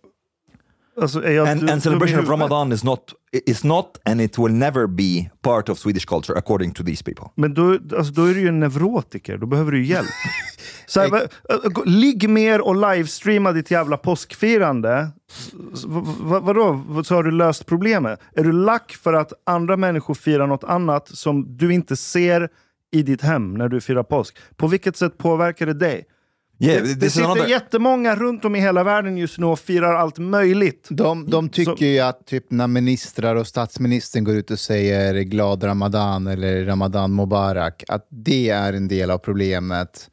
alltså, 1.01 1.29
jag 1.31 1.49
And, 1.49 1.61
dum- 1.61 1.69
and 1.71 1.83
celebration 1.83 2.19
of 2.19 2.25
huvudet? 2.25 2.41
Ramadan 2.41 2.73
is 2.73 2.85
not 2.85 3.13
is 3.47 3.65
not 3.65 3.99
and 4.07 4.21
it 4.21 4.39
will 4.39 4.53
never 4.53 4.87
be 4.87 5.31
part 5.43 5.69
of 5.69 5.79
Swedish 5.79 6.05
culture 6.07 6.39
according 6.39 6.73
to 6.73 6.83
these 6.83 7.03
people. 7.03 7.25
Men 7.35 7.55
då, 7.55 7.73
alltså, 7.97 8.13
då 8.13 8.25
är 8.25 8.35
du 8.35 8.41
ju 8.41 8.49
en 8.49 8.61
neurotiker, 8.61 9.39
då 9.39 9.47
behöver 9.47 9.73
du 9.73 9.85
hjälp. 9.85 10.09
Så 10.91 11.01
här, 11.01 11.29
ligg 11.87 12.29
mer 12.29 12.61
och 12.61 12.95
livestreama 12.95 13.53
ditt 13.53 13.71
jävla 13.71 13.97
påskfirande. 13.97 15.09
V- 15.87 16.41
vadå, 16.43 16.85
så 17.05 17.15
har 17.15 17.23
du 17.23 17.31
löst 17.31 17.67
problemet? 17.67 18.21
Är 18.37 18.45
du 18.45 18.53
lack 18.53 18.93
för 18.93 19.13
att 19.13 19.33
andra 19.47 19.77
människor 19.77 20.15
firar 20.15 20.47
något 20.47 20.65
annat 20.65 21.09
som 21.09 21.57
du 21.57 21.73
inte 21.75 21.97
ser 21.97 22.49
i 22.93 23.03
ditt 23.03 23.23
hem 23.23 23.55
när 23.55 23.69
du 23.69 23.81
firar 23.81 24.03
påsk? 24.03 24.37
På 24.57 24.67
vilket 24.67 24.97
sätt 24.97 25.19
påverkar 25.19 25.67
det 25.67 25.75
dig? 25.75 26.05
Yeah, 26.63 26.83
det, 26.83 26.95
det 26.95 27.11
sitter 27.11 27.25
another. 27.27 27.47
jättemånga 27.49 28.17
runt 28.17 28.45
om 28.45 28.57
i 28.57 28.61
hela 28.61 28.85
världen 28.85 29.17
just 29.19 29.39
nu 29.39 29.47
och 29.47 29.59
firar 29.59 29.95
allt 29.95 30.19
möjligt. 30.19 30.87
De, 30.91 31.31
de 31.31 31.49
tycker 31.49 31.77
Så- 31.77 31.85
ju 31.85 31.99
att 32.01 32.27
typ 32.27 32.51
när 32.51 32.67
ministrar 32.67 33.35
och 33.37 33.47
statsministern 33.47 34.25
går 34.25 34.35
ut 34.35 34.51
och 34.51 34.59
säger 34.59 35.15
glad 35.23 35.65
ramadan 35.65 36.27
eller 36.27 36.65
ramadan 36.65 37.15
mubarak, 37.15 37.85
att 37.89 38.07
det 38.11 38.51
är 38.51 38.73
en 38.73 38.89
del 38.89 39.11
av 39.11 39.19
problemet. 39.19 40.11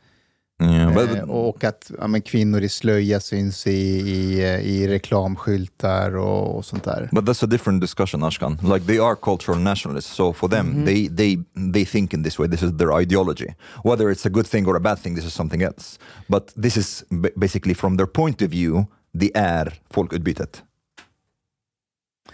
Yeah, 0.60 0.94
but, 0.94 1.30
och 1.30 1.64
att 1.64 1.92
ja, 2.00 2.08
men, 2.08 2.22
kvinnor 2.22 2.62
i 2.62 2.70
slöja 2.70 3.20
syns 3.20 3.68
i, 3.68 3.72
i, 3.72 4.42
i 4.64 4.88
reklamskyltar 4.88 6.16
och, 6.16 6.58
och 6.58 6.66
sånt 6.66 6.84
där. 6.84 7.10
But 7.12 7.26
that's 7.26 7.44
a 7.44 7.48
different 7.48 7.82
discussion, 7.82 8.24
Ashkan. 8.24 8.58
Like 8.64 8.86
they 8.86 9.00
are 9.00 9.16
cultural 9.16 9.60
nationalists, 9.60 10.16
so 10.16 10.34
for 10.34 10.50
them, 10.50 10.86
they 10.86 11.10
they 11.10 11.38
they 11.74 11.86
think 11.86 12.14
in 12.14 12.24
this 12.24 12.40
way. 12.40 12.50
This 12.50 12.64
is 12.64 12.78
their 12.78 13.02
ideology. 13.02 13.56
Whether 13.84 14.12
it's 14.12 14.26
a 14.26 14.30
good 14.30 14.48
thing 14.48 14.68
or 14.68 14.76
a 14.76 14.80
bad 14.80 15.00
thing, 15.00 15.16
this 15.16 15.26
is 15.26 15.34
something 15.34 15.62
else. 15.62 16.00
But 16.28 16.54
this 16.62 16.78
is 16.78 17.04
ba- 17.10 17.30
basically 17.36 17.76
from 17.76 17.98
their 17.98 18.08
point 18.08 18.42
of 18.42 18.50
view, 18.50 18.86
det 19.14 19.38
är 19.38 19.74
folkutbytet. 19.90 20.64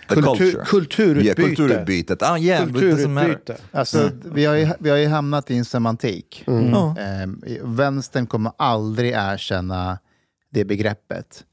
Kultur, 0.08 0.63
kulturutbyte. 0.66 1.42
Yeah, 1.42 1.56
kulturutbytet. 1.56 2.22
Ah, 2.22 2.38
yeah. 2.38 2.66
Kulturutbyte. 2.66 3.58
Alltså, 3.72 4.12
vi, 4.24 4.46
har 4.46 4.56
ju, 4.56 4.68
vi 4.80 4.89
har 4.89 4.98
ju 4.98 5.08
hamnat 5.08 5.52
i 5.52 5.58
en 5.58 5.66
semantik. 5.66 6.44
Mm. 6.48 6.70
Ja. 6.70 6.96
Eh, 7.00 7.28
vänstern 7.63 8.28
kommer 8.28 8.52
aldrig 8.58 9.12
erkänna 9.12 10.00
det 10.50 10.66
begreppet. 10.66 11.44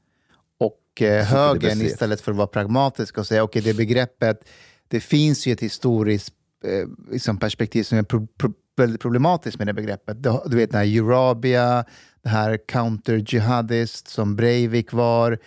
Och 0.59 1.01
eh, 1.01 1.25
högern 1.25 1.81
istället 1.81 2.21
för 2.21 2.31
att 2.31 2.37
vara 2.37 2.47
pragmatisk 2.47 3.17
och 3.17 3.27
säga 3.27 3.43
okej, 3.43 3.61
det 3.61 3.73
begreppet, 3.73 4.49
det 4.87 4.99
finns 4.99 5.47
ju 5.47 5.53
ett 5.53 5.61
historiskt 5.61 6.33
eh, 6.65 7.11
liksom 7.11 7.37
perspektiv 7.37 7.83
som 7.83 7.97
är 7.97 8.03
pro, 8.03 8.27
pro, 8.27 8.53
väldigt 8.77 9.01
problematiskt 9.01 9.57
med 9.57 9.67
det 9.67 9.73
begreppet. 9.73 10.23
Du, 10.23 10.41
du 10.45 10.57
vet 10.57 10.71
den 10.71 10.79
här 10.79 10.97
Eurabia, 10.97 11.85
det 12.23 12.29
här 12.29 12.57
counter-jihadist 12.67 14.07
som 14.07 14.35
Breivik 14.35 14.93
var, 14.93 15.37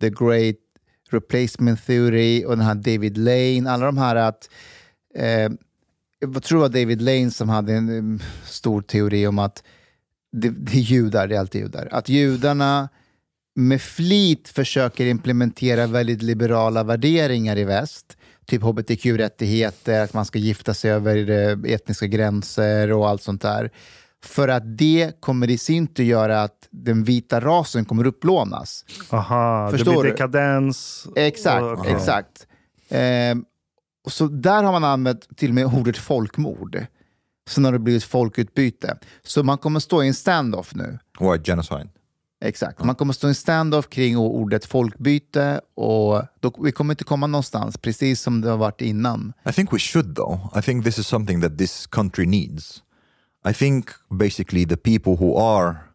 the 0.00 0.10
great 0.10 0.56
replacement 1.10 1.86
theory 1.86 2.44
och 2.44 2.56
den 2.56 2.66
här 2.66 2.74
David 2.74 3.18
Lane, 3.18 3.70
alla 3.70 3.86
de 3.86 3.98
här 3.98 4.16
att 4.16 4.50
eh, 5.14 5.50
jag 6.18 6.42
tror 6.42 6.58
det 6.58 6.62
var 6.62 6.68
David 6.68 7.02
Lane 7.02 7.30
som 7.30 7.48
hade 7.48 7.74
en 7.74 8.14
eh, 8.14 8.22
stor 8.46 8.82
teori 8.82 9.26
om 9.26 9.38
att 9.38 9.62
det, 10.32 10.50
det 10.50 10.76
är 10.76 10.80
judar, 10.80 11.26
det 11.26 11.36
är 11.36 11.40
alltid 11.40 11.60
judar. 11.60 11.88
Att 11.90 12.08
judarna 12.08 12.88
med 13.54 13.82
flit 13.82 14.48
försöker 14.48 15.06
implementera 15.06 15.86
väldigt 15.86 16.22
liberala 16.22 16.82
värderingar 16.82 17.58
i 17.58 17.64
väst. 17.64 18.16
Typ 18.46 18.62
hbtq-rättigheter, 18.62 20.00
att 20.00 20.14
man 20.14 20.24
ska 20.24 20.38
gifta 20.38 20.74
sig 20.74 20.90
över 20.90 21.30
eh, 21.30 21.72
etniska 21.72 22.06
gränser 22.06 22.92
och 22.92 23.08
allt 23.08 23.22
sånt 23.22 23.42
där. 23.42 23.70
För 24.24 24.48
att 24.48 24.78
det 24.78 25.20
kommer 25.20 25.50
i 25.50 25.58
sin 25.58 25.86
tur 25.86 26.04
göra 26.04 26.42
att 26.42 26.68
den 26.70 27.04
vita 27.04 27.40
rasen 27.40 27.84
kommer 27.84 28.06
upplånas. 28.06 28.84
Aha, 29.10 29.68
Förstår 29.70 29.92
det 29.94 30.00
blir 30.00 30.10
dekadens. 30.10 31.06
Exakt, 31.16 31.62
Och- 31.62 31.86
exakt. 31.86 32.46
Ehm, 32.88 33.44
och 34.04 34.12
så 34.12 34.26
där 34.26 34.62
har 34.62 34.72
man 34.72 34.84
använt 34.84 35.36
till 35.36 35.48
och 35.48 35.54
med 35.54 35.66
ordet 35.66 35.96
folkmord. 35.98 36.86
Sen 37.48 37.64
har 37.64 37.72
det 37.72 37.78
blivit 37.78 38.04
folkutbyte. 38.04 38.98
Så 39.22 39.42
man 39.42 39.58
kommer 39.58 39.80
stå 39.80 40.02
i 40.02 40.08
en 40.08 40.14
standoff 40.14 40.74
nu. 40.74 40.98
White 41.20 41.44
genocide. 41.50 41.88
Exakt. 42.44 42.84
Man 42.84 42.94
kommer 42.94 43.12
stå 43.12 43.26
i 43.26 43.28
en 43.30 43.34
standoff 43.34 43.88
kring 43.88 44.16
ordet 44.16 44.64
folkbyte 44.64 45.60
och 45.74 46.22
då, 46.40 46.54
vi 46.64 46.72
kommer 46.72 46.92
inte 46.92 47.04
komma 47.04 47.26
någonstans, 47.26 47.78
precis 47.78 48.20
som 48.20 48.40
det 48.40 48.50
har 48.50 48.56
varit 48.56 48.80
innan. 48.80 49.32
I 49.48 49.52
think 49.52 49.72
we 49.72 49.78
should, 49.78 50.16
though. 50.16 50.58
I 50.58 50.62
think 50.62 50.84
this 50.84 50.98
is 50.98 51.06
something 51.06 51.40
that 51.42 51.58
this 51.58 51.86
country 51.86 52.26
needs. 52.26 52.82
I 53.44 53.52
think 53.52 53.94
basically 54.16 54.64
the 54.66 54.76
people 54.76 55.16
who 55.16 55.34
are, 55.36 55.90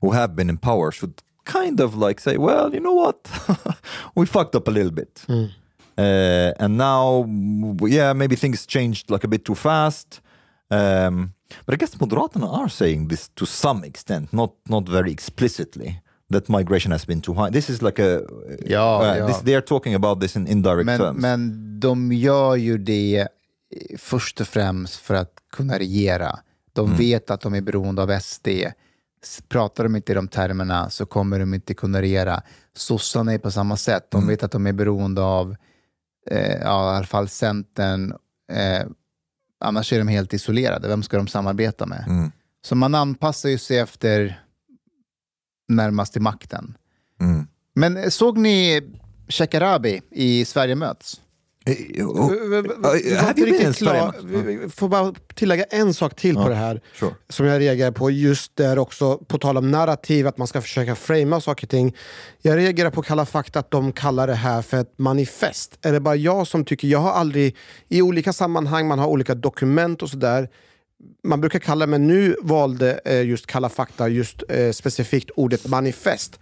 who 0.00 0.10
have 0.12 0.34
been 0.34 0.50
in 0.50 0.58
power 0.58 0.90
should 0.92 1.22
kind 1.44 1.80
of 1.80 1.94
like 1.94 2.20
say, 2.20 2.36
well, 2.36 2.72
you 2.74 2.80
know 2.80 2.94
what? 2.94 3.30
we 4.14 4.26
fucked 4.26 4.54
up 4.54 4.68
a 4.68 4.70
little 4.70 4.92
bit. 4.92 5.24
Uh, 5.98 6.52
and 6.58 6.76
now, 6.78 7.26
yeah, 7.86 8.12
maybe 8.12 8.36
things 8.36 8.66
changed 8.66 9.10
like 9.10 9.24
a 9.24 9.28
bit 9.28 9.44
too 9.44 9.54
fast. 9.54 10.20
Um, 10.70 11.34
but 11.66 11.74
I 11.74 11.76
guess 11.76 11.94
Moderaterna 11.96 12.48
are 12.48 12.68
saying 12.68 13.08
this 13.08 13.28
to 13.36 13.46
some 13.46 13.84
extent, 13.84 14.32
not 14.32 14.52
not 14.68 14.88
very 14.88 15.12
explicitly, 15.12 16.00
that 16.30 16.48
migration 16.48 16.92
has 16.92 17.04
been 17.06 17.20
too 17.20 17.34
high. 17.34 17.50
This 17.50 17.68
is 17.70 17.82
like 17.82 17.98
a, 18.02 18.22
Ja, 18.66 19.00
uh, 19.00 19.16
ja. 19.18 19.26
This, 19.26 19.42
they 19.42 19.54
are 19.54 19.60
talking 19.62 19.94
about 19.94 20.20
this 20.20 20.36
in 20.36 20.46
indirect 20.46 20.86
Men, 20.86 20.98
terms. 21.00 21.20
men 21.22 21.80
de 21.80 22.12
gör 22.12 22.56
ju 22.56 22.78
det 22.78 23.28
eh, 23.70 23.98
först 23.98 24.40
och 24.40 24.46
främst 24.48 24.96
för 24.96 25.14
att 25.14 25.32
kunna 25.52 25.78
regera. 25.78 26.38
De 26.72 26.96
vet 26.96 27.30
att 27.30 27.40
de 27.40 27.54
är 27.54 27.60
beroende 27.60 28.02
av 28.02 28.18
SD. 28.20 28.48
Pratar 29.48 29.84
de 29.84 29.96
inte 29.96 30.12
i 30.12 30.14
de 30.14 30.28
termerna 30.28 30.90
så 30.90 31.06
kommer 31.06 31.38
de 31.38 31.54
inte 31.54 31.74
kunna 31.74 32.02
regera. 32.02 32.42
Sossarna 32.76 33.32
är 33.32 33.38
på 33.38 33.50
samma 33.50 33.76
sätt. 33.76 34.10
De 34.10 34.26
vet 34.26 34.42
att 34.42 34.52
de 34.52 34.66
är 34.66 34.72
beroende 34.72 35.22
av 35.22 35.56
eh, 36.30 36.56
ja, 36.60 36.94
i 36.94 36.96
alla 36.96 37.06
fall 37.06 37.28
Centern. 37.28 38.10
Eh, 38.52 38.86
annars 39.60 39.92
är 39.92 39.98
de 39.98 40.08
helt 40.08 40.34
isolerade. 40.34 40.88
Vem 40.88 41.02
ska 41.02 41.16
de 41.16 41.26
samarbeta 41.26 41.86
med? 41.86 42.04
Mm. 42.08 42.32
Så 42.64 42.74
man 42.74 42.94
anpassar 42.94 43.48
ju 43.48 43.58
sig 43.58 43.78
efter 43.78 44.42
närmast 45.68 46.12
till 46.12 46.22
makten. 46.22 46.76
Mm. 47.20 47.46
Men 47.74 47.96
eh, 47.96 48.08
såg 48.08 48.38
ni 48.38 48.82
Shekarabi 49.28 50.02
i 50.10 50.44
Sverige 50.44 50.74
möts? 50.74 51.20
Får 54.70 54.88
bara 54.88 55.14
tillägga 55.34 55.64
en 55.64 55.94
sak 55.94 56.16
till 56.16 56.34
på 56.34 56.48
det 56.48 56.54
här. 56.54 56.80
Sure. 56.94 57.14
Som 57.28 57.46
jag 57.46 57.60
reagerar 57.60 57.90
på 57.90 58.10
just 58.10 58.56
där 58.56 58.78
också, 58.78 59.18
på 59.18 59.38
tal 59.38 59.56
om 59.56 59.70
narrativ, 59.70 60.26
att 60.26 60.38
man 60.38 60.46
ska 60.46 60.60
försöka 60.60 60.94
framea 60.94 61.40
saker 61.40 61.66
och 61.66 61.70
ting. 61.70 61.96
Jag 62.42 62.56
reagerar 62.56 62.90
på 62.90 63.02
Kalla 63.02 63.26
fakta 63.26 63.58
att 63.58 63.70
de 63.70 63.92
kallar 63.92 64.26
det 64.26 64.34
här 64.34 64.62
för 64.62 64.80
ett 64.80 64.98
manifest. 64.98 65.78
Är 65.82 65.92
det 65.92 66.00
bara 66.00 66.16
jag 66.16 66.46
som 66.46 66.64
tycker, 66.64 66.88
jag 66.88 66.98
har 66.98 67.12
aldrig, 67.12 67.56
i 67.88 68.02
olika 68.02 68.32
sammanhang, 68.32 68.88
man 68.88 68.98
har 68.98 69.06
olika 69.06 69.34
dokument 69.34 70.02
och 70.02 70.10
sådär. 70.10 70.48
Man 71.24 71.40
brukar 71.40 71.58
kalla, 71.58 71.86
men 71.86 72.06
nu 72.06 72.36
valde 72.42 73.00
eh, 73.04 73.22
just 73.22 73.46
Kalla 73.46 73.68
fakta 73.68 74.08
just 74.08 74.42
eh, 74.48 74.70
specifikt 74.70 75.30
ordet 75.36 75.66
manifest. 75.66 76.40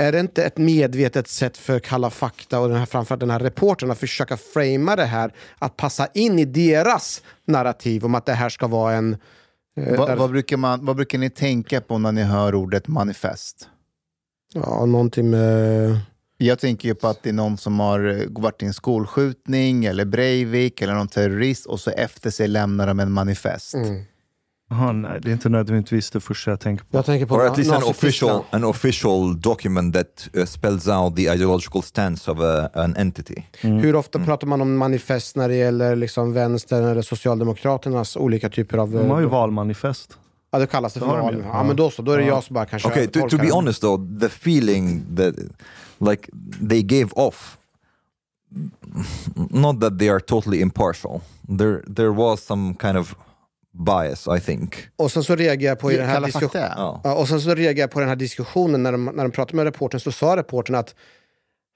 Är 0.00 0.12
det 0.12 0.20
inte 0.20 0.44
ett 0.44 0.58
medvetet 0.58 1.28
sätt 1.28 1.56
för 1.56 1.78
Kalla 1.78 2.10
fakta 2.10 2.60
och 2.60 2.68
den 2.68 2.78
här, 2.78 2.86
framförallt 2.86 3.20
den 3.20 3.30
här 3.30 3.38
reportern 3.38 3.90
att 3.90 3.98
försöka 3.98 4.36
framea 4.36 4.96
det 4.96 5.04
här, 5.04 5.32
att 5.58 5.76
passa 5.76 6.06
in 6.14 6.38
i 6.38 6.44
deras 6.44 7.22
narrativ 7.46 8.04
om 8.04 8.14
att 8.14 8.26
det 8.26 8.32
här 8.32 8.48
ska 8.48 8.66
vara 8.66 8.94
en 8.94 9.16
Eh, 9.76 9.98
Vad, 9.98 10.08
där- 10.08 10.16
vad, 10.16 10.30
brukar 10.30 10.56
man, 10.56 10.84
vad 10.86 10.96
brukar 10.96 11.18
ni 11.18 11.30
tänka 11.30 11.80
på 11.80 11.98
när 11.98 12.12
ni 12.12 12.22
hör 12.22 12.54
ordet 12.54 12.88
manifest? 12.88 13.68
Ja, 14.54 14.86
någonting 14.86 15.30
med... 15.30 15.98
Jag 16.38 16.58
tänker 16.58 16.88
ju 16.88 16.94
på 16.94 17.08
att 17.08 17.22
det 17.22 17.28
är 17.28 17.32
någon 17.32 17.58
som 17.58 17.80
har 17.80 18.04
eh, 18.20 18.26
varit 18.28 18.62
i 18.62 18.66
en 18.66 18.72
skolskjutning 18.74 19.84
eller 19.84 20.04
Breivik 20.04 20.82
eller 20.82 20.94
någon 20.94 21.08
terrorist 21.08 21.66
och 21.66 21.80
så 21.80 21.90
efter 21.90 22.30
sig 22.30 22.48
lämnar 22.48 22.86
de 22.86 23.00
en 23.00 23.12
manifest. 23.12 23.74
Mm. 23.74 24.02
Aha, 24.72 24.92
nej, 24.92 25.20
det 25.22 25.28
är 25.28 25.32
inte 25.32 25.48
nödvändigtvis 25.48 26.10
det 26.10 26.20
första 26.20 26.50
jag 26.50 26.60
tänker 26.60 26.84
på. 26.84 26.96
Jag 26.96 27.06
tänker 27.06 27.26
på 27.26 27.34
or 27.34 27.46
at 27.46 27.56
least 27.58 27.72
an 27.72 27.82
official 27.84 28.42
an 28.50 28.64
official 28.64 29.40
document 29.40 29.94
that 29.94 30.28
uh, 30.36 30.44
spells 30.44 30.88
out 30.88 31.16
the 31.16 31.22
ideological 31.22 31.82
stance 31.82 32.30
of 32.30 32.40
a, 32.40 32.70
an 32.74 32.96
entity. 32.96 33.42
Hur 33.60 33.96
ofta 33.96 34.18
pratar 34.18 34.46
man 34.46 34.60
om 34.60 34.76
manifest 34.76 35.36
när 35.36 35.48
det 35.48 35.54
gäller 35.54 35.96
liksom 35.96 36.32
vänstern 36.32 36.84
eller 36.84 37.02
Socialdemokraternas 37.02 38.16
olika 38.16 38.48
typer 38.48 38.78
av... 38.78 38.90
De 38.90 39.10
har 39.10 39.20
ju 39.20 39.26
eh, 39.26 39.30
valmanifest. 39.30 40.18
Ja, 40.50 40.58
det 40.58 40.66
kallas 40.66 40.94
det 40.94 41.00
för 41.00 41.06
val. 41.06 41.34
ju. 41.34 41.42
Ja, 41.42 41.62
men 41.62 41.76
då 41.76 41.90
så. 41.90 42.02
Då 42.02 42.12
är 42.12 42.18
det 42.18 42.24
Ja. 42.24 42.28
jag 42.34 42.44
som 42.44 42.54
bara 42.54 42.66
kanske 42.66 42.88
Okay, 42.88 43.06
to, 43.06 43.28
to 43.28 43.38
be 43.38 43.52
honest 43.52 43.80
though, 43.80 44.18
the 44.20 44.26
feeling 44.26 45.02
that 45.16 45.34
like 46.10 46.28
they 46.68 46.82
gave 46.82 47.08
off, 47.12 47.56
not 49.50 49.80
that 49.80 49.98
they 49.98 50.08
are 50.08 50.20
totally 50.20 50.60
impartial. 50.60 51.20
There, 51.58 51.82
there 51.96 52.10
was 52.10 52.40
some 52.46 52.74
kind 52.74 52.96
of 52.98 53.14
bias, 53.72 54.28
I 54.36 54.40
think. 54.40 54.74
Och 54.96 55.12
sen 55.12 55.24
så 55.24 55.36
reagerar 55.36 55.70
jag 55.70 55.78
på 55.78 55.92
i 55.92 55.96
den 55.96 56.06
här 56.08 56.20
diskussionen. 56.20 56.72
Ja. 56.76 57.14
Och 57.14 57.28
sen 57.28 57.40
så 57.40 57.54
reagerar 57.54 57.82
jag 57.84 57.90
på 57.90 58.00
den 58.00 58.08
här 58.08 58.16
diskussionen 58.16 58.82
när 58.82 58.92
de, 58.92 59.04
när 59.04 59.22
de 59.22 59.30
pratade 59.30 59.56
med 59.56 59.64
reportern 59.64 60.00
så 60.00 60.12
sa 60.12 60.36
reportern 60.36 60.74
att 60.76 60.94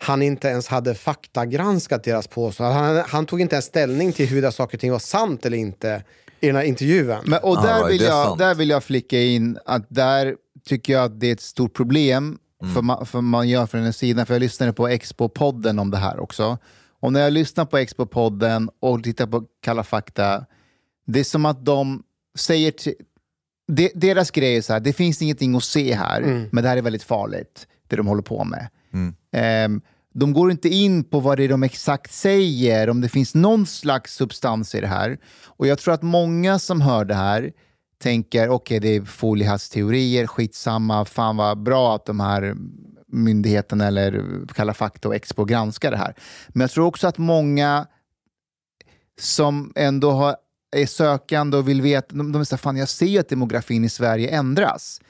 han 0.05 0.23
inte 0.23 0.49
ens 0.49 0.69
hade 0.69 0.95
faktagranskat 0.95 2.05
deras 2.05 2.27
påståenden. 2.27 2.79
Han, 2.79 3.05
han 3.09 3.27
tog 3.27 3.41
inte 3.41 3.55
ens 3.55 3.65
ställning 3.65 4.13
till 4.13 4.27
huruvida 4.27 4.53
saker 4.53 4.77
och 4.77 4.81
ting 4.81 4.93
var 4.93 4.99
sant 4.99 5.47
eller 5.47 5.57
inte 5.59 6.03
i 6.41 6.47
den 6.47 6.57
här 6.57 6.63
intervjun. 6.63 7.17
Men, 7.25 7.39
och 7.43 7.59
Ah, 7.59 7.63
där, 7.63 7.79
right, 7.79 7.93
vill 7.93 8.03
jag, 8.03 8.39
där 8.39 8.55
vill 8.55 8.71
jag 8.71 8.85
flicka 8.85 9.21
in 9.21 9.59
att 9.65 9.87
där 9.89 10.37
tycker 10.67 10.93
jag 10.93 11.05
att 11.05 11.21
det 11.21 11.27
är 11.27 11.33
ett 11.33 11.41
stort 11.41 11.75
problem 11.77 12.39
Mm. 12.63 12.75
för, 12.75 12.83
man, 12.83 13.07
för 13.07 13.21
man 13.21 13.49
gör 13.49 13.67
från 13.67 13.83
den 13.83 13.93
sidan. 13.93 14.27
För 14.27 14.35
jag 14.35 14.41
lyssnade 14.41 14.73
på 14.73 14.89
Expo-podden 14.89 15.81
om 15.81 15.91
det 15.91 15.97
här 15.97 16.21
också. 16.21 16.59
Och 17.01 17.13
när 17.13 17.21
jag 17.21 17.33
lyssnar 17.33 17.65
på 17.65 17.79
Expo-podden 17.79 18.69
och 18.81 19.05
tittar 19.05 19.27
på 19.27 19.45
Kalla 19.63 19.85
fakta, 19.85 20.45
det 21.07 21.21
är 21.21 21.25
som 21.25 21.47
att 21.47 21.65
de 21.65 22.03
säger 22.39 22.71
till... 22.71 22.95
De, 23.73 23.91
deras 23.95 24.31
grej 24.31 24.57
är 24.57 24.63
så 24.63 24.73
här, 24.73 24.81
det 24.81 24.93
finns 24.93 25.23
ingenting 25.23 25.55
att 25.57 25.65
se 25.65 25.95
här, 25.95 26.23
Mm. 26.23 26.49
men 26.53 26.63
det 26.63 26.69
här 26.69 26.77
är 26.77 26.83
väldigt 26.83 27.03
farligt, 27.03 27.67
det 27.89 27.97
de 27.97 28.07
håller 28.07 28.23
på 28.23 28.45
med. 28.45 28.69
Mm. 28.93 29.15
Ehm, 29.33 29.81
de 30.15 30.33
går 30.33 30.51
inte 30.51 30.69
in 30.69 31.05
på 31.05 31.21
vad 31.21 31.39
det 31.39 31.45
är 31.45 31.49
de 31.49 31.63
exakt 31.63 32.13
säger, 32.13 32.91
om 32.91 33.01
det 33.01 33.09
finns 33.09 33.35
någon 33.35 33.67
slags 33.67 34.15
substans 34.15 34.75
i 34.75 34.81
det 34.81 34.87
här. 34.87 35.19
Och 35.45 35.67
jag 35.67 35.79
tror 35.79 35.95
att 35.95 36.03
många 36.03 36.59
som 36.59 36.81
hör 36.81 37.05
det 37.05 37.15
här 37.15 37.53
tänker, 38.03 38.49
okej 38.49 38.81
det 38.81 38.89
är 38.89 39.05
foliehassteorier, 39.05 40.27
skitsamma, 40.27 41.05
fan 41.05 41.37
vad 41.37 41.63
bra 41.63 41.95
att 41.95 42.07
de 42.07 42.21
här 42.21 42.55
myndigheterna 43.07 43.87
eller 43.87 44.23
Kalla 44.55 44.75
fakta 44.75 45.09
och 45.09 45.15
Expo 45.15 45.45
granskar 45.45 45.91
det 45.91 45.97
här. 45.97 46.15
Men 46.49 46.61
jag 46.61 46.71
tror 46.71 46.87
också 46.87 47.07
att 47.07 47.19
många 47.19 47.87
som 49.21 49.73
ändå 49.77 50.11
har, 50.11 50.37
är 50.83 50.87
sökande 50.87 51.57
och 51.57 51.69
vill 51.69 51.83
veta, 51.83 52.07
de, 52.17 52.33
de 52.33 52.39
här, 52.51 52.57
fan 52.57 52.77
jag 52.77 52.89
ser 52.89 53.07
ju 53.07 53.19
att 53.19 53.29
demografin 53.29 53.85
i 53.85 53.89
Sverige 53.89 54.29
ändras. 54.31 55.01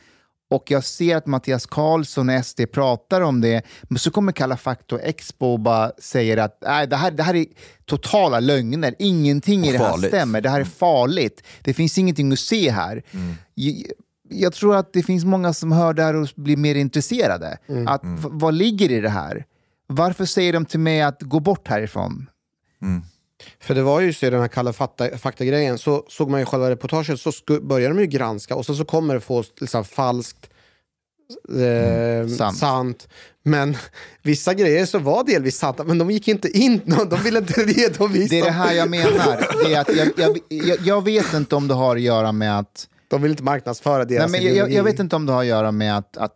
Och 0.50 0.70
jag 0.70 0.84
ser 0.84 1.16
att 1.16 1.26
Mattias 1.26 1.66
Karlsson 1.66 2.28
och 2.28 2.44
SD 2.46 2.60
pratar 2.72 3.20
om 3.20 3.40
det, 3.40 3.62
men 3.82 3.98
så 3.98 4.10
kommer 4.10 4.32
Kalla 4.32 4.56
fakta 4.56 4.94
och 4.94 5.00
Expo 5.04 5.46
och 5.46 5.60
bara 5.60 5.92
säger 5.98 6.36
att 6.36 6.58
Nej, 6.62 6.86
det, 6.86 6.96
här, 6.96 7.10
det 7.10 7.22
här 7.22 7.34
är 7.34 7.46
totala 7.84 8.40
lögner, 8.40 8.94
ingenting 8.98 9.64
i 9.66 9.72
det 9.72 9.78
här 9.78 9.84
stämmer, 10.08 10.40
det 10.40 10.48
här 10.48 10.60
är 10.60 10.64
farligt, 10.64 11.42
det 11.62 11.74
finns 11.74 11.98
ingenting 11.98 12.32
att 12.32 12.38
se 12.38 12.70
här. 12.70 13.02
Jag, 13.54 13.74
jag 14.28 14.52
tror 14.52 14.76
att 14.76 14.92
det 14.92 15.02
finns 15.02 15.24
många 15.24 15.52
som 15.52 15.72
hör 15.72 15.94
det 15.94 16.02
här 16.02 16.14
och 16.16 16.28
blir 16.36 16.56
mer 16.56 16.74
intresserade. 16.74 17.58
Att, 17.88 18.00
v- 18.04 18.28
Vad 18.30 18.54
ligger 18.54 18.90
i 18.92 19.00
det 19.00 19.08
här? 19.08 19.44
Varför 19.86 20.24
säger 20.24 20.52
de 20.52 20.64
till 20.64 20.80
mig 20.80 21.02
att 21.02 21.22
gå 21.22 21.40
bort 21.40 21.68
härifrån? 21.68 22.26
För 23.60 23.74
det 23.74 23.82
var 23.82 24.00
ju 24.00 24.12
så 24.12 24.26
i 24.26 24.30
den 24.30 24.40
här 24.40 24.48
kalla 24.48 24.72
fakta- 24.72 25.18
fakta-grejen, 25.18 25.78
så 25.78 26.04
såg 26.08 26.30
man 26.30 26.40
ju 26.40 26.46
själva 26.46 26.70
reportaget 26.70 27.20
så 27.20 27.32
började 27.62 27.94
de 27.94 28.00
ju 28.00 28.06
granska 28.06 28.54
och 28.56 28.66
sen 28.66 28.76
så 28.76 28.84
kommer 28.84 29.14
det 29.14 29.20
få 29.20 29.44
liksom 29.60 29.84
falskt, 29.84 30.50
eh, 31.48 32.28
Sant. 32.28 32.58
sant. 32.58 33.08
Men 33.44 33.76
vissa 34.22 34.54
grejer 34.54 34.86
så 34.86 34.98
var 34.98 35.24
delvis 35.24 35.56
santa, 35.58 35.84
men 35.84 35.98
de 35.98 36.10
gick 36.10 36.28
inte 36.28 36.48
in, 36.58 36.80
de 37.10 37.22
ville 37.22 37.38
inte 37.38 37.60
redovisa. 37.62 38.34
Det 38.34 38.40
är 38.40 38.44
det 38.44 38.50
här 38.50 38.72
jag 38.72 38.90
menar. 38.90 39.64
Det 39.64 39.74
är 39.74 39.80
att 39.80 39.96
jag, 39.96 40.08
jag, 40.16 40.38
jag, 40.48 40.78
jag 40.80 41.04
vet 41.04 41.32
inte 41.34 41.56
om 41.56 41.68
det 41.68 41.74
har 41.74 41.96
att 41.96 42.02
göra 42.02 42.32
med 42.32 42.58
att 42.58 42.88
De 43.08 43.22
vill 43.22 43.30
inte 43.30 43.42
marknadsföra 43.42 43.98
Nej, 43.98 44.06
deras 44.06 44.30
men 44.30 44.54
jag, 44.54 44.72
jag, 44.72 44.84
vet 44.84 44.98
inte 44.98 45.16
om 45.16 45.26
det 45.26 45.32
har 45.32 45.40
att 45.40 45.46
göra 45.46 45.72
med 45.72 45.98
att, 45.98 46.16
att 46.16 46.32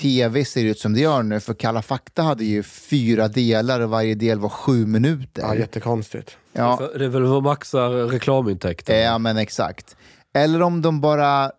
tv 0.00 0.44
ser 0.44 0.64
ut 0.64 0.78
som 0.78 0.92
det 0.92 1.00
gör 1.00 1.22
nu, 1.22 1.40
för 1.40 1.54
Kalla 1.54 1.82
fakta 1.82 2.22
hade 2.22 2.44
ju 2.44 2.62
fyra 2.62 3.28
delar 3.28 3.80
och 3.80 3.90
varje 3.90 4.14
del 4.14 4.38
var 4.38 4.48
sju 4.48 4.86
minuter. 4.86 5.42
Ja, 5.42 5.54
jättekonstigt. 5.54 6.36
Ja, 6.52 6.76
För- 6.76 6.98
Det 6.98 7.04
är 7.04 7.08
väl 7.08 7.22
för 7.26 7.36
att 7.38 7.42
maxa 7.42 7.88
reklamintäkter. 7.88 8.96
ja 9.00 9.18
men 9.18 9.36
exakt. 9.36 9.96
Eller 10.34 10.62
om 10.62 10.82
de 10.82 11.00
bara... 11.00 11.50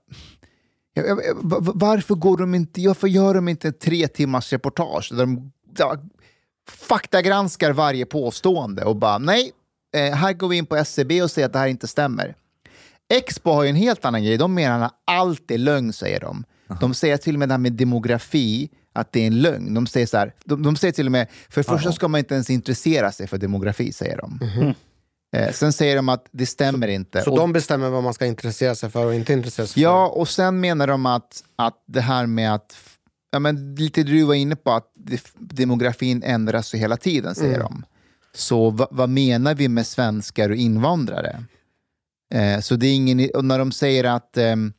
Varför, 1.73 2.15
går 2.15 2.37
de 2.37 2.55
inte, 2.55 2.87
varför 2.87 3.07
gör 3.07 3.33
de 3.33 3.47
inte 3.47 3.71
tre 3.71 4.07
timmars 4.07 4.53
reportage 4.53 5.09
där 5.11 5.17
de 5.25 5.51
faktagranskar 6.69 7.71
varje 7.71 8.05
påstående 8.05 8.83
och 8.83 8.95
bara 8.95 9.17
nej, 9.17 9.51
eh, 9.95 10.13
här 10.15 10.33
går 10.33 10.47
vi 10.47 10.57
in 10.57 10.65
på 10.65 10.75
SCB 10.75 11.21
och 11.21 11.31
säger 11.31 11.45
att 11.45 11.53
det 11.53 11.59
här 11.59 11.67
inte 11.67 11.87
stämmer. 11.87 12.35
Expo 13.13 13.51
har 13.51 13.63
ju 13.63 13.69
en 13.69 13.75
helt 13.75 14.05
annan 14.05 14.23
grej. 14.23 14.37
De 14.37 14.53
menar 14.53 14.85
att 14.85 14.93
allt 15.05 15.51
är 15.51 15.57
lögn, 15.57 15.93
säger 15.93 16.19
de. 16.19 16.43
De 16.81 16.93
säger 16.93 17.17
till 17.17 17.35
och 17.35 17.39
med 17.39 17.49
det 17.49 17.53
här 17.53 17.59
med 17.59 17.73
demografi, 17.73 18.69
att 18.93 19.11
det 19.11 19.19
är 19.19 19.27
en 19.27 19.41
lögn. 19.41 19.73
De 19.73 19.87
säger, 19.87 20.07
så 20.07 20.17
här, 20.17 20.33
de, 20.45 20.63
de 20.63 20.75
säger 20.75 20.91
till 20.91 21.05
och 21.05 21.11
med, 21.11 21.27
för 21.49 21.61
det 21.61 21.67
första 21.69 21.91
ska 21.91 22.07
man 22.07 22.19
inte 22.19 22.33
ens 22.33 22.49
intressera 22.49 23.11
sig 23.11 23.27
för 23.27 23.37
demografi, 23.37 23.93
säger 23.93 24.17
de. 24.17 24.39
Eh, 25.35 25.51
sen 25.51 25.73
säger 25.73 25.95
de 25.95 26.09
att 26.09 26.25
det 26.31 26.45
stämmer 26.45 26.87
inte. 26.87 27.21
Så 27.21 27.31
Och- 27.31 27.37
de 27.37 27.53
bestämmer 27.53 27.89
vad 27.89 28.03
man 28.03 28.13
ska 28.13 28.25
intressera 28.25 28.75
sig 28.75 28.89
för 28.89 29.05
och 29.05 29.15
inte 29.15 29.33
intressera 29.33 29.67
sig 29.67 29.83
Ja, 29.83 30.07
och 30.07 30.29
sen 30.29 30.59
menar 30.59 30.87
de 30.87 31.05
att, 31.05 31.43
att 31.55 31.83
det 31.87 32.01
här 32.01 32.25
med 32.25 32.53
att, 32.53 32.75
ja, 33.31 33.39
men 33.39 33.75
lite 33.75 34.03
du 34.03 34.23
var 34.23 34.33
inne 34.33 34.55
på, 34.55 34.71
att 34.71 34.87
demografin 35.39 36.23
ändras 36.23 36.73
ju 36.75 36.77
hela 36.77 36.97
tiden, 36.97 37.35
säger 37.35 37.59
de. 37.59 37.85
Så 38.35 38.69
va, 38.69 38.87
vad 38.91 39.09
menar 39.09 39.55
vi 39.55 39.67
med 39.69 39.87
svenskar 39.87 40.49
och 40.49 40.55
invandrare? 40.55 41.43
Eh, 42.33 42.59
så 42.59 42.75
det 42.75 42.87
är 42.87 42.93
ingen, 42.95 43.29
och 43.35 43.45
när 43.45 43.59
de 43.59 43.71
säger 43.71 44.03
att 44.03 44.37
ehm, 44.37 44.73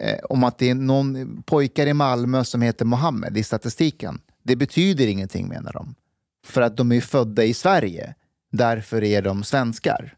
eh, 0.00 0.18
om 0.28 0.44
att 0.44 0.58
det 0.58 0.70
är 0.70 0.74
någon 0.74 1.42
pojkar 1.46 1.86
i 1.86 1.92
Malmö 1.94 2.44
som 2.44 2.62
heter 2.62 2.84
Mohammed 2.84 3.36
i 3.38 3.42
statistiken, 3.42 4.20
det 4.42 4.56
betyder 4.56 5.06
ingenting 5.06 5.48
menar 5.48 5.72
de. 5.72 5.94
För 6.46 6.60
att 6.62 6.76
de 6.76 6.92
är 6.92 7.00
födda 7.00 7.44
i 7.44 7.54
Sverige, 7.54 8.14
därför 8.52 9.04
är 9.04 9.22
de 9.22 9.44
svenskar. 9.44 10.14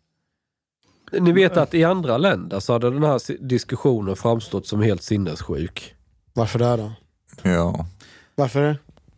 Ni 1.21 1.33
vet 1.33 1.57
att 1.57 1.75
i 1.75 1.85
andra 1.85 2.19
länder 2.19 2.61
så 2.61 2.73
hade 2.73 2.91
den 2.91 3.03
här 3.03 3.19
si- 3.19 3.39
diskussionen 3.41 4.17
framstått 4.17 4.67
som 4.67 4.83
helt 4.83 5.03
sinnessjuk. 5.03 5.95
Varför 6.33 6.59
det 6.59 6.77
då? 6.77 6.93
Ja. 7.43 7.87
Varför 8.35 8.63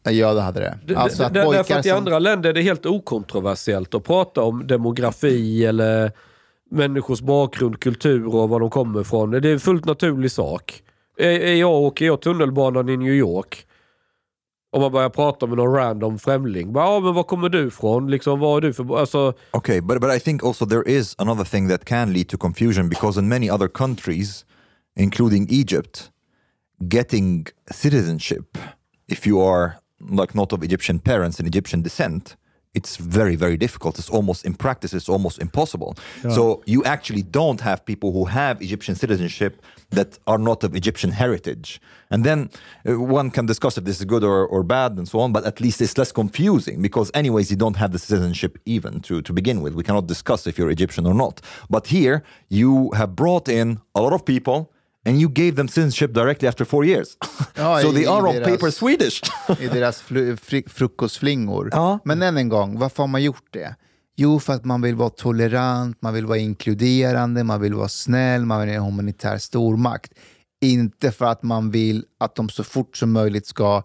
det? 0.03 0.12
Ja, 0.12 0.35
det 0.35 0.41
hade 0.41 0.61
det. 0.87 0.97
Alltså 0.97 1.23
att 1.23 1.35
d- 1.35 1.39
Därför 1.41 1.53
pojkar 1.59 1.79
att 1.79 1.87
i 1.87 1.89
som- 1.89 1.99
andra 1.99 2.19
länder 2.19 2.51
är 2.51 2.55
det 2.55 2.62
helt 2.62 2.87
okontroversiellt 2.87 3.95
att 3.95 4.05
prata 4.05 4.43
om 4.43 4.67
demografi 4.67 5.65
eller 5.65 6.12
människors 6.71 7.21
bakgrund, 7.21 7.81
kultur 7.81 8.35
och 8.35 8.49
var 8.49 8.61
de 8.61 8.71
kommer 8.71 9.01
ifrån. 9.01 9.31
Det 9.31 9.49
är 9.49 9.53
en 9.53 9.61
fullt 9.61 9.85
naturlig 9.85 10.31
sak. 10.31 10.83
Är, 11.19 11.55
jag, 11.55 11.73
åker 11.73 12.07
jag 12.07 12.21
tunnelbanan 12.21 12.89
i 12.89 12.97
New 12.97 13.12
York 13.15 13.67
om 14.75 14.81
man 14.81 14.93
börjar 14.93 15.09
prata 15.09 15.47
med 15.47 15.57
någon 15.57 15.75
random 15.75 16.19
främling. 16.19 16.73
Bara, 16.73 16.85
Ja, 16.85 17.01
men 17.01 17.15
var 17.15 17.23
kommer 17.23 17.49
du 17.49 17.67
ifrån? 17.67 18.11
Liksom, 18.11 18.41
vad 18.41 18.57
är 18.57 18.69
du 18.69 18.75
för... 18.75 18.99
Alltså, 18.99 19.35
Okay, 19.53 19.81
but 19.81 20.01
but 20.01 20.17
I 20.17 20.21
think 20.21 20.45
also 20.45 20.67
there 20.67 20.83
is 20.87 21.15
another 21.19 21.45
thing 21.45 21.69
that 21.69 21.85
can 21.85 22.12
lead 22.12 22.29
to 22.29 22.39
confusion 22.39 22.89
because 22.89 23.21
in 23.21 23.29
many 23.29 23.51
other 23.51 23.69
countries, 23.69 24.45
including 24.97 25.47
Egypt, 25.51 26.11
getting 26.93 27.47
citizenship, 27.71 28.59
if 29.09 29.27
you 29.27 29.41
are 29.41 29.73
like 30.11 30.35
not 30.35 30.53
of 30.53 30.62
Egyptian 30.62 30.99
parents 30.99 31.39
and 31.39 31.49
Egyptian 31.49 31.83
descent, 31.83 32.37
it's 32.75 32.97
very 32.97 33.37
very 33.37 33.57
difficult. 33.57 33.99
It's 33.99 34.11
almost 34.11 34.45
in 34.45 34.55
practice, 34.55 34.93
it's 34.95 35.09
almost 35.09 35.39
impossible. 35.41 35.97
So 36.35 36.62
you 36.66 36.85
actually 36.85 37.22
don't 37.22 37.61
have 37.61 37.85
people 37.85 38.12
who 38.12 38.25
have 38.27 38.61
Egyptian 38.62 38.95
citizenship 38.95 39.62
that 39.91 40.18
are 40.27 40.39
not 40.39 40.64
of 40.64 40.75
Egyptian 40.75 41.12
heritage. 41.12 41.81
And 42.11 42.25
then 42.25 42.51
uh, 42.87 43.01
one 43.01 43.31
can 43.31 43.47
discuss 43.47 43.79
if 43.79 43.85
this 43.85 43.99
is 43.99 44.05
good 44.05 44.25
or, 44.25 44.47
or 44.47 44.62
bad 44.62 44.99
and 44.99 45.09
so 45.09 45.20
on, 45.20 45.33
but 45.33 45.45
at 45.45 45.61
least 45.61 45.81
it's 45.81 45.97
less 45.97 46.12
confusing 46.12 46.83
because, 46.83 47.11
anyways, 47.14 47.51
you 47.51 47.57
don't 47.57 47.77
have 47.77 47.93
the 47.93 47.99
citizenship 47.99 48.59
even 48.66 49.01
to, 49.01 49.22
to 49.22 49.33
begin 49.33 49.62
with. 49.62 49.75
We 49.75 49.83
cannot 49.83 50.07
discuss 50.07 50.47
if 50.47 50.59
you're 50.59 50.70
Egyptian 50.70 51.07
or 51.07 51.14
not. 51.14 51.41
But 51.70 51.87
here, 51.89 52.22
you 52.49 52.91
have 52.93 53.16
brought 53.16 53.49
in 53.49 53.81
a 53.95 54.01
lot 54.01 54.12
of 54.12 54.25
people 54.25 54.70
and 55.07 55.21
you 55.21 55.31
gave 55.33 55.53
them 55.57 55.69
citizenship 55.69 56.15
directly 56.15 56.49
after 56.49 56.65
four 56.65 56.85
years. 56.87 57.09
Ja, 57.57 57.81
so 57.83 57.89
i- 57.89 57.95
they 57.95 58.07
are 58.07 58.29
on 58.29 58.45
paper 58.45 58.71
Swedish. 58.71 59.21
i 59.61 59.67
deras 59.69 60.01
fri, 60.01 60.65
frukostflingor. 60.69 61.69
Ja. 61.73 61.99
Men 62.05 62.23
än 62.23 62.37
en 62.37 62.49
gång, 62.49 62.79
varför 62.79 63.03
har 63.03 63.09
man 63.09 63.23
gjort 63.23 63.47
det? 63.53 63.75
Jo, 64.17 64.41
för 64.41 64.53
att 64.53 64.65
man 64.65 64.83
vill 64.83 64.95
vara 64.95 65.11
tolerant, 65.11 66.03
man 66.03 66.15
vill 66.15 66.27
vara 66.27 66.39
inkluderande, 66.39 67.45
man 67.45 67.61
vill 67.61 67.75
vara 67.75 67.89
snäll, 67.89 68.45
man 68.45 68.61
vill 68.61 68.69
vara 68.69 68.77
en 68.77 68.83
humanitär 68.85 69.39
stormakt. 69.39 70.13
Inte 70.65 71.13
för 71.13 71.25
att 71.25 71.43
man 71.43 71.71
vill 71.71 72.05
att 72.21 72.35
de 72.37 72.49
så 72.49 72.65
fort 72.65 72.97
som 72.97 73.13
möjligt 73.13 73.47
ska 73.47 73.83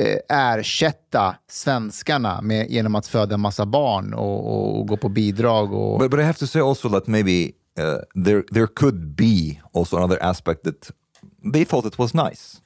eh, 0.00 0.36
ersätta 0.38 1.36
svenskarna 1.50 2.40
med, 2.42 2.70
genom 2.70 2.94
att 2.94 3.06
föda 3.06 3.34
en 3.34 3.40
massa 3.40 3.66
barn 3.66 4.14
och, 4.14 4.46
och, 4.46 4.80
och 4.80 4.86
gå 4.88 4.96
på 4.96 5.08
bidrag. 5.08 5.72
Och, 5.72 5.98
But, 6.00 6.10
but 6.10 6.20
I 6.20 6.22
have 6.22 6.38
to 6.38 6.46
say 6.46 6.62
also 6.62 6.88
that 6.90 7.06
maybe 7.06 7.50
uh, 7.78 7.98
there 8.24 8.44
there 8.52 8.66
could 8.66 9.16
be 9.16 9.60
also 9.72 9.96
another 9.96 10.22
aspect 10.22 10.64
that 10.64 10.90
they 11.52 11.64
thought 11.64 11.86
it 11.86 11.98
was 11.98 12.14
nice. 12.14 12.62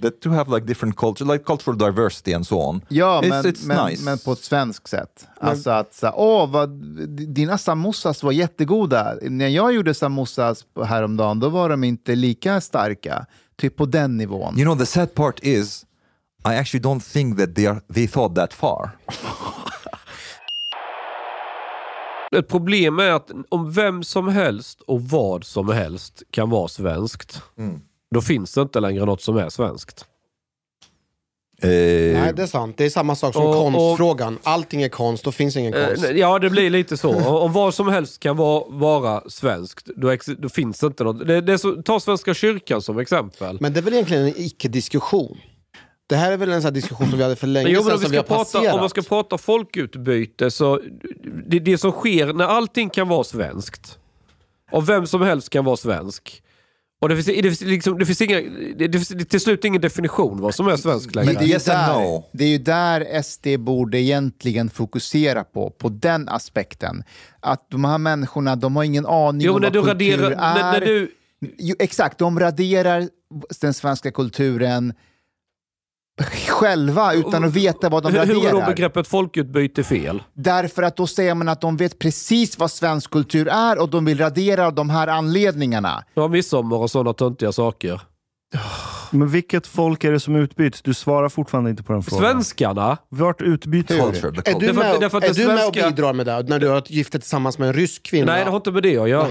That 0.00 0.20
to 0.20 0.30
have 0.30 0.54
like 0.54 0.66
different 0.66 0.96
culture, 0.96 1.24
like 1.24 1.44
cultural 1.44 1.76
diversity 1.76 2.32
and 2.32 2.46
so 2.46 2.60
on. 2.60 2.82
Ja, 2.88 3.20
it's, 3.20 3.28
men, 3.28 3.46
it's 3.46 3.66
men, 3.66 3.86
nice. 3.86 4.04
men 4.04 4.18
på 4.18 4.32
ett 4.32 4.38
svenskt 4.38 4.88
sätt. 4.88 5.26
Alltså 5.40 5.70
att 5.70 5.94
så 5.94 6.10
åh, 6.16 6.50
vad, 6.50 6.70
dina 7.34 7.58
samosas 7.58 8.22
var 8.22 8.32
jättegoda. 8.32 9.16
När 9.22 9.48
jag 9.48 9.72
gjorde 9.72 9.94
samosas 9.94 10.64
häromdagen, 10.84 11.40
då 11.40 11.48
var 11.48 11.68
de 11.68 11.84
inte 11.84 12.14
lika 12.14 12.60
starka. 12.60 13.26
Typ 13.56 13.76
på 13.76 13.86
den 13.86 14.16
nivån. 14.16 14.58
You 14.58 14.64
know, 14.64 14.78
the 14.78 14.86
sad 14.86 15.14
part 15.14 15.40
is, 15.42 15.84
I 16.44 16.54
actually 16.56 16.82
don't 16.82 17.12
think 17.12 17.38
that 17.38 17.54
they 17.54 17.66
are 17.66 17.80
they 17.94 18.08
thought 18.08 18.34
that 18.34 18.52
far. 18.52 18.90
Ett 22.36 22.48
problem 22.48 22.98
är 22.98 23.10
att 23.10 23.30
om 23.48 23.72
vem 23.72 24.02
som 24.04 24.28
helst 24.28 24.80
och 24.80 25.02
vad 25.02 25.44
som 25.44 25.68
helst 25.68 26.22
kan 26.30 26.50
vara 26.50 26.68
svenskt, 26.68 27.42
då 28.14 28.20
finns 28.20 28.54
det 28.54 28.62
inte 28.62 28.80
längre 28.80 29.04
något 29.04 29.22
som 29.22 29.36
är 29.36 29.48
svenskt. 29.48 30.04
Eh, 31.62 31.68
Nej, 31.68 32.32
det 32.36 32.42
är 32.42 32.46
sant. 32.46 32.76
Det 32.76 32.84
är 32.84 32.90
samma 32.90 33.16
sak 33.16 33.34
som 33.34 33.42
Och- 33.42 33.66
och- 33.66 33.72
konstfrågan. 33.72 34.38
Allting 34.42 34.82
är 34.82 34.88
konst, 34.88 35.24
då 35.24 35.32
finns 35.32 35.56
ingen 35.56 35.72
konst. 35.72 36.04
Eh, 36.04 36.10
Ja, 36.10 36.38
det 36.38 36.50
blir 36.50 36.70
lite 36.70 36.96
så. 36.96 37.38
Om 37.44 37.52
vad 37.52 37.74
som 37.74 37.88
helst 37.88 38.20
kan 38.20 38.36
vara, 38.36 38.64
vara 38.68 39.22
svenskt, 39.30 39.86
då, 39.96 40.16
då 40.38 40.48
finns 40.48 40.78
det 40.78 40.86
inte 40.86 41.04
något. 41.04 41.26
Det, 41.26 41.40
det 41.40 41.52
är 41.52 41.56
så, 41.56 41.82
ta 41.82 42.00
Svenska 42.00 42.34
kyrkan 42.34 42.82
som 42.82 42.98
exempel. 42.98 43.58
Men 43.60 43.72
det 43.72 43.80
är 43.80 43.82
väl 43.82 43.92
egentligen 43.94 44.22
en 44.26 44.34
icke-diskussion. 44.36 45.38
Det 46.06 46.16
här 46.16 46.32
är 46.32 46.36
väl 46.36 46.52
en 46.52 46.62
sån 46.62 46.66
här 46.66 46.74
diskussion 46.74 47.08
som 47.08 47.18
vi 47.18 47.22
hade 47.24 47.36
för 47.36 47.46
länge 47.46 47.68
Jo, 47.68 47.84
men 47.84 47.84
sedan 47.84 47.94
om, 47.94 48.00
vi 48.00 48.04
som 48.04 48.10
vi 48.10 48.16
har 48.16 48.24
ska 48.24 48.34
prata, 48.34 48.44
passerat. 48.44 48.74
om 48.74 48.80
man 48.80 48.90
ska 48.90 49.02
prata 49.02 49.38
folkutbyte 49.38 50.50
så 50.50 50.80
det, 51.46 51.58
det 51.58 51.78
som 51.78 51.92
sker 51.92 52.32
när 52.32 52.44
allting 52.44 52.90
kan 52.90 53.08
vara 53.08 53.24
svenskt 53.24 53.98
och 54.70 54.88
vem 54.88 55.06
som 55.06 55.22
helst 55.22 55.50
kan 55.50 55.64
vara 55.64 55.76
svensk. 55.76 56.42
Och 57.00 57.08
det 57.08 57.14
finns, 57.16 57.26
det 57.26 57.42
finns, 57.42 57.60
liksom, 57.60 57.98
det 57.98 58.06
finns 58.06 58.20
inga, 58.20 58.40
det, 58.76 58.88
det 58.88 58.98
finns 58.98 59.28
till 59.28 59.40
slut 59.40 59.64
ingen 59.64 59.80
definition 59.80 60.40
vad 60.40 60.54
som 60.54 60.68
är 60.68 60.76
svenskt 60.76 61.14
längre. 61.14 61.32
Men 61.32 61.42
det 61.42 61.52
är, 61.52 61.58
ju 61.58 61.64
där, 61.64 61.94
no. 61.94 62.24
det 62.32 62.44
är 62.44 62.48
ju 62.48 62.58
där 62.58 63.22
SD 63.22 63.46
borde 63.58 64.00
egentligen 64.00 64.70
fokusera 64.70 65.44
på, 65.44 65.70
på 65.70 65.88
den 65.88 66.28
aspekten. 66.28 67.04
Att 67.40 67.70
de 67.70 67.84
här 67.84 67.98
människorna, 67.98 68.56
de 68.56 68.76
har 68.76 68.84
ingen 68.84 69.06
aning 69.06 69.40
Jo, 69.40 69.54
om 69.54 69.62
vad 69.62 69.72
du 69.72 69.82
kultur 69.82 70.16
raderar... 70.16 70.30
är. 70.30 70.36
När, 70.36 70.72
när 70.72 70.80
du, 70.80 71.10
Jo, 71.58 71.76
exakt, 71.78 72.18
de 72.18 72.40
raderar 72.40 73.08
den 73.60 73.74
svenska 73.74 74.10
kulturen 74.10 74.94
själva 76.24 77.12
utan 77.14 77.44
att 77.44 77.52
veta 77.52 77.88
vad 77.88 78.02
de 78.02 78.12
hur, 78.12 78.26
hur 78.26 78.46
är 78.46 78.52
då 78.52 78.60
begreppet 78.66 79.08
folkutbyte 79.08 79.84
fel? 79.84 80.22
Därför 80.34 80.82
att 80.82 80.96
då 80.96 81.06
säger 81.06 81.34
man 81.34 81.48
att 81.48 81.60
de 81.60 81.76
vet 81.76 81.98
precis 81.98 82.58
vad 82.58 82.70
svensk 82.70 83.10
kultur 83.10 83.48
är 83.48 83.78
och 83.82 83.88
de 83.88 84.04
vill 84.04 84.18
radera 84.18 84.66
av 84.66 84.74
de 84.74 84.90
här 84.90 85.06
anledningarna. 85.08 86.04
Ja, 86.14 86.28
midsommar 86.28 86.76
och 86.76 86.90
sådana 86.90 87.12
töntiga 87.12 87.52
saker. 87.52 88.00
Men 89.10 89.28
vilket 89.28 89.66
folk 89.66 90.04
är 90.04 90.12
det 90.12 90.20
som 90.20 90.36
utbyts? 90.36 90.82
Du 90.82 90.94
svarar 90.94 91.28
fortfarande 91.28 91.70
inte 91.70 91.82
på 91.82 91.92
den 91.92 92.02
frågan. 92.02 92.30
Svenskarna, 92.30 92.96
Vart 93.08 93.40
utbyts 93.42 93.96
folk? 93.96 94.16
Är 94.24 94.60
du, 94.60 94.72
med, 94.72 95.00
därför 95.00 95.24
är 95.24 95.34
du 95.34 95.46
med 95.46 95.66
och 95.66 95.72
bidrar 95.72 96.12
med 96.12 96.26
det 96.26 96.42
när 96.42 96.58
du 96.58 96.68
har 96.68 96.82
gift 96.86 97.12
dig 97.12 97.20
tillsammans 97.20 97.58
med 97.58 97.68
en 97.68 97.74
rysk 97.74 98.02
kvinna? 98.02 98.32
nej 98.32 98.44
det 98.44 98.50
har 98.50 98.56
inte 98.56 98.70
med 98.70 98.82
det 98.82 98.98
att 98.98 99.08
göra. 99.08 99.28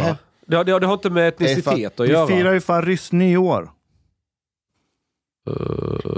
Det, 0.48 0.56
har- 0.58 0.64
det, 0.64 0.72
har- 0.72 0.80
det 0.80 0.88
har 0.88 0.94
inte 0.94 1.10
med 1.10 1.28
etnicitet 1.28 2.00
att 2.00 2.06
Vi 2.08 2.12
göra. 2.12 2.28
firar 2.28 2.54
ju 2.54 2.62
fan 2.62 2.82
ryss 2.86 3.12
nyår. 3.12 3.70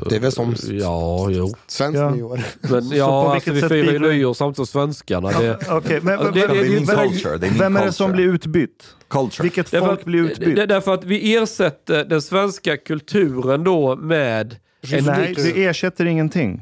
Det 0.09 0.15
är 0.15 0.19
väl 0.19 0.31
som 0.31 0.55
Ja, 0.69 1.27
jo. 1.29 1.53
svenskt 1.67 1.97
Ja. 1.99 2.09
nyår. 2.09 2.39
Men 2.71 2.89
ja, 2.89 3.33
alltså, 3.33 3.51
vi 3.51 3.61
firar 3.61 3.91
ju 3.93 3.99
nyår 3.99 4.33
samtidigt 4.33 4.55
som 4.69 4.81
svenskarna. 4.81 5.29
Det, 5.39 5.57
Okej, 5.69 5.99
men, 6.03 6.19
det- 6.19 6.31
det- 6.31 6.47
det- 6.47 6.85
culture. 6.85 7.37
Vem 7.59 7.75
är 7.77 7.85
det 7.85 7.91
som 7.91 8.11
blir 8.11 8.25
utbytt? 8.25 8.85
Culture. 9.09 9.43
Vilket 9.43 9.71
Därför 9.71 9.87
folk 9.87 9.99
att- 9.99 10.05
blir 10.05 10.19
utbytt? 10.31 10.55
det- 10.55 10.65
Därför 10.65 10.93
att 10.93 11.03
vi 11.03 11.35
ersätter 11.35 12.05
den 12.05 12.21
svenska 12.21 12.77
kulturen 12.77 13.63
då 13.63 13.95
med 13.95 14.55
en 14.91 15.05
Nej, 15.05 15.33
det 15.37 15.65
ersätter 15.65 16.05
ingenting. 16.05 16.61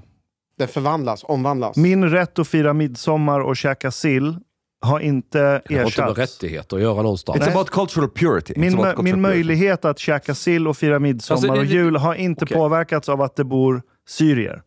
Det 0.58 0.68
förvandlas, 0.68 1.24
omvandlas. 1.24 1.76
Min 1.78 2.10
rätt 2.10 2.40
att 2.40 2.48
fira 2.48 2.74
midsommar 2.74 3.40
och 3.40 3.58
käka 3.58 3.92
sill 3.92 4.36
har 4.82 5.00
inte 5.00 5.40
Det 5.40 5.76
har 5.76 5.84
inte 5.86 6.02
ersatts. 6.02 6.18
rättigheter 6.20 6.76
att 6.78 6.82
göra 6.84 7.02
någonstans. 7.02 7.40
It's 7.40 7.52
about 7.52 7.70
cultural 7.70 8.10
purity. 8.10 8.54
It's 8.54 8.60
Min, 8.60 8.74
about 8.74 8.86
cultural 8.86 9.04
min 9.04 9.14
purity. 9.14 9.22
möjlighet 9.36 9.86
att 9.86 10.00
käka 10.00 10.36
sill 10.36 10.68
och 10.68 10.78
fira 10.78 11.00
midsommar 11.00 11.36
Alltså, 11.38 11.54
det- 11.54 11.60
och 11.60 11.66
jul 11.66 11.96
har 11.96 12.16
inte 12.16 12.46
okej. 12.46 12.58
påverkats 12.58 13.10
av 13.10 13.22
att 13.22 13.36
det 13.36 13.44
bor 13.44 13.82
syrier. 14.08 14.62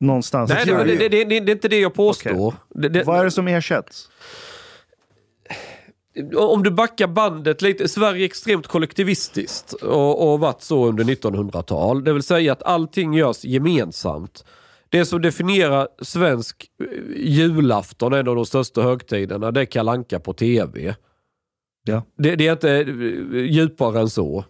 Någonstans. 0.00 0.50
Nej, 0.50 0.66
det, 0.66 0.84
det, 0.84 1.08
det, 1.08 1.08
det, 1.08 1.24
det 1.40 1.50
är 1.50 1.54
inte 1.54 1.68
det 1.68 1.80
jag 1.80 1.94
påstår. 1.94 2.54
Det, 2.74 2.88
det, 2.88 3.04
Vad 3.04 3.20
är 3.20 3.24
det 3.24 3.30
som 3.30 3.48
ersätts? 3.48 4.08
om 6.36 6.62
du 6.62 6.70
backar 6.70 7.06
bandet 7.06 7.62
lite, 7.62 7.88
Sverige 7.88 8.22
är 8.22 8.24
extremt 8.24 8.66
kollektivistiskt 8.66 9.72
och, 9.72 10.32
och 10.32 10.40
varit 10.40 10.62
så 10.62 10.86
under 10.86 11.04
1900-tal. 11.04 12.04
Det 12.04 12.12
vill 12.12 12.22
säga 12.22 12.52
att 12.52 12.62
allting 12.62 13.14
görs 13.14 13.44
gemensamt. 13.44 14.44
Det 14.92 15.04
som 15.04 15.22
definierar 15.22 15.88
svensk 16.02 16.66
eh, 16.80 16.86
julafton, 17.16 18.12
en 18.12 18.28
av 18.28 18.36
de 18.36 18.46
största 18.46 18.82
högtiderna, 18.82 19.50
det 19.50 19.60
är 19.60 19.64
kalanka 19.64 20.20
på 20.20 20.32
tv. 20.32 20.94
Ja. 21.84 22.02
Det, 22.18 22.36
det 22.36 22.46
är 22.48 22.52
inte 22.52 22.70
eh, 22.70 23.38
djupare 23.44 24.00
än 24.00 24.10
så. 24.10 24.44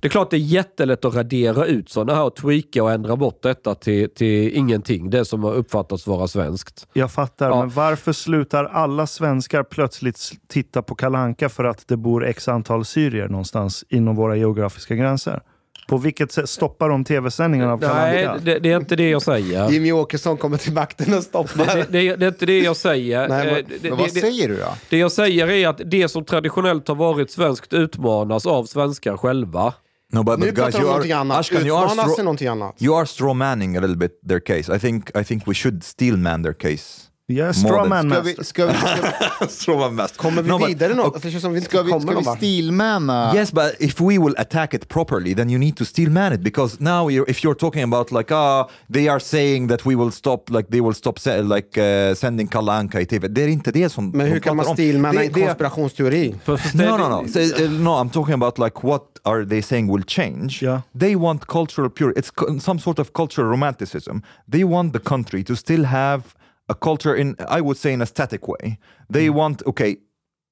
Det 0.00 0.08
är 0.08 0.10
klart 0.10 0.30
det 0.30 0.36
är 0.36 0.38
jättelätt 0.38 1.04
att 1.04 1.14
radera 1.14 1.66
ut 1.66 1.88
sådana 1.88 2.14
här 2.14 2.24
och 2.24 2.36
tweaka 2.36 2.82
och 2.82 2.92
ändra 2.92 3.16
bort 3.16 3.42
detta 3.42 3.74
till, 3.74 4.10
till 4.10 4.56
ingenting. 4.56 5.10
Det 5.10 5.24
som 5.24 5.44
har 5.44 5.54
uppfattats 5.54 6.06
vara 6.06 6.28
svenskt. 6.28 6.88
Jag 6.92 7.12
fattar, 7.12 7.48
Ja. 7.50 7.60
men 7.60 7.68
varför 7.70 8.12
slutar 8.12 8.64
alla 8.64 9.06
svenskar 9.06 9.62
plötsligt 9.62 10.32
titta 10.48 10.82
på 10.82 10.94
Kalanka 10.94 11.48
för 11.48 11.64
att 11.64 11.88
det 11.88 11.96
bor 11.96 12.24
x 12.26 12.48
antal 12.48 12.84
syrier 12.84 13.28
någonstans 13.28 13.84
inom 13.88 14.16
våra 14.16 14.36
geografiska 14.36 14.94
gränser? 14.94 15.40
På 15.86 15.96
vilket 15.96 16.32
sätt 16.32 16.48
stoppar 16.48 16.88
de 16.88 17.04
tv-sändningarna 17.04 17.72
av 17.72 17.80
Nej, 17.80 18.28
det, 18.42 18.58
det 18.58 18.72
är 18.72 18.76
inte 18.76 18.96
det 18.96 19.10
jag 19.10 19.22
säger. 19.22 19.70
Jimmy 19.70 19.92
Åkesson 19.92 20.36
kommer 20.36 20.56
till 20.56 20.72
makten 20.72 21.14
och 21.14 21.22
stoppar. 21.22 21.76
Det, 21.76 21.86
det, 21.90 22.16
det 22.16 22.24
är 22.26 22.28
inte 22.28 22.46
det 22.46 22.60
jag 22.60 22.76
säger. 22.76 23.28
Nej, 23.28 23.46
men- 23.46 23.56
Eh, 23.56 23.62
Men 23.82 23.90
vad 23.90 23.98
det, 23.98 24.14
det, 24.14 24.20
säger 24.20 24.48
du 24.48 24.56
då? 24.56 24.74
det 24.90 24.98
jag 24.98 25.12
säger 25.12 25.50
är 25.50 25.68
att 25.68 25.80
det 25.84 26.08
som 26.08 26.24
traditionellt 26.24 26.88
har 26.88 26.94
varit 26.94 27.30
svenskt 27.30 27.72
utmanas 27.72 28.46
av 28.46 28.64
svenskar 28.64 29.16
själva. 29.16 29.72
No, 30.12 30.22
but, 30.22 30.38
Nu 30.38 30.46
but 30.46 30.54
pratar 30.54 30.70
guys, 30.70 30.74
om 30.74 30.80
you 30.80 30.88
någonting 30.90 31.12
are, 31.12 31.20
annat. 31.20 31.38
Ashkan, 31.38 31.66
you 31.66 31.76
are, 31.78 32.14
till 32.14 32.24
någonting 32.24 32.48
annat. 32.48 32.74
you 32.82 32.96
are 32.98 33.06
strawmanning 33.06 33.76
a 33.76 33.80
little 33.80 33.96
bit 33.96 34.20
their 34.28 34.40
case. 34.40 34.76
I 34.76 34.78
think, 34.78 35.10
I 35.20 35.24
think 35.24 35.48
we 35.48 35.54
should 35.54 35.84
steelman 35.84 36.42
their 36.42 36.52
case. 36.52 37.02
Jag 37.28 37.48
är 37.48 37.52
strawman 37.52 38.10
Ska 38.10 38.20
vi, 38.20 38.34
ska 38.44 38.66
vi, 38.66 38.72
ska, 39.48 39.90
master. 39.90 40.18
Kommer 40.18 40.42
vi 40.42 40.48
No, 40.48 40.58
but- 40.58 40.68
vidare 40.68 40.94
något? 40.94 41.22
Det 41.22 41.30
känns 41.30 41.42
som 41.42 41.52
vi 41.52 41.58
inte 41.58 41.70
ska 41.70 41.82
vi, 41.82 42.00
ska 42.00 42.18
vi 42.18 42.24
stilmäna? 42.24 43.32
Yes, 43.34 43.52
but 43.52 43.74
if 43.80 44.00
we 44.00 44.18
will 44.18 44.34
attack 44.38 44.74
it 44.74 44.88
properly, 44.88 45.34
then 45.34 45.50
you 45.50 45.58
need 45.58 45.76
to 45.76 45.84
still 45.84 46.10
man 46.10 46.32
it 46.32 46.40
because 46.40 46.76
now, 46.80 47.10
you're, 47.10 47.30
if 47.30 47.44
you're 47.44 47.54
talking 47.54 47.82
about 47.82 48.12
like, 48.12 48.34
ah, 48.34 48.68
they 48.92 49.08
are 49.08 49.20
saying 49.20 49.68
that 49.68 49.86
we 49.86 49.96
will 49.96 50.12
stop, 50.12 50.50
like 50.50 50.68
they 50.70 50.80
will 50.80 50.94
stop 50.94 51.18
like 51.26 51.80
uh, 51.80 52.14
sending 52.14 52.48
Kalanka 52.48 53.00
i 53.00 53.06
TV. 53.06 53.28
Det 53.28 53.42
är 53.42 53.48
inte 53.48 53.70
det 53.72 53.88
som 53.88 54.10
Men 54.10 54.26
hur 54.26 54.40
kan 54.40 54.56
man 54.56 54.76
Det- 54.76 54.90
en 54.90 55.32
konspirationsteori? 55.32 56.34
No, 56.74 56.96
no, 56.96 57.08
no. 57.08 57.28
So, 57.28 57.40
uh, 57.40 57.70
no, 57.70 57.90
I'm 57.90 58.10
talking 58.10 58.34
about 58.34 58.58
like 58.58 58.86
what 58.86 59.02
are 59.24 59.44
they 59.44 59.62
saying 59.62 59.92
will 59.92 60.04
change? 60.04 60.62
Yeah. 60.62 60.80
They 61.00 61.16
want 61.16 61.46
cultural 61.46 61.90
purity. 61.90 62.20
It's 62.20 62.30
co- 62.30 62.58
some 62.60 62.80
sort 62.80 62.98
of 62.98 63.12
cultural 63.12 63.50
romanticism. 63.50 64.18
They 64.50 64.64
want 64.64 64.92
the 64.92 65.00
country 65.00 65.44
to 65.44 65.54
still 65.56 65.84
have 65.84 66.22
a 66.68 66.74
culture 66.74 67.14
in, 67.14 67.36
I 67.48 67.60
would 67.60 67.76
say, 67.76 67.92
in 67.92 68.02
a 68.02 68.06
static 68.06 68.48
way. 68.48 68.78
They 69.12 69.30
want, 69.30 69.62
okay, 69.66 69.96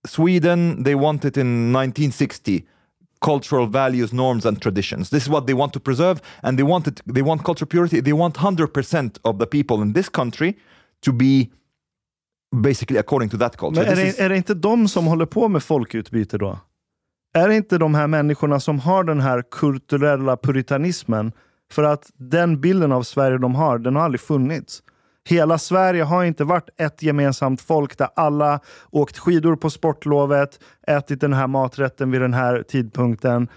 Sweden, 0.06 0.82
they 0.84 0.94
want 0.94 1.24
it 1.24 1.36
in 1.36 1.72
1960 1.72 2.66
cultural 3.20 3.66
values, 3.66 4.12
norms, 4.12 4.46
and 4.46 4.60
traditions. 4.60 5.10
This 5.10 5.22
is 5.22 5.28
what 5.28 5.46
they 5.46 5.54
want 5.54 5.72
to 5.72 5.80
preserve, 5.80 6.20
and 6.42 6.58
they 6.58 6.62
want 6.62 6.86
it. 6.86 7.00
They 7.14 7.22
want 7.22 7.42
cultural 7.44 7.68
purity. 7.68 8.02
They 8.02 8.12
want 8.12 8.36
hundred 8.36 8.74
percent 8.74 9.18
of 9.22 9.38
the 9.38 9.46
people 9.46 9.82
in 9.82 9.92
this 9.92 10.08
country 10.10 10.54
to 11.00 11.12
be 11.12 11.50
basically 12.62 12.98
according 12.98 13.30
to 13.30 13.38
that 13.38 13.56
culture. 13.56 13.84
Men 13.84 13.92
är 13.92 13.96
det, 13.96 14.20
är 14.20 14.28
det 14.28 14.36
inte 14.36 14.54
de 14.54 14.88
som 14.88 15.06
håller 15.06 15.26
på 15.26 15.48
med 15.48 15.62
folkutbyte 15.62 16.38
då? 16.38 16.58
Är 17.34 17.48
det 17.48 17.56
inte 17.56 17.78
de 17.78 17.94
här 17.94 18.06
människorna 18.06 18.60
som 18.60 18.78
har 18.78 19.04
den 19.04 19.20
här 19.20 19.42
kulturella 19.50 20.36
puritanismen? 20.36 21.32
För 21.72 21.82
att 21.82 22.10
den 22.16 22.60
bilden 22.60 22.92
av 22.92 23.02
Sverige 23.02 23.38
de 23.38 23.54
har, 23.54 23.78
den 23.78 23.96
har 23.96 24.02
aldrig 24.02 24.20
funnits. 24.20 24.82
Hela 25.28 25.58
Sverige 25.58 26.02
har 26.02 26.24
inte 26.24 26.44
varit 26.44 26.68
ett 26.76 27.02
gemensamt 27.02 27.60
folk 27.60 27.98
där 27.98 28.08
alla 28.16 28.60
åkt 28.90 29.18
skidor 29.18 29.56
på 29.56 29.70
sportlovet, 29.70 30.60
ätit 30.86 31.20
den 31.20 31.32
här 31.32 31.46
maträtten 31.46 32.10
vid 32.10 32.20
den 32.20 32.34
här 32.34 32.62
tidpunkten. 32.68 33.48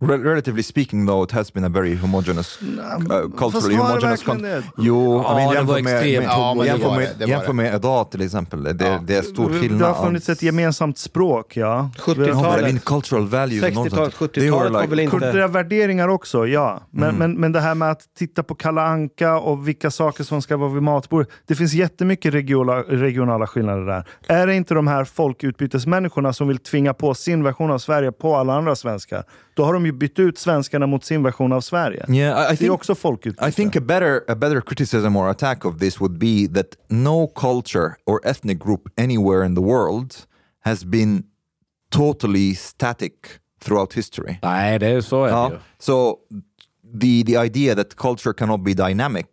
Rel- 0.00 0.22
relatively 0.22 0.62
speaking, 0.62 1.06
though, 1.06 1.24
it 1.24 1.32
has 1.32 1.52
been 1.52 1.64
a 1.64 1.68
very 1.68 1.96
homogeneous, 1.96 2.58
uh, 2.62 3.30
culturally 3.38 3.76
det 3.76 3.82
verkligen 4.06 4.38
con- 4.38 4.42
det? 4.42 4.62
Jo, 4.78 5.22
Ja, 5.24 5.32
I 5.32 5.34
mean, 5.36 5.48
det 5.48 5.54
jämför 5.54 5.74
med, 5.74 5.84
med, 5.84 6.22
Ja, 6.24 6.54
men 6.54 6.58
det 6.58 6.66
jämför 6.70 6.88
var 6.88 6.96
med, 6.96 7.08
det, 7.18 7.24
det 7.24 7.30
jämför 7.30 7.46
det. 7.46 7.52
med 7.52 7.74
idag 7.74 8.10
till 8.10 8.22
exempel. 8.22 8.62
Det, 8.62 8.72
det 9.06 9.16
är 9.16 9.22
stor 9.22 9.50
Det 9.50 9.58
skillnad. 9.60 9.94
har 9.96 10.04
funnits 10.06 10.28
ett 10.28 10.42
gemensamt 10.42 10.98
språk, 10.98 11.56
ja. 11.56 11.90
70-talet. 11.98 12.36
No, 12.36 12.42
but 12.42 12.58
I 12.60 12.62
mean 12.62 12.78
cultural 12.78 13.26
values. 13.28 13.64
and 13.64 13.78
all 13.78 13.84
60-talet, 13.86 14.18
that. 14.18 14.32
They 14.34 14.42
70-talet 14.50 14.64
were 14.64 14.70
var 14.70 14.82
like- 14.82 14.90
väl 14.90 15.00
inte... 15.00 15.10
Kulturella 15.18 15.48
värderingar 15.48 16.08
också, 16.08 16.46
ja. 16.46 16.80
Men, 16.90 17.14
men, 17.14 17.32
men 17.40 17.52
det 17.52 17.60
här 17.60 17.74
med 17.74 17.90
att 17.90 18.00
titta 18.18 18.42
på 18.42 18.54
Kalle 18.54 18.80
Anka 18.80 19.38
och 19.38 19.68
vilka 19.68 19.90
saker 19.90 20.24
som 20.24 20.42
ska 20.42 20.56
vara 20.56 20.70
vid 20.70 20.82
matbordet. 20.82 21.28
Det 21.46 21.54
finns 21.54 21.72
jättemycket 21.72 22.34
regionala, 22.34 22.82
regionala 22.82 23.46
skillnader 23.46 23.86
där. 23.86 24.04
Är 24.28 24.46
det 24.46 24.54
inte 24.54 24.74
de 24.74 24.86
här 24.86 25.04
folkutbytesmänniskorna 25.04 26.32
som 26.32 26.48
vill 26.48 26.58
tvinga 26.58 26.94
på 26.94 27.14
sin 27.14 27.42
version 27.44 27.70
av 27.70 27.78
Sverige 27.78 28.12
på 28.12 28.36
alla 28.36 28.54
andra 28.54 28.76
svenskar? 28.76 29.24
Då 29.54 29.64
har 29.64 29.72
de 29.72 29.85
ju 29.86 29.92
bytt 29.92 30.18
ut 30.18 30.38
svenskarna 30.38 30.86
mot 30.86 31.04
sin 31.04 31.22
version 31.22 31.52
av 31.52 31.60
Sverige. 31.60 32.04
Yeah, 32.08 32.50
I, 32.50 32.54
I 32.54 32.56
Det 32.56 32.66
är 32.66 32.70
också 32.70 32.94
folkutbyte. 32.94 33.48
I 33.48 33.52
think 33.52 33.76
a 33.76 33.80
better 33.80 34.20
a 34.28 34.34
better 34.34 34.60
criticism 34.60 35.16
or 35.16 35.28
attack 35.28 35.64
of 35.64 35.78
this 35.78 36.00
would 36.00 36.18
be 36.18 36.48
that 36.54 36.66
no 36.88 37.26
culture 37.26 37.94
or 38.06 38.20
ethnic 38.26 38.58
group 38.64 38.88
anywhere 38.98 39.46
in 39.46 39.54
the 39.54 39.62
world 39.62 40.14
has 40.64 40.84
been 40.84 41.22
totally 41.90 42.54
static 42.54 43.12
throughout 43.64 43.92
history. 43.94 44.38
Nej, 44.42 44.78
det 44.78 44.86
är 44.86 45.00
så 45.00 45.24
är 45.24 45.48
det 45.48 45.54
ju. 45.54 45.60
so 45.78 46.16
the 47.00 47.24
the 47.24 47.36
idea 47.46 47.74
that 47.74 47.96
culture 47.96 48.34
cannot 48.34 48.64
be 48.64 48.74
dynamic, 48.74 49.26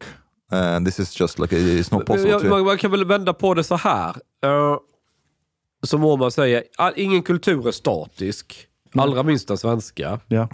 uh, 0.53 0.83
this 0.85 0.99
is 0.99 1.19
just 1.21 1.39
like 1.39 1.55
it's 1.55 1.91
not 1.93 2.05
possible 2.05 2.29
Jag- 2.31 2.41
to. 2.41 2.49
Man, 2.49 2.65
man 2.65 2.77
kan 2.77 2.91
väl 2.91 3.05
vända 3.05 3.33
på 3.33 3.53
det 3.53 3.63
så 3.63 3.75
här. 3.75 4.15
Uh, 4.45 4.77
som 5.83 6.03
Åman 6.03 6.31
säger, 6.31 6.63
all, 6.77 6.93
ingen 6.95 7.21
kultur 7.23 7.67
är 7.67 7.71
statisk. 7.71 8.67
Allra 9.01 9.23
minst 9.23 9.47
den 9.47 9.57
svenska. 9.57 10.19
Ja. 10.27 10.47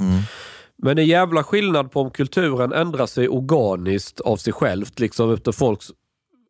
Men 0.83 0.95
det 0.95 1.01
är 1.01 1.05
jävla 1.05 1.43
skillnad 1.43 1.91
på 1.91 2.01
om 2.01 2.11
kulturen 2.11 2.73
ändrar 2.73 3.05
sig 3.05 3.29
organiskt 3.29 4.19
av 4.19 4.37
sig 4.37 4.53
självt, 4.53 4.99
liksom 4.99 5.33
efter 5.33 5.51
folks 5.51 5.87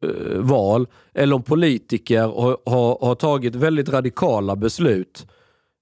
eh, 0.06 0.38
val, 0.40 0.88
eller 1.14 1.36
om 1.36 1.44
politiker 1.44 2.22
har, 2.22 2.58
har, 2.66 3.06
har 3.06 3.16
tagit 3.16 3.56
väldigt 3.56 3.90
radikala 3.90 4.56
beslut 4.56 5.28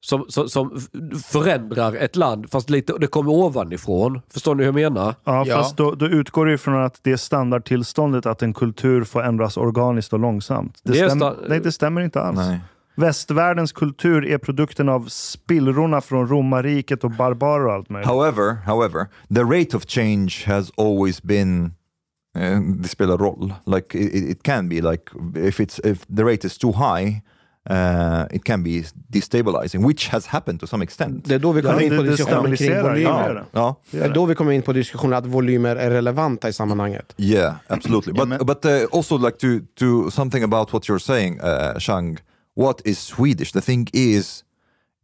som, 0.05 0.25
som, 0.29 0.49
som 0.49 0.79
förändrar 1.25 1.93
ett 1.95 2.15
land, 2.15 2.49
fast 2.51 2.69
lite, 2.69 2.93
det 2.99 3.07
kommer 3.07 3.31
ovanifrån. 3.31 4.21
Förstår 4.33 4.55
ni 4.55 4.63
hur 4.63 4.67
jag 4.67 4.75
menar? 4.93 5.15
Ja, 5.23 5.43
Ja. 5.47 5.55
fast 5.55 5.77
då, 5.77 5.91
då 5.95 6.05
utgår 6.07 6.45
det 6.45 6.53
ifrån 6.53 6.83
att 6.83 6.99
det 7.03 7.11
är 7.11 7.17
standardtillståndet 7.17 8.25
att 8.25 8.41
en 8.41 8.53
kultur 8.53 9.03
får 9.03 9.23
ändras 9.23 9.57
organiskt 9.57 10.13
och 10.13 10.19
långsamt. 10.19 10.79
Det, 10.83 10.91
Det 10.91 11.09
stäm, 11.09 11.33
nej, 11.47 11.59
det 11.59 11.71
stämmer 11.71 12.01
inte 12.01 12.21
alls. 12.21 12.37
Nej. 12.37 12.59
Västvärldens 12.97 13.71
kultur 13.71 14.25
är 14.25 14.37
produkten 14.37 14.89
av 14.89 15.05
spillrorna 15.09 16.01
från 16.01 16.27
romarriket 16.27 17.03
och 17.03 17.11
barbarer 17.11 17.65
och 17.65 17.73
allt 17.73 17.89
möjligt. 17.89 18.09
However, 18.09 18.53
however, 18.65 19.05
the 19.35 19.43
rate 19.43 19.77
of 19.77 19.85
change 19.87 20.43
has 20.45 20.71
always 20.77 21.23
been 21.23 21.65
uh, 22.37 22.59
det 22.61 22.87
spelar 22.87 23.17
roll. 23.17 23.53
Like 23.65 23.97
it, 23.99 24.13
it 24.29 24.43
can 24.43 24.69
be 24.69 24.75
like 24.75 25.03
if 25.35 25.59
it's 25.59 25.79
if 25.91 26.05
the 26.17 26.23
rate 26.23 26.47
is 26.47 26.57
too 26.57 26.71
high, 26.71 27.21
uh, 27.69 28.35
it 28.35 28.43
can 28.43 28.63
be 28.63 28.83
destabilizing, 29.07 29.87
which 29.87 30.09
has 30.09 30.25
happened 30.27 30.59
to 30.59 30.67
some 30.67 30.83
extent. 30.83 31.25
Det 31.25 31.35
är 31.35 31.39
då 31.39 31.51
vi 31.51 31.61
kommer 31.61 31.81
Ja, 31.81 31.81
in 31.81 31.97
på 31.97 32.03
diskussionen 32.03 32.55
kring 32.57 32.81
volymer. 32.81 33.35
ja. 33.35 33.43
Ja. 33.51 33.81
Det 33.91 33.99
är 34.05 34.13
då 34.13 34.25
vi 34.25 34.35
kommer 34.35 34.51
in 34.51 34.61
på 34.61 34.73
diskussionen 34.73 35.13
att 35.17 35.25
volymer 35.25 35.75
är 35.75 35.89
relevanta 35.89 36.49
i 36.49 36.53
sammanhanget. 36.53 37.13
Yeah, 37.17 37.53
absolutely. 37.67 38.13
But 38.13 38.47
but 38.47 38.65
uh, 38.65 38.71
also 38.91 39.17
like 39.17 39.37
to 39.37 39.47
to 39.79 40.11
something 40.11 40.43
about 40.43 40.73
what 40.73 40.83
you're 40.89 40.99
saying, 40.99 41.39
uh, 41.41 41.79
Shang. 41.79 42.17
What 42.57 42.81
is 42.85 42.97
Swedish? 42.97 43.51
The 43.51 43.61
thing 43.61 43.87
is, 43.93 44.43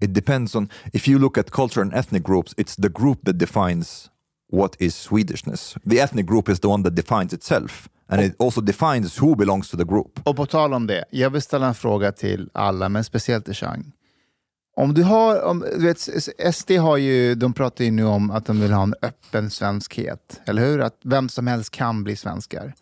it 0.01 0.11
depends 0.11 0.55
on 0.55 0.69
if 0.91 1.07
you 1.07 1.19
look 1.19 1.37
at 1.37 1.51
culture 1.51 1.81
and 1.81 1.93
ethnic 1.93 2.23
groups. 2.23 2.53
It's 2.57 2.75
the 2.75 2.89
group 2.89 3.25
that 3.25 3.37
defines 3.37 4.09
what 4.49 4.75
is 4.79 4.95
Swedishness. 4.95 5.77
The 5.85 6.01
ethnic 6.01 6.25
group 6.25 6.49
is 6.49 6.59
the 6.59 6.67
one 6.67 6.83
that 6.83 6.95
defines 6.95 7.31
itself, 7.31 7.89
and 8.09 8.21
it 8.21 8.35
also 8.39 8.61
defines 8.61 9.21
who 9.21 9.35
belongs 9.35 9.69
to 9.69 9.77
the 9.77 9.85
group. 9.85 10.19
Och 10.23 10.35
på 10.35 10.45
tal 10.45 10.73
om 10.73 10.87
det, 10.87 11.05
jag 11.09 11.29
vill 11.29 11.41
ställa 11.41 11.67
en 11.67 11.75
fråga 11.75 12.11
till 12.11 12.49
alla, 12.53 12.89
men 12.89 13.03
speciellt 13.03 13.45
till 13.45 13.53
Chang. 13.53 13.91
Om 14.75 14.93
du 14.93 15.03
har, 15.03 15.43
om, 15.43 15.59
du 15.59 15.85
vet, 15.85 16.09
SD 16.55 16.71
har 16.71 16.97
ju, 16.97 17.35
de 17.35 17.53
pratar 17.53 17.85
ju 17.85 17.91
nu 17.91 18.05
om 18.05 18.31
att 18.31 18.45
de 18.45 18.61
vill 18.61 18.71
ha 18.71 18.83
en 18.83 18.95
öppen 19.01 19.49
svenskhet, 19.49 20.41
eller 20.45 20.65
hur? 20.65 20.81
Att 20.81 20.97
vem 21.03 21.29
som 21.29 21.47
helst 21.47 21.71
kan 21.71 22.03
bli 22.03 22.15
svenskar. 22.15 22.73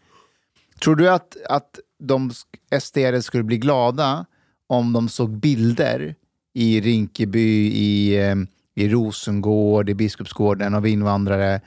Tror 0.84 0.96
du 0.96 1.10
att, 1.10 1.38
att 1.50 1.80
de 2.00 2.32
SD 2.80 2.98
skulle 3.22 3.44
bli 3.44 3.58
glada 3.58 4.26
om 4.72 4.94
de 4.94 5.10
såg 5.10 5.30
bilder 5.30 6.16
i 6.54 6.82
Rinkeby, 6.82 7.68
i, 7.68 8.18
eh, 8.18 8.36
i 8.76 8.90
Rosengård, 8.90 9.90
i 9.90 9.94
Biskopsgården 9.94 10.76
av 10.76 10.88
invandrare 10.88 11.62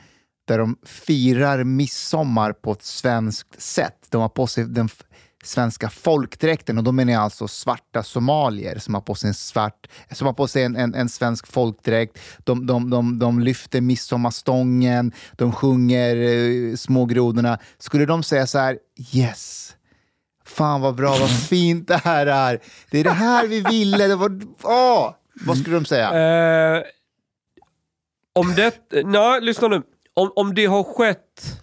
där 0.47 0.59
de 0.59 0.77
firar 0.83 1.65
midsommar 1.65 2.53
på 2.53 2.73
ett 2.73 2.83
svenskt 2.83 3.63
sätt. 3.63 4.07
De 4.11 4.21
har 4.21 4.29
på 4.29 4.47
sig 4.47 4.65
den 4.65 4.89
svenska 5.45 5.91
folkdräkten 5.91 6.79
och 6.79 6.85
då 6.85 6.93
menar 6.93 7.13
jag 7.13 7.23
alltså 7.23 7.49
svarta 7.49 8.03
somalier 8.03 8.79
som 8.79 8.95
har 8.95 9.01
på 9.01 9.15
sig 9.15 9.29
en, 9.29 9.35
svart, 9.35 9.87
som 10.11 10.27
har 10.27 10.35
på 10.35 10.49
sig 10.49 10.63
en, 10.63 10.77
en, 10.77 10.95
en 10.95 11.09
svensk 11.09 11.47
folkdräkt. 11.47 12.19
De, 12.45 12.67
de, 12.67 12.91
de, 12.91 13.19
de 13.19 13.41
lyfter 13.41 13.81
midsommarstången, 13.81 15.13
de 15.33 15.53
sjunger 15.53 16.17
eh, 16.17 16.77
Små 16.77 17.05
grodorna. 17.05 17.59
Skulle 17.79 18.07
de 18.07 18.23
säga 18.23 18.47
så 18.47 18.59
här, 18.59 18.79
yes, 19.15 19.73
fan 20.47 20.81
vad 20.81 20.95
bra, 20.95 21.11
vad 21.11 21.31
fint 21.31 21.89
det 21.89 21.97
här 21.97 22.27
är. 22.27 22.61
Det 22.91 23.01
är 23.01 23.05
det 23.05 23.11
här 23.11 23.47
vi 23.47 23.61
ville. 23.61 24.07
Det 24.07 24.17
var, 24.17 24.41
åh! 24.63 25.15
Vad 25.47 25.59
skulle 25.59 25.77
de 25.77 25.85
säga? 25.85 26.77
Eh, 26.77 26.83
om 28.33 28.55
det... 28.55 28.93
Nej, 29.05 29.41
lyssna 29.41 29.69
nu. 29.69 29.83
Om, 30.15 30.33
om 30.37 30.55
det 30.55 30.67
har 30.67 30.83
skett 30.83 31.61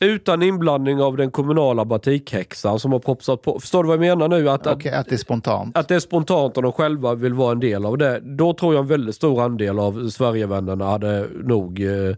utan 0.00 0.42
inblandning 0.42 1.02
av 1.02 1.16
den 1.16 1.30
kommunala 1.30 1.84
batikhäxan 1.84 2.78
som 2.78 2.92
har 2.92 2.98
propsat 2.98 3.42
på. 3.42 3.60
Förstår 3.60 3.82
du 3.82 3.86
vad 3.86 3.94
jag 3.94 4.00
menar 4.00 4.28
nu? 4.28 4.50
Att, 4.50 4.66
att, 4.66 4.76
Okej, 4.76 4.92
att 4.92 5.08
det 5.08 5.14
är 5.14 5.18
spontant. 5.18 5.76
att 5.76 5.88
det 5.88 5.94
är 5.94 6.00
spontant 6.00 6.56
och 6.56 6.62
de 6.62 6.72
själva 6.72 7.14
vill 7.14 7.34
vara 7.34 7.52
en 7.52 7.60
del 7.60 7.86
av 7.86 7.98
det. 7.98 8.20
Då 8.20 8.54
tror 8.54 8.74
jag 8.74 8.82
en 8.82 8.88
väldigt 8.88 9.14
stor 9.14 9.42
andel 9.42 9.78
av 9.78 10.08
Sverigevännerna 10.10 10.84
hade 10.84 11.26
nog 11.42 11.80
eh, 11.80 12.16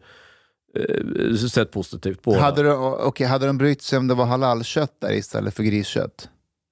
sett 1.48 1.70
positivt 1.70 2.22
på 2.22 2.36
Hade 2.36 2.62
de, 2.62 2.96
okej, 3.00 3.26
hade 3.26 3.46
de 3.46 3.58
brytt 3.58 3.82
sig 3.82 3.98
om 3.98 4.08
det 4.08 4.14
var 4.14 4.24
halalkött 4.24 5.00
där 5.00 5.12
istället 5.12 5.54
för 5.54 5.62
griskött? 5.62 6.28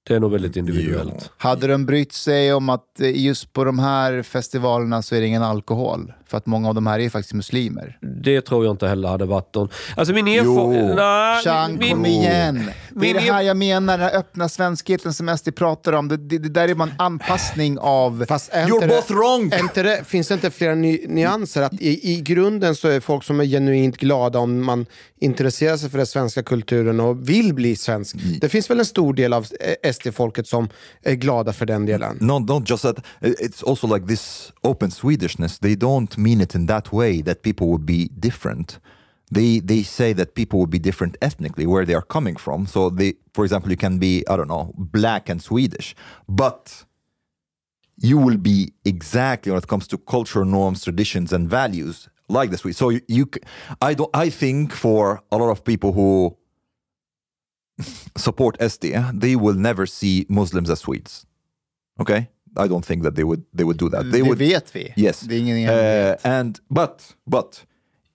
Det 0.08 0.14
är 0.14 0.20
nog 0.20 0.32
väldigt 0.32 0.56
individuellt. 0.56 1.30
Hade 1.36 1.66
de 1.66 1.86
brytt 1.86 2.12
sig 2.12 2.52
om 2.52 2.68
att 2.68 3.00
eh, 3.00 3.24
just 3.24 3.52
på 3.52 3.64
de 3.64 3.78
här 3.78 4.22
festivalerna 4.22 5.02
så 5.02 5.14
är 5.14 5.20
det 5.20 5.26
ingen 5.26 5.42
alkohol? 5.42 6.12
För 6.32 6.38
att 6.38 6.46
många 6.46 6.68
av 6.68 6.74
de 6.74 6.86
här 6.86 6.98
är 6.98 7.10
faktiskt 7.10 7.34
muslimer. 7.34 7.98
Det 8.24 8.40
tror 8.40 8.64
jag 8.64 8.72
inte 8.74 8.88
heller 8.88 9.08
hade 9.08 9.24
varit 9.24 9.54
någon... 9.54 9.68
Alltså 9.96 10.14
min 10.14 10.28
erfarenhet... 10.28 11.44
Chang, 11.44 11.78
min- 11.78 11.90
kom 11.96 12.06
igen! 12.06 12.70
Det 12.90 12.96
är 13.10 13.14
min- 13.14 13.26
det 13.26 13.32
här 13.32 13.42
jag 13.42 13.56
menar, 13.56 13.98
den 13.98 14.06
här 14.10 14.16
öppna 14.18 14.48
svenskheten 14.48 15.12
som 15.14 15.36
SD 15.38 15.48
pratar 15.56 15.92
om. 15.92 16.08
Det, 16.08 16.16
det, 16.16 16.38
det 16.38 16.48
där 16.48 16.68
är 16.68 16.74
bara 16.74 16.88
en 16.88 16.94
anpassning 16.98 17.78
av... 17.78 18.24
Fast 18.28 18.50
är 18.52 18.66
You're 18.66 18.74
inte 18.74 18.86
det- 18.86 18.94
both 18.94 19.12
wrong! 19.12 19.52
är 19.52 19.58
inte 19.60 19.82
det, 19.82 20.04
finns 20.06 20.28
det 20.28 20.34
inte 20.34 20.50
flera 20.50 20.74
ny, 20.74 21.04
nyanser? 21.08 21.62
Att 21.62 21.72
i, 21.74 22.12
I 22.12 22.20
grunden 22.20 22.74
så 22.74 22.88
är 22.88 23.00
folk 23.00 23.24
som 23.24 23.40
är 23.40 23.44
genuint 23.44 23.96
glada 23.96 24.38
om 24.38 24.64
man 24.64 24.86
intresserar 25.20 25.76
sig 25.76 25.90
för 25.90 25.98
den 25.98 26.06
svenska 26.06 26.42
kulturen 26.42 27.00
och 27.00 27.28
vill 27.28 27.54
bli 27.54 27.76
svensk. 27.76 28.16
Det 28.40 28.48
finns 28.48 28.70
väl 28.70 28.78
en 28.78 28.84
stor 28.86 29.14
del 29.14 29.32
av 29.32 29.46
SD-folket 29.92 30.46
som 30.46 30.68
är 31.02 31.14
glada 31.14 31.52
för 31.52 31.66
den 31.66 31.86
delen. 31.86 32.16
Not 32.20 32.42
not 32.48 32.70
just 32.70 32.82
that. 32.82 32.96
It's 33.20 33.68
also 33.68 33.94
like 33.94 34.06
this 34.06 34.52
open 34.62 34.90
Swedishness. 34.90 35.58
They 35.58 35.74
don't 35.74 36.16
mean 36.22 36.40
it 36.40 36.54
in 36.54 36.66
that 36.66 36.92
way 36.92 37.22
that 37.22 37.42
people 37.42 37.68
would 37.68 37.86
be 37.86 38.08
different. 38.18 38.78
They 39.30 39.60
they 39.60 39.82
say 39.82 40.12
that 40.12 40.34
people 40.34 40.58
would 40.60 40.70
be 40.70 40.78
different 40.78 41.16
ethnically 41.22 41.66
where 41.66 41.84
they 41.84 41.94
are 41.94 42.06
coming 42.16 42.36
from. 42.36 42.66
So 42.66 42.90
they, 42.90 43.14
for 43.34 43.44
example, 43.44 43.70
you 43.70 43.76
can 43.76 43.98
be 43.98 44.24
I 44.28 44.36
don't 44.36 44.48
know 44.48 44.72
black 44.76 45.28
and 45.28 45.40
Swedish, 45.42 45.94
but 46.28 46.84
you 47.98 48.18
will 48.18 48.36
be 48.36 48.72
exactly 48.84 49.52
when 49.52 49.58
it 49.58 49.68
comes 49.68 49.86
to 49.88 49.98
cultural 49.98 50.44
norms, 50.44 50.84
traditions, 50.84 51.32
and 51.32 51.48
values 51.48 52.08
like 52.28 52.50
the 52.50 52.58
Swedes. 52.58 52.78
So 52.78 52.90
you, 52.90 53.00
you 53.08 53.30
I 53.80 53.94
don't. 53.94 54.10
I 54.14 54.28
think 54.30 54.72
for 54.72 55.22
a 55.30 55.36
lot 55.36 55.50
of 55.50 55.64
people 55.64 55.92
who 55.92 56.36
support 58.16 58.58
SD, 58.58 59.20
they 59.20 59.36
will 59.36 59.54
never 59.54 59.86
see 59.86 60.26
Muslims 60.28 60.70
as 60.70 60.80
Swedes. 60.80 61.26
Okay, 62.00 62.28
I 62.56 62.68
don't 62.68 62.84
think 62.84 63.02
that 63.02 63.14
they 63.14 63.24
would 63.24 63.42
they 63.56 63.64
would 63.64 63.78
do 63.78 63.88
that. 63.88 64.02
They 64.10 64.20
det 64.20 64.28
would 64.28 64.38
vet 64.38 64.74
vi. 64.74 64.92
yes. 64.96 65.20
Det 65.20 65.34
är 65.34 65.38
ingen 65.38 65.68
Uh, 65.68 66.16
and 66.38 66.58
but 66.68 67.16
but 67.26 67.64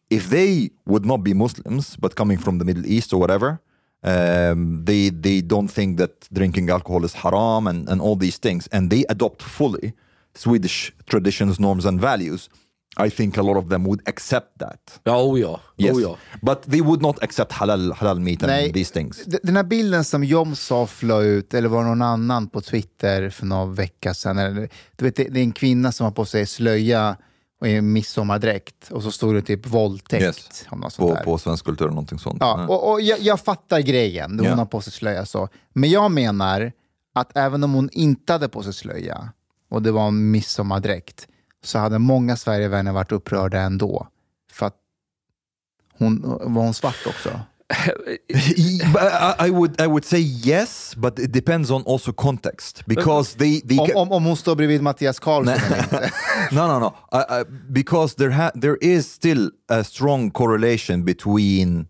if 0.10 0.30
they 0.30 0.70
would 0.86 1.06
not 1.06 1.24
be 1.24 1.34
Muslims 1.34 1.98
but 1.98 2.16
coming 2.16 2.38
from 2.38 2.58
the 2.60 2.66
Middle 2.66 2.86
East 2.86 3.14
or 3.14 3.20
whatever, 3.20 3.58
um, 4.04 4.86
they 4.86 5.10
they 5.10 5.42
don't 5.42 5.72
think 5.72 5.98
that 5.98 6.28
drinking 6.32 6.70
alcohol 6.70 7.06
is 7.06 7.14
haram 7.14 7.68
and 7.68 7.90
and 7.90 8.02
all 8.02 8.16
these 8.20 8.38
things, 8.40 8.68
and 8.72 8.90
they 8.90 9.04
adopt 9.10 9.42
fully 9.44 9.94
Swedish 10.34 10.94
traditions, 11.06 11.58
norms, 11.60 11.86
and 11.86 12.00
values. 12.02 12.50
I 13.08 13.10
think 13.12 13.38
a 13.38 13.42
lot 13.42 13.58
of 13.58 13.70
them 13.70 13.84
would 13.86 14.10
accept 14.10 14.60
that. 14.60 15.00
Ja, 15.04 15.22
oh 15.24 15.40
ja. 15.40 15.60
Yes, 15.78 15.96
Oh 15.96 16.02
ja. 16.02 16.18
but 16.42 16.62
they 16.72 16.82
would 16.82 17.02
not 17.02 17.24
accept 17.24 17.52
halal 17.52 17.92
halal 17.94 18.20
meat 18.20 18.44
and 18.44 18.52
Nej. 18.52 18.74
these 18.74 18.94
things. 18.94 19.26
Den 19.44 19.56
här 19.56 19.64
bilden 19.64 20.04
som 20.04 20.24
Jomshof 20.24 21.04
la 21.04 21.22
ut, 21.22 21.54
eller 21.54 21.70
var 21.70 21.84
någon 21.84 22.02
annan 22.02 22.48
på 22.50 22.62
Twitter 22.62 23.30
för 23.30 23.46
några 23.46 23.66
vecka 23.66 24.14
sedan. 24.14 24.38
Eller, 24.38 24.70
du 24.96 25.06
vet, 25.06 25.16
det, 25.16 25.24
är 25.24 25.38
en 25.38 25.52
kvinna 25.52 25.92
som 25.92 26.04
har 26.04 26.12
på 26.12 26.26
sig 26.26 26.46
slöja 26.46 27.18
och 27.62 27.68
i 27.68 27.82
midsommardräkt 27.82 28.92
och 28.92 29.04
så 29.04 29.12
stod 29.12 29.36
det 29.36 29.42
typ 29.42 29.66
våldtäkt. 29.68 30.22
Yes. 30.24 30.66
Om 30.70 30.80
något 30.80 30.94
sånt 30.94 31.10
På, 31.10 31.16
där. 31.16 31.24
på 31.24 31.38
svensk 31.38 31.66
kultur 31.66 31.86
eller 31.86 31.94
någonting 31.96 32.20
sånt. 32.20 32.38
Ja, 32.40 32.68
och, 32.68 32.92
och 32.92 33.02
jag, 33.02 33.20
jag 33.20 33.40
fattar 33.40 33.80
grejen, 33.80 34.40
hon 34.40 34.48
Ja. 34.48 34.56
har 34.56 34.66
på 34.66 34.82
sig 34.82 34.94
slöja 34.94 35.26
så. 35.26 35.50
Men 35.74 35.90
jag 35.90 36.12
menar 36.12 36.72
att 37.16 37.38
även 37.38 37.64
om 37.64 37.74
hon 37.74 37.90
inte 37.92 38.34
hade 38.34 38.50
på 38.50 38.64
sig 38.64 38.74
slöja 38.74 39.30
och 39.70 39.82
det 39.82 39.92
var 39.92 40.08
en 40.08 40.32
midsommardräkt 40.32 41.28
så 41.68 41.80
hade 41.80 42.00
många 42.00 42.36
Sverigevänner 42.36 42.92
varit 42.92 43.12
upprörda 43.12 43.60
ändå. 43.60 44.08
För 44.52 44.66
att 44.66 44.76
hon, 45.98 46.22
var 46.42 46.62
hon 46.62 46.74
svart 46.74 47.08
också? 47.08 47.40
I, 49.46 49.50
would 49.50 49.82
I 49.82 49.88
would 49.88 50.06
say 50.06 50.22
yes, 50.22 50.96
but 50.96 51.20
it 51.20 51.34
depends 51.34 51.72
on 51.72 51.84
also 51.88 52.14
context 52.14 52.86
because 52.86 53.38
they 53.38 53.62
they 53.62 53.78
Om, 53.78 53.90
om, 53.96 54.12
om 54.12 54.26
hon 54.26 54.38
står 54.38 54.56
bredvid 54.56 54.82
Mattias 54.82 55.20
Karlsson 55.20 55.54
eller 55.54 55.78
inte. 55.84 56.12
no 56.52 56.68
no 56.68 56.80
no 56.80 56.94
I, 57.12 57.42
I, 57.42 57.44
because 57.70 58.16
there 58.16 58.32
ha- 58.32 58.52
there 58.62 58.78
is 58.82 59.14
still 59.14 59.52
a 59.70 59.84
strong 59.84 60.32
correlation 60.32 61.06
between 61.06 61.88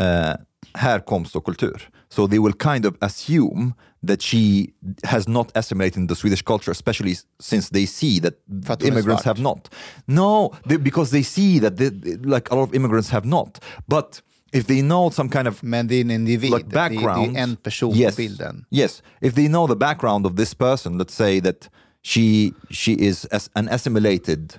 uh, 0.00 0.34
härkomst 0.74 1.36
och 1.36 1.44
kultur. 1.44 1.88
So 2.08 2.28
they 2.28 2.38
will 2.38 2.52
kind 2.52 2.86
of 2.86 2.94
assume 3.00 3.74
that 4.06 4.22
she 4.22 4.72
has 5.04 5.28
not 5.28 5.50
assimilated 5.54 5.96
in 5.96 6.06
the 6.06 6.14
Swedish 6.14 6.42
culture, 6.42 6.70
especially 6.70 7.16
since 7.40 7.70
they 7.70 7.86
see 7.86 8.20
that 8.20 8.34
För 8.66 8.72
att 8.72 8.82
hon 8.82 8.88
är 8.88 8.92
immigrants 8.92 9.24
have 9.24 9.42
not. 9.42 9.68
No, 10.04 10.54
they, 10.68 10.78
because 10.78 11.10
they 11.10 11.24
see 11.24 11.60
that 11.60 11.76
they, 11.76 11.90
like 12.16 12.50
a 12.50 12.54
lot 12.54 12.68
of 12.68 12.74
immigrants 12.74 13.10
have 13.10 13.26
not. 13.26 13.60
But 13.86 14.22
if 14.52 14.66
they 14.66 14.80
know 14.82 15.10
some 15.10 15.28
kind 15.28 15.48
of 15.48 15.62
Men 15.62 15.88
det 15.88 15.94
är 15.94 16.00
en 16.00 16.10
individ. 16.10 16.50
like 16.50 16.68
background. 16.68 17.34
det 17.34 17.40
är 17.40 17.42
en 17.42 17.56
person 17.56 17.94
yes, 17.96 18.16
bilden. 18.16 18.64
Yes, 18.70 19.02
if 19.20 19.34
they 19.34 19.48
know 19.48 19.66
the 19.68 19.76
background 19.76 20.26
of 20.26 20.36
this 20.36 20.54
person, 20.54 20.98
let's 20.98 21.14
say 21.14 21.40
that 21.40 21.68
she 22.02 22.52
she 22.70 22.92
is 22.92 23.24
as 23.24 23.50
an 23.52 23.68
assimilated 23.68 24.54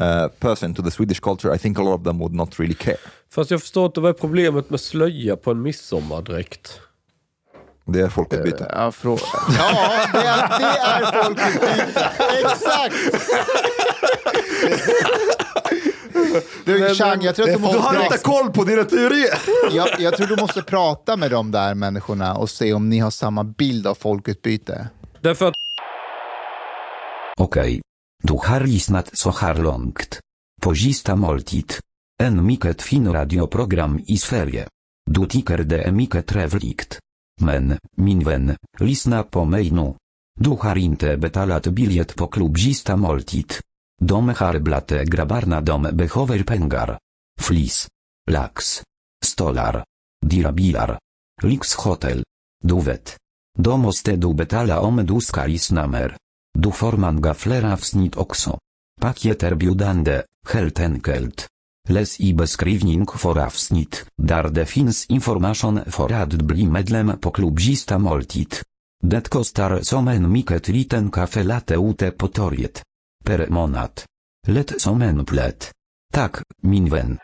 uh, 0.00 0.28
person 0.40 0.74
to 0.74 0.82
the 0.82 0.90
Swedish 0.90 1.20
culture, 1.20 1.54
I 1.54 1.58
think 1.58 1.78
a 1.78 1.82
lot 1.82 1.94
of 1.94 2.04
them 2.04 2.18
would 2.18 2.34
not 2.34 2.58
really 2.58 2.74
care. 2.74 2.98
Fast 3.30 3.50
jag 3.50 3.60
förstår 3.60 3.86
inte 3.86 4.00
vad 4.00 4.08
är 4.08 4.12
problemet 4.12 4.70
med 4.70 4.80
slöja 4.80 5.36
på 5.36 5.50
en 5.50 5.62
midsommardräkt. 5.62 6.80
Det 7.92 8.00
är 8.00 8.08
folkutbyte. 8.08 8.66
Ja, 8.72 8.90
frå- 8.90 9.18
ja 9.58 10.06
det, 10.12 10.18
är, 10.18 10.58
det 10.58 10.78
är 10.78 11.22
folkutbyte. 11.22 12.10
Exakt! 12.44 12.94
Du, 16.64 16.94
Chang, 16.94 17.22
jag 17.22 17.34
tror 17.34 17.48
att 17.48 17.54
du 17.54 17.60
måste, 17.60 17.78
prata, 17.78 18.18
koll 18.18 18.52
på 18.52 18.64
dina 18.64 18.84
teorier! 18.84 19.38
jag, 19.70 19.88
jag 19.98 20.16
tror 20.16 20.26
du 20.26 20.36
måste 20.36 20.62
prata 20.62 21.16
med 21.16 21.30
de 21.30 21.50
där 21.50 21.74
människorna 21.74 22.34
och 22.34 22.50
se 22.50 22.72
om 22.72 22.88
ni 22.88 22.98
har 22.98 23.10
samma 23.10 23.44
bild 23.44 23.86
av 23.86 23.94
folkutbyte. 23.94 24.88
Därför 25.20 25.46
att 25.48 25.54
Okej. 27.38 27.80
Du 28.22 28.32
har 28.44 28.60
lyssnat 28.60 29.10
så 29.18 29.30
här 29.30 29.54
långt. 29.54 30.20
På 30.62 30.74
sista 30.74 31.16
måltid. 31.16 31.72
En 32.22 32.46
mycket 32.46 32.82
fin 32.82 33.12
radioprogram 33.12 34.00
i 34.06 34.16
Sverige. 34.16 34.66
Du 35.10 35.26
tycker 35.26 35.58
det 35.58 35.82
är 35.82 35.92
mycket 35.92 36.26
trevligt. 36.26 36.98
Men, 37.40 37.78
min 37.96 38.24
vän, 38.24 38.56
lyssna 38.78 39.22
på 39.22 39.44
mig 39.44 39.70
nu. 39.70 39.94
Du 40.40 40.50
har 40.50 40.78
inte 40.78 41.16
betalat 41.16 41.66
biljett 41.66 42.16
på 42.16 42.26
klubb 42.26 42.56
moltit. 42.56 42.96
måltid. 42.96 43.52
De 44.00 44.28
har 44.28 44.58
dom 44.58 45.04
grabbarna 45.04 45.60
de 45.60 45.82
behöver 45.82 46.42
pengar. 46.42 46.98
Flis. 47.40 47.88
Lax. 48.30 48.82
Stolar. 49.24 49.84
Dirabilar. 50.26 50.98
Lyxhotel. 51.42 52.24
Du 52.64 52.80
vet. 52.80 53.16
Då 53.58 53.76
måste 53.76 54.16
du 54.16 54.34
betala 54.34 54.80
om 54.80 55.06
du 55.06 55.20
ska 55.20 55.46
lyssna 55.46 55.86
mer. 55.86 56.16
Du 56.58 56.72
får 56.72 56.92
många 56.92 57.34
fler 57.34 57.72
avsnitt 57.72 58.16
också. 58.16 58.58
Paket 59.00 59.42
erbjudande, 59.42 60.22
helt. 61.88 61.98
Läs 61.98 62.20
i 62.20 62.34
beskrivning 62.34 63.06
för 63.06 63.38
avsnitt, 63.38 64.06
där 64.22 64.48
det 64.48 64.66
finns 64.66 65.06
information 65.06 65.80
för 65.86 66.12
att 66.12 66.32
bli 66.32 66.66
medlem 66.66 67.18
på 67.20 67.30
klubbsista 67.30 67.98
måltid. 67.98 68.54
Det 69.02 69.28
kostar 69.28 69.82
som 69.82 70.08
en 70.08 70.32
mycket 70.32 70.68
liten 70.68 71.10
kaffe 71.10 71.42
latte 71.42 71.74
ute 71.74 72.10
på 72.10 72.28
torget. 72.28 72.82
Per 73.24 73.48
månad. 73.48 73.90
Lätt 74.48 74.80
som 74.80 75.02
en 75.02 75.24
plätt. 75.24 75.72
Tack, 76.14 76.42
min 76.62 76.90
vän. 76.90 77.18